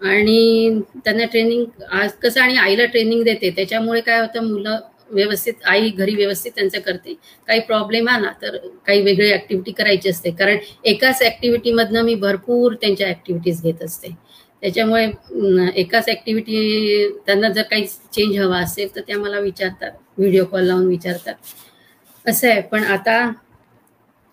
आणि 0.01 0.79
त्यांना 1.05 1.25
ट्रेनिंग 1.25 1.83
आज 1.91 2.11
कसं 2.23 2.41
आणि 2.41 2.57
आईला 2.57 2.85
ट्रेनिंग 2.85 3.23
देते 3.23 3.49
त्याच्यामुळे 3.49 4.01
काय 4.01 4.19
होतं 4.19 4.43
मुलं 4.43 4.79
व्यवस्थित 5.09 5.53
आई 5.65 5.89
घरी 5.89 6.15
व्यवस्थित 6.15 6.51
त्यांचं 6.55 6.79
करते. 6.79 7.13
काही 7.47 7.59
प्रॉब्लेम 7.59 8.09
आला 8.09 8.31
तर 8.41 8.57
काही 8.85 9.01
वेगळी 9.01 9.31
ऍक्टिव्हिटी 9.33 9.71
करायची 9.71 10.09
असते. 10.09 10.31
कारण 10.31 10.57
एकाच 10.83 11.21
ऍक्टिव्हिटीमधनं 11.23 12.01
मी 12.01 12.15
भरपूर 12.15 12.73
त्यांच्या 12.73 13.09
ऍक्टिव्हिटीज 13.09 13.61
घेत 13.63 13.83
असते. 13.83 14.24
त्याच्यामुळे 14.63 15.05
एकाच 15.75 16.09
ॲक्टिव्हिटी 16.09 17.07
त्यांना 17.25 17.49
जर 17.49 17.61
काही 17.61 17.85
चेंज 17.87 18.37
हवा 18.37 18.59
असेल 18.59 18.95
तर 18.95 19.01
त्या 19.07 19.17
मला 19.19 19.39
विचारतात. 19.39 19.91
व्हिडिओ 20.17 20.45
कॉल 20.45 20.63
लावून 20.63 20.87
विचारतात. 20.87 21.33
असं 22.25 22.47
आहे. 22.49 22.61
पण 22.61 22.83
आता 22.85 23.31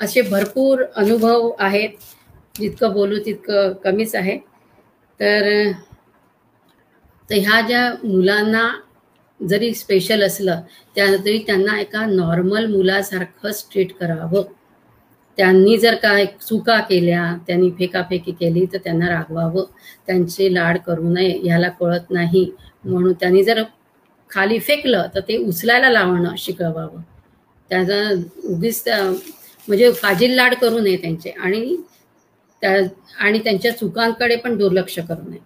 असे 0.01 0.23
भरपूर 0.23 0.83
अनुभव 0.97 1.51
आहेत. 1.59 1.91
जितकं 2.59 2.93
बोलू 2.93 3.18
तितकं 3.18 3.73
कमीच 3.85 4.14
आहे. 4.14 4.37
तर 5.20 5.51
तर 7.29 7.37
ह्या 7.37 7.61
ज्या 7.61 7.89
मुलांना 8.05 8.68
जरी 9.41 9.73
स्पेशल 9.75 10.23
असलं 10.23 10.61
त्या 10.97 11.07
तरी 11.16 11.39
त्यांना 11.39 11.79
एका 11.81 12.05
नॉर्मल 12.07 12.66
मुलासारखंच 12.66 13.66
ट्रीट 13.73 13.93
करावं. 13.93 14.43
त्यांनी 15.37 15.78
जर 15.78 15.95
काय 15.95 16.26
चुका 16.26 16.80
केल्या 16.80 17.37
त्यांनी 17.47 17.70
फेकाफेकी 17.70 18.33
केली 18.33 18.66
तर 18.66 18.78
त्यांना 18.78 19.09
रागवावं. 19.09 19.64
त्यांचे 20.07 20.55
लाड 20.55 20.78
करू 20.78 21.09
नये 21.09 21.41
ह्याला 21.45 21.68
कळत 21.68 22.11
नाही. 22.11 22.53
म्हणून 22.85 23.12
त्यांनी 23.12 23.43
जर 23.43 23.62
खाली 24.30 24.59
फेकलं 24.59 25.07
तर 25.14 25.20
ते 25.20 25.37
उचलायला 25.37 25.91
लावणं 25.91 26.35
शिकवावं. 26.39 27.01
त्याचा 27.68 28.22
उगीच 28.45 28.85
त्या- 28.85 29.14
म्हणजे 29.68 29.93
फाजील 29.93 30.35
लाड 30.35 30.55
करू 30.55 30.78
नये 30.78 30.97
त्यांचे 30.97 31.30
आणि 31.30 31.76
त्या 32.61 32.78
आणि 33.20 33.39
त्यांच्या 33.39 33.76
चुकांकडे 33.76 34.37
पण 34.37 34.59
दुर्लक्ष 34.59 34.99
करू 34.99 35.30
नये. 35.30 35.39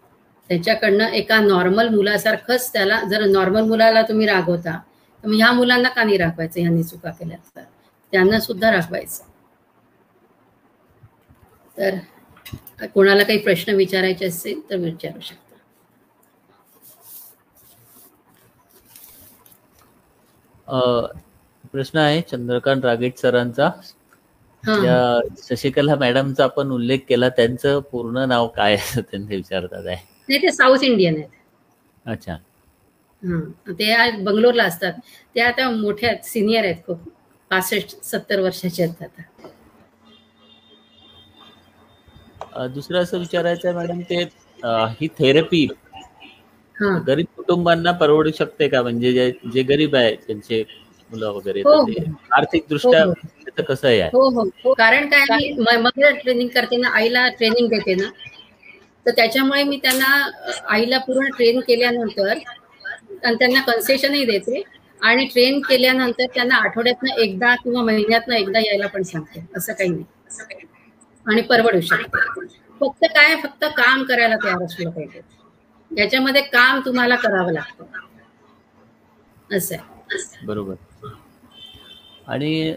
त्याच्याकडनं 0.49 1.09
एका 1.09 1.41
नॉर्मल 1.41 1.89
मुलासारखंच 1.89 2.73
त्याला 2.73 3.01
जर 3.11 3.25
नॉर्मल 3.25 3.61
मुलाला 3.61 4.03
तुम्ही 4.03 4.27
रागवता 4.27 4.81
तर 5.23 5.29
मग 5.29 5.35
ह्या 5.35 5.53
मुलांना 5.53 5.89
का 5.89 6.05
नाही 6.05 6.17
रागवायचं? 6.17 6.61
ह्यांनी 6.61 6.83
चुका 6.83 7.11
केल्या 7.11 7.37
तर. 7.57 7.61
त्यांना 8.13 8.41
सुद्धा 8.41 8.73
रागवायचं. 8.73 9.36
तर 11.77 12.87
कोणाला 12.87 13.23
काही 13.23 13.39
प्रश्न 13.39 13.75
विचारायचे 13.75 14.27
असतील 14.27 14.61
तर 14.71 14.77
विचारू 14.77 15.21
शकता. 15.21 15.43
प्रश्न 21.73 21.99
आहे 21.99 22.21
चंद्रकांत 22.23 22.85
रागेट 22.85 23.19
सरांचा. 23.19 23.69
शशिकला 25.43 25.95
मॅडमचा 25.97 26.45
आपण 26.45 26.71
उल्लेख 26.71 26.99
केला 27.09 27.29
त्यांचं 27.29 27.79
पूर्ण 27.91 28.25
नाव 28.29 28.47
काय 28.49 28.75
असं 28.75 29.01
त्यांनी 29.01 29.37
विचारतात 29.37 29.87
आहे. 29.87 29.97
नाही 30.29 30.43
ते 30.43 30.53
साऊथ 30.53 30.83
इंडियन 30.83 31.17
आहेत. 31.17 31.29
अच्छा. 32.05 32.37
ते 33.79 33.91
आज 33.93 34.21
बंगलोरला 34.25 34.65
असतात. 34.65 34.93
ते 35.37 35.41
आता 35.41 35.71
मोठे 35.71 36.07
आहेत 36.07 36.25
सिनियर 36.25 36.65
आहेत 36.65 36.83
खूप. 36.87 36.99
पासष्ट 37.51 37.95
सत्तर 38.05 38.41
वर्षाचे 38.41 38.83
आहेत 38.83 39.03
आता 39.03 39.23
अ, 42.41 42.46
दुसरं 42.75 43.03
असं 43.03 43.19
विचारायचं 43.19 43.75
मॅडम 43.75 44.01
ते 44.01 44.23
ही 45.01 45.09
थेरपी 45.09 45.67
हा. 46.77 46.99
गरीब 46.99 47.27
कुटुंबांना 47.37 47.93
परवडू 47.93 48.31
शकते 48.31 48.69
का? 48.69 48.83
म्हणजे 48.83 49.13
जे 49.13 49.31
जे 49.53 49.63
गरीब 49.63 49.97
आहे 49.97 50.15
त्यांचे 50.17 50.63
मुलं 51.13 51.31
वगैरे 51.31 51.61
हो, 51.61 51.83
ते 51.85 52.05
आर्थिक 52.33 52.65
दृष्ट्या 52.71 53.05
हो, 53.05 53.11
हो. 53.11 53.63
कसं 53.69 53.89
आहे? 53.89 54.01
हो 54.03 54.29
हो. 54.29 54.49
हो 54.65 54.75
कारण 54.75 55.09
काय 55.09 55.25
मी 55.79 56.11
ट्रेनिंग 56.23 56.49
करते 56.49 56.77
ना 56.77 56.89
आईला 56.89 57.29
ट्रेनिंग 57.29 57.69
देते 57.69 57.95
ना. 57.95 58.09
तर 59.07 59.11
त्याच्यामुळे 59.11 59.63
मी 59.63 59.77
त्यांना 59.77 60.31
आईला 60.69 60.99
पूर्ण 60.99 61.29
ट्रेन 61.29 61.61
केल्यानंतर 61.61 62.29
आणि 62.29 63.35
त्यांना 63.35 63.61
कन्सेशनही 63.61 64.25
देते. 64.25 64.63
आणि 65.03 65.25
ट्रेन 65.25 65.61
केल्यानंतर 65.61 66.27
त्यांना 66.35 66.57
आठवड्यातनं 66.57 67.21
एकदा 67.21 67.55
किंवा 67.55 67.83
महिन्यातनं 67.83 68.35
एकदा 68.35 68.59
यायला 68.59 68.87
पण 68.87 69.03
सांगते. 69.03 69.45
असं 69.57 69.73
काही 69.73 69.91
नाही. 69.91 70.05
आणि 71.27 71.43
परवडू 71.43 71.81
शकते. 71.81 72.47
फक्त 72.81 73.05
काय 73.05 73.35
फक्त 73.37 73.65
काम 73.77 74.03
करायला 74.03 74.37
तयार 74.45 74.63
असलं 74.63 74.91
पाहिजे. 74.91 75.21
याच्यामध्ये 75.91 76.43
काम 76.43 76.81
तुम्हाला 76.87 77.17
करावं 77.17 77.53
लागतं. 77.53 77.85
असं 79.57 79.75
आहे. 79.75 80.47
बरोबर. 80.47 80.75
आणि 82.27 82.75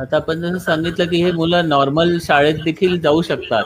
आता 0.00 0.16
आपण 0.16 0.40
जसं 0.40 0.58
सांगितलं 0.58 1.06
की 1.06 1.22
हे 1.22 1.30
मुलं 1.32 1.68
नॉर्मल 1.68 2.18
शाळेत 2.18 2.54
देखील 2.64 3.00
जाऊ 3.00 3.22
शकतात. 3.22 3.64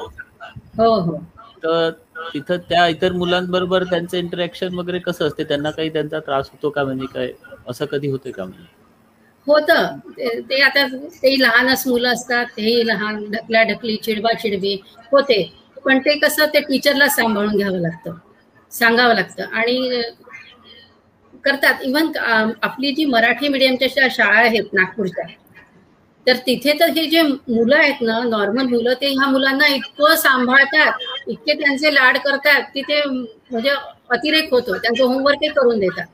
हो 0.78 0.94
हो. 1.00 1.16
तर 1.64 1.90
तिथं 2.34 2.56
त्या 2.56 2.86
इतर 2.86 3.12
मुलांबरोबर 3.12 3.84
त्यांचं 3.84 4.16
इंटरॅक्शन 4.16 4.74
वगैरे 4.74 4.98
कसं 4.98 5.26
असते? 5.26 5.44
त्यांना 5.44 5.70
काही 5.70 5.88
त्यांचा 5.88 6.20
त्रास 6.20 6.50
होतो 6.52 6.70
का 6.70 6.84
म्हणजे 6.84 7.06
काय? 7.06 7.32
असं 7.68 7.84
कधी 7.84 8.08
होते 8.08 8.30
का 8.30 8.44
म्हणजे? 8.44 8.77
होतं. 9.48 9.98
ते- 10.18 10.62
आता 10.62 10.86
ते 11.22 11.40
लहानच 11.40 11.86
मुलं 11.86 12.08
असतात 12.08 12.46
तेही 12.46 12.86
लहान 12.86 13.30
ढकला 13.30 13.62
ढकली 13.62 13.96
चिडबा 13.96 14.32
चिडबी 14.32 14.82
होते. 15.12 15.52
पण 15.84 15.98
ते 15.98 16.18
कसं 16.18 16.46
ते 16.46 16.60
टीचरला 16.60 17.08
सांभाळून 17.08 17.56
घ्यावं 17.56 17.78
लागतं. 17.78 18.14
सांगावं 18.70 19.14
लागतं. 19.14 19.44
आणि 19.44 20.02
करतात. 21.44 21.74
इव्हन 21.82 22.12
आपली 22.62 22.92
जी 22.92 23.04
मराठी 23.04 23.48
मीडियमच्या 23.48 23.88
ज्या 23.88 24.08
शाळा 24.10 24.38
आहेत 24.38 24.64
नागपूरच्या 24.72 25.24
तर 26.26 26.36
तिथे 26.36 26.72
तर 26.80 26.88
हे 26.88 27.06
जे 27.06 27.22
मुलं 27.22 27.76
आहेत 27.76 27.94
ना 28.00 28.22
नॉर्मल 28.24 28.62
मुलं 28.62 28.94
ते 28.94 29.08
ह्या 29.08 29.26
मुलांना 29.26 29.66
इतकं 29.66 30.16
सांभाळतात 30.16 30.92
इतके 31.28 31.52
त्यांचे 31.52 31.94
लाड 31.94 32.18
करतात 32.18 32.62
की 32.74 32.82
ते 32.82 33.02
म्हणजे 33.04 33.70
अतिरेक 34.10 34.50
होतो. 34.50 34.76
त्यांचं 34.78 35.04
होमवर्कही 35.04 35.48
करून 35.48 35.78
देतात. 35.78 36.06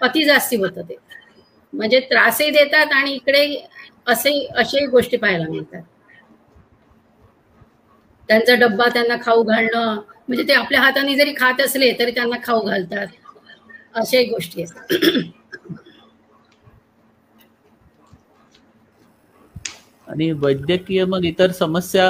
अति 0.00 0.24
जास्ती 0.24 0.56
होतं 0.56 0.82
ते. 0.82 0.96
म्हणजे 1.72 2.00
त्रासही 2.02 2.50
देतात 2.50 2.92
आणि 2.92 3.12
इकडे 3.14 3.44
असे 4.06 4.32
असे 4.56 4.84
गोष्टी 4.88 5.16
पाहायला 5.16 5.48
मिळतात. 5.48 5.82
त्यांचा 8.28 8.54
डब्बा 8.56 8.86
त्यांना 8.88 9.16
खाऊ 9.22 9.42
घालणं 9.44 9.94
म्हणजे 10.28 10.42
ते 10.48 10.52
आपल्या 10.54 10.80
हाताने 10.80 11.14
जरी 11.16 11.32
खात 11.36 11.60
असले 11.60 11.92
तरी 11.98 12.10
त्यांना 12.10 12.36
खाऊ 12.42 12.60
घालतात. 12.62 13.06
अशा 13.94 14.20
गोष्टी 14.24 14.62
आहेत. 14.62 15.32
आणि 20.08 20.30
वैद्यकीय 20.34 21.04
मग 21.06 21.24
इतर 21.24 21.50
समस्या 21.52 22.08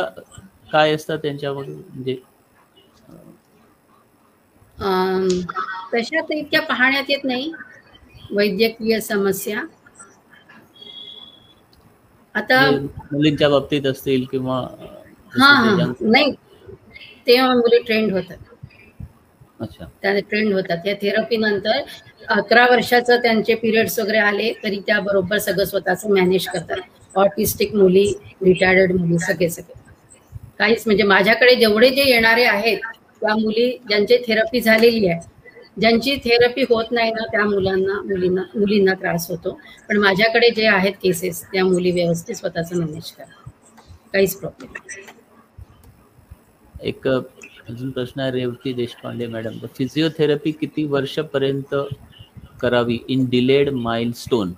काय 0.73 0.95
असतात 0.95 1.19
त्यांच्यामध्ये? 1.19 1.75
म्हणजे 1.75 2.17
तशा 5.93 6.21
तर 6.21 6.35
इतक्या 6.35 6.61
पाहण्यात 6.63 7.11
येत 7.11 7.25
नाही. 7.25 7.51
वैद्यकीय 8.31 9.01
समस्या. 9.03 9.63
आता 12.35 12.61
म्हणजे 12.63 12.89
मुलींच्या 13.13 13.49
बाबतीत 13.49 13.87
असतील 13.87 14.25
किंवा 14.25 14.59
हा 15.33 15.53
हा 15.55 15.93
नाही. 16.03 16.33
तेव्हा 17.27 17.55
मुली 17.55 17.79
ट्रेंड 17.83 18.13
होतात. 18.13 18.37
अच्छा. 19.61 19.85
त्या 20.03 20.19
ट्रेंड 20.21 20.53
होतात. 20.53 20.87
या 20.87 20.95
थेरपी 20.95 21.37
नंतर 21.37 21.81
अकरा 22.31 22.67
वर्षाचं 22.67 23.21
त्यांचे 23.23 23.55
पिरियड्स 23.55 23.99
वगैरे 23.99 24.19
आले 24.21 24.53
तरी 24.65 24.81
त्या 24.87 24.99
बरोबर 25.01 25.39
सगळं 25.39 25.65
स्वतःचं 25.65 26.15
मॅनेज 26.15 26.47
करतात. 26.49 26.81
ऑटिस्टिक 27.15 27.75
मुली 27.75 28.07
रिटायर्ड 28.43 28.93
मुली 28.93 29.19
सगळे 29.19 29.49
सगळे. 29.49 29.75
काहीच 30.59 30.83
म्हणजे 30.87 31.03
माझ्याकडे 31.05 31.55
जेवढे 31.55 31.89
जे 31.91 32.03
येणारे 32.05 32.45
आहेत 32.45 32.79
त्या 33.23 33.35
मुली 33.37 33.71
ज्यांची 33.89 34.17
थेरपी 34.27 34.61
झालेली 34.61 35.07
आहे 35.09 35.21
ज्यांची 35.79 36.15
थेरपी 36.25 36.63
होत 36.71 36.91
नाही 36.93 37.11
ना 37.13 37.25
त्या 37.33 37.45
मुलांना 37.45 38.01
मुलींना 38.03 38.43
मुलींना 38.55 38.95
त्रास 39.01 39.31
होतो. 39.31 39.59
पण 39.89 39.97
माझ्याकडे 39.99 40.51
जे 40.57 40.67
आहेत 40.69 40.93
केसेस 41.03 41.43
त्या 41.53 41.65
मुली 41.65 41.91
व्यवस्थित 41.93 42.35
स्वतःचं 42.37 42.79
मॅनेज 42.79 43.11
करतात 43.13 43.51
काहीच 44.13 44.37
प्रॉब्लेम 44.37 44.73
एक 46.83 47.07
अजून 47.09 47.91
प्रश्न 47.91 48.21
आहे 48.21 48.31
रेवती 48.31 48.73
देशपांडे 48.73 49.27
मॅडम. 49.27 49.59
फिजिओथेरपी 49.69 50.51
किती 50.53 50.85
वर्षपर्यंत 50.87 51.75
करावी? 52.61 52.99
इन 53.09 53.25
डिलेड 53.31 53.71
माइलस्टोन 53.73 54.53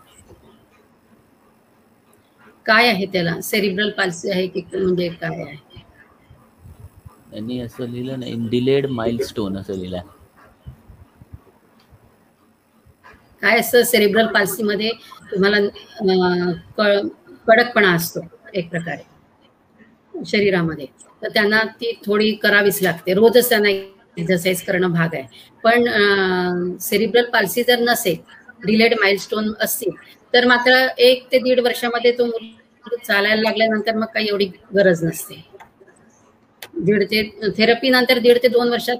काय 2.66 2.88
आहे 2.88 3.06
त्याला? 3.12 3.40
सेरिब्रल 3.42 3.90
पाल्सी 3.96 4.30
आहे 4.30 4.46
की 4.48 4.60
म्हणजे 4.72 5.08
काय 5.10 5.42
आहे? 5.42 5.56
यांनी 7.34 7.58
असं 7.60 7.88
लिहिलं 7.88 8.20
ना 8.20 8.26
इन 8.26 8.46
डिलेड 8.50 8.86
माइलस्टोन 8.90 9.56
असं 9.58 9.74
लिहिलं 9.74 9.96
आहे. 9.96 10.18
काय 13.42 13.58
असतं 13.60 13.82
सेरिब्रल 13.84 14.26
पाल्सीमध्ये 14.34 14.90
तुम्हाला 15.30 15.58
कडकपणा 17.46 17.92
असतो 17.94 18.20
एक 18.54 18.68
प्रकारे. 18.70 19.02
शरीरामध्ये. 20.24 20.86
तर 21.22 21.28
त्यांना 21.28 21.62
ती 21.80 21.92
थोडी 22.06 22.30
करावीच 22.42 22.82
लागते. 22.82 23.14
रोजच 23.14 23.48
त्यांना 23.48 23.68
एक्झरसाईज 23.68 24.62
करणं 24.64 24.92
भाग 24.92 25.14
आहे. 25.14 25.26
पण 25.64 26.76
सेरिब्रल 26.80 27.24
पाल्सी 27.32 27.62
जर 27.62 27.80
नसेल 27.82 28.16
डिलेड 28.64 28.94
माइलस्टोन 29.00 29.52
असतील 29.60 29.90
तर 30.34 30.46
मात्र 30.46 30.72
एक 31.00 31.26
ते 31.32 31.38
दीड 31.40 31.60
वर्षामध्ये 31.60 32.12
तो 32.18 32.24
मुल 32.26 32.96
चालायला 32.98 33.40
लागल्यानंतर 33.42 33.96
मग 33.96 34.06
काही 34.14 34.28
एवढी 34.28 34.46
गरज 34.74 35.04
नसते. 35.04 35.42
दीड 36.78 37.02
ते 37.10 37.22
थेरपी 37.56 37.90
नंतर 37.90 38.18
दीड 38.18 38.38
ते 38.42 38.48
दोन 38.48 38.68
वर्षात 38.70 38.96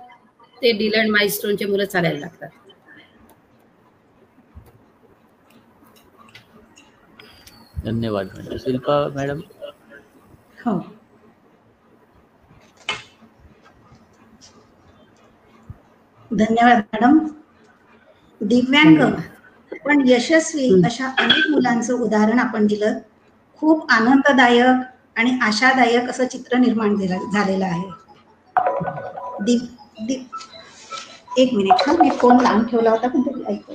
ते 0.56 0.72
डिलेड 0.78 1.08
माइलस्टोनचे 1.10 1.64
मुलं 1.66 1.84
चालायला 1.86 2.18
लागतात. 2.18 2.48
धन्यवाद 7.84 8.28
मॅडम. 8.34 8.56
शिल्पा 8.58 8.96
मॅडम? 9.14 9.40
हो. 10.58 10.78
धन्यवाद 16.30 16.78
मॅडम. 16.94 17.18
दिव्यांग 18.40 18.96
पण 19.84 20.02
यशस्वी. 20.06 20.68
अशा 20.84 21.06
अनेक 21.18 21.50
मुलांचं 21.50 21.94
उदाहरण 21.96 22.38
आपण 22.38 22.66
दिलं. 22.66 22.98
खूप 23.62 23.90
आनंददायक 23.92 25.18
आणि 25.18 25.38
आशादायक 25.42 26.08
असं 26.10 26.26
चित्र 26.26 26.58
निर्माण 26.58 26.96
झालं- 26.96 27.30
झालेलं 27.32 27.64
आहे. 27.64 27.88
दिव 29.44 29.60
दिव 30.06 31.38
एक 31.38 31.52
मिनिट 31.54 31.88
हा 31.88 31.92
मी 31.92 32.10
फोन 32.10 32.40
लांब 32.40 32.66
ठेवला 32.66 32.90
होता 32.90 33.08
पण 33.08 33.22
तरी 33.22 33.42
ऐकू 33.48 33.74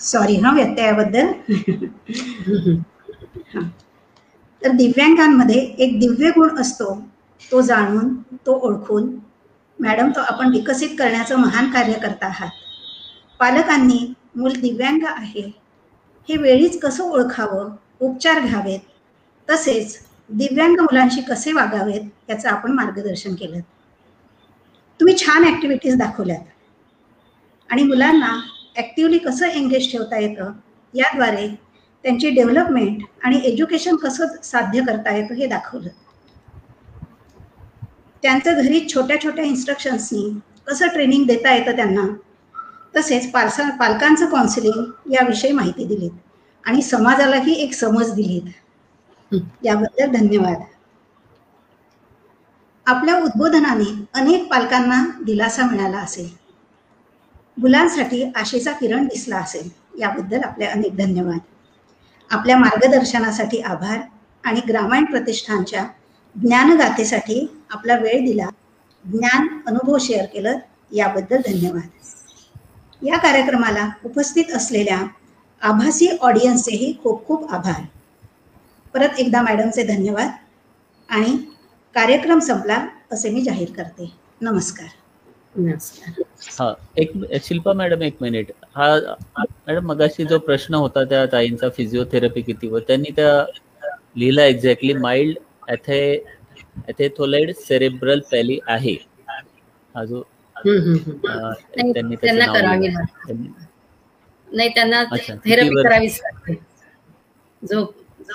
सॉरी 0.00 0.36
हा 0.36 0.50
व्यत्ययाबद्दल. 0.52 1.32
तर 4.62 4.70
दिव्यांगांमध्ये 4.72 5.58
एक 5.78 5.98
दिव्य 6.00 6.30
गुण 6.30 6.58
असतो 6.60 6.94
तो 7.42 7.60
जाणून 7.60 8.14
तो 8.46 8.58
ओळखून 8.62 9.08
मॅडम 9.78 10.10
तो 10.10 10.20
आपण 10.20 10.50
विकसित 10.50 10.96
करण्याचं 10.98 11.36
महान 11.36 11.70
कार्य 11.70 11.92
करता 11.92 12.26
आहात. 12.26 12.50
पालकांनी 13.40 14.14
मूल 14.36 14.52
दिव्यांग 14.52 15.04
आहे. 15.04 15.52
हे 16.28 16.36
वेळीच 16.36 16.80
कसं 16.80 17.04
ओळखावं? 17.04 17.70
उपचार 18.00 18.40
घ्यावेत. 18.40 18.80
तसेच 19.50 20.06
दिव्यांग 20.28 20.76
मुलांशी 20.80 21.20
कसे 21.20 21.52
वागावेत? 21.52 22.00
याचं 22.30 22.48
आपण 22.48 22.72
मार्गदर्शन 22.72 23.34
केलं. 23.34 23.60
तुम्ही 25.00 25.16
छान 25.18 25.44
ॲक्टिव्हिटीज 25.44 25.96
दाखवल्यात. 25.96 26.40
आणि 27.70 27.82
मुलांना 27.82 28.40
ॲक्टिवली 28.76 29.18
कसं 29.18 29.46
एंगेज 29.46 29.92
ठेवता 29.92 30.18
येतं? 30.18 30.52
याद्वारे 30.94 31.48
त्यांची 32.02 32.30
डेव्हलपमेंट 32.30 33.02
आणि 33.22 33.40
एज्युकेशन 33.44 33.96
कसं 33.96 34.26
साध्य 34.42 34.80
करता 34.80 35.16
येतं 35.16 35.34
हे 35.34 35.46
दाखवलं. 35.46 35.88
त्यांचं 38.22 38.62
घरी 38.62 38.88
छोट्या 38.94 39.22
छोट्या 39.22 39.44
इन्स्ट्रक्शन्सनी 39.44 40.40
कसं 40.66 40.86
ट्रेनिंग 40.86 41.26
देता 41.26 41.54
येतं 41.54 41.76
त्यांना? 41.76 42.06
तसेच 42.96 43.30
पालसा 43.30 43.70
पालकांचं 43.70 44.26
काउन्सिलिंग 44.26 45.12
याविषयी 45.12 45.52
माहिती 45.52 45.84
दिलीत. 45.84 46.10
आणि 46.64 46.82
समाजालाही 46.82 47.52
एक 47.52 47.72
समज 47.72 48.12
दिलीत. 48.12 49.34
याबद्दल 49.64 50.10
धन्यवाद. 50.10 50.62
आपल्या 52.86 53.16
उद्बोधनाने 53.18 54.06
अनेक 54.14 54.50
पालकांना 54.50 55.04
दिलासा 55.24 55.62
मिळाला 55.62 55.98
असेल. 55.98 56.28
मुलांसाठी 57.58 58.32
आशेचा 58.36 58.72
किरण 58.72 59.04
दिसला 59.04 59.36
असेल 59.36 59.70
याबद्दल 60.00 60.40
आपले 60.42 60.64
अनेक 60.64 60.96
धन्यवाद. 60.96 61.38
आपल्या 62.30 62.56
मार्गदर्शनासाठी 62.56 63.60
आभार 63.60 63.98
आणि 64.44 64.60
ग्रामायण 64.68 65.04
प्रतिष्ठानच्या 65.04 65.86
ज्ञानगाथेसाठी 66.36 67.46
आपला 67.70 67.96
वेळ 67.98 68.24
दिला. 68.24 68.48
ज्ञान 69.04 69.48
अनुभव 69.66 69.98
शेअर 69.98 70.24
केलं 70.24 70.58
याबद्दल 70.92 71.36
धन्यवाद. 71.36 71.88
या 73.02 73.18
कार्यक्रमाला 73.18 73.88
उपस्थित 74.04 74.52
असलेल्या 74.56 75.02
आभासी 75.62 76.08
ऑडियन्सचेही 76.20 76.92
खूप 77.02 77.26
खूप 77.26 77.50
आभार. 77.54 77.82
परत 78.94 79.18
एकदा 79.18 79.42
मॅडमचे 79.42 79.82
धन्यवाद 79.86 80.28
आणि 81.08 81.36
कार्यक्रम 81.94 82.38
संपला 82.38 82.86
असे 83.12 83.30
मी 83.30 83.42
जाहीर 83.42 83.70
करते. 83.76 84.12
नमस्कार. 84.40 84.88
नमस्कार. 85.54 86.22
हा 86.58 86.72
एक 86.96 87.12
शिल्पा 87.44 87.72
मॅडम 87.72 88.02
एक 88.02 88.16
मिनिट. 88.20 88.50
हा 88.76 88.94
मॅडम 89.38 89.86
मगाशी 89.86 90.24
जो 90.24 90.38
प्रश्न 90.38 90.74
होता 90.74 91.04
त्या 91.04 91.24
ताईंचा 91.32 91.68
फिजिओथेरपी 91.76 92.42
किती 92.42 92.68
व 92.68 92.78
त्यांनी 92.78 93.10
त्या 93.16 93.44
लिहिला 94.16 94.44
एक्झॅक्टली 94.44 94.92
माइल्ड 94.92 95.38
ॲथे 95.68 96.00
ॲथेथोलाइड 96.88 97.50
सेरेब्रल 97.56 98.20
पॅली 98.32 98.58
आहे. 98.66 98.94
हा 99.94 100.04
जो 100.04 100.22
त्यांनी 100.64 102.16
त्यांना 102.16 102.46
करावी 102.48 102.88
नाही 104.48 104.68
त्यांना 104.68 105.02
थेरपी? 105.12 105.82
करावीच 105.82 106.20
लागते. 106.22 106.54
जो 107.62 107.84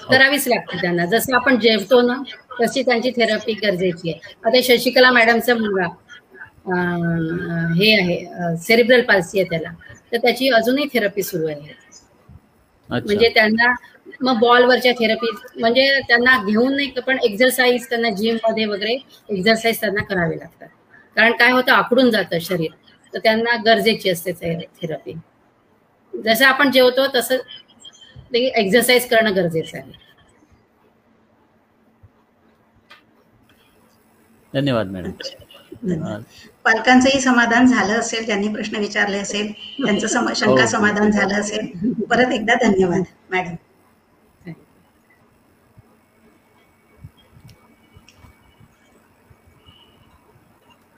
करावीच 0.09 0.47
लागते 0.47 0.77
त्यांना. 0.81 1.05
जसं 1.07 1.35
आपण 1.35 1.59
जेवतो 1.59 2.01
ना 2.01 2.21
तशी 2.61 2.81
त्यांची 2.83 3.11
थेरपी 3.11 3.53
गरजेची 3.55 4.11
आहे. 4.11 4.19
आता 4.45 4.61
शशिकला 4.63 5.11
मॅडमचा 5.11 5.55
मुलगा 5.55 5.87
हे 7.73 7.91
आहे 7.93 8.55
सेरिब्रल 8.57 9.01
पाल्सी 9.07 9.39
आहे 9.39 9.49
त्याला. 9.49 9.71
तर 10.11 10.17
त्याची 10.17 10.49
अजूनही 10.51 10.85
थेरपी 10.93 11.23
सुरू 11.23 11.47
आहे. 11.47 11.73
म्हणजे 12.89 13.29
त्यांना 13.29 13.73
मग 14.21 14.39
बॉलवरच्या 14.39 14.91
थेरपी 14.93 15.29
म्हणजे 15.59 15.89
त्यांना 16.07 16.37
घेऊन 16.43 16.75
नाही 16.75 16.91
पण 17.07 17.17
एक्झरसाईज 17.23 17.87
त्यांना 17.89 18.09
जिममध्ये 18.17 18.65
वगैरे 18.65 18.93
एक्झरसाईज 19.29 19.79
त्यांना 19.79 20.03
करावे 20.03 20.37
लागतात. 20.37 20.67
कारण 21.17 21.31
काय 21.31 21.51
होतं 21.51 21.71
आखडून 21.71 22.09
जातं 22.11 22.39
शरीर. 22.39 22.71
तर 23.13 23.19
त्यांना 23.19 23.55
गरजेची 23.65 24.09
असते 24.09 24.31
थेरपी 24.33 25.13
जसं 26.13 26.45
आपण 26.45 26.71
जेवतो 26.71 27.05
तसं 27.15 27.37
ते 28.33 28.39
एक्झरसाईज 28.59 29.07
करणं 29.07 29.35
गरजेचं 29.35 29.77
आहे. 29.77 29.91
धन्यवाद 34.53 34.91
मॅडम. 34.91 35.11
धन्यवाद. 35.83 36.21
पालकांचंही 36.63 37.19
समाधान 37.21 37.65
झालं 37.67 37.93
असेल 37.93 38.25
ज्यांनी 38.25 38.47
प्रश्न 38.47 38.77
विचारले 38.77 39.17
असेल 39.17 39.51
त्यांचं 39.51 40.07
सम 40.07 40.31
शंका 40.35 40.61
हो. 40.61 40.67
समाधान 40.67 41.11
झालं 41.11 41.39
असेल. 41.39 41.67
परत 42.09 42.31
एकदा 42.33 42.53
धन्यवाद 42.63 43.03
मॅडम. 43.31 43.55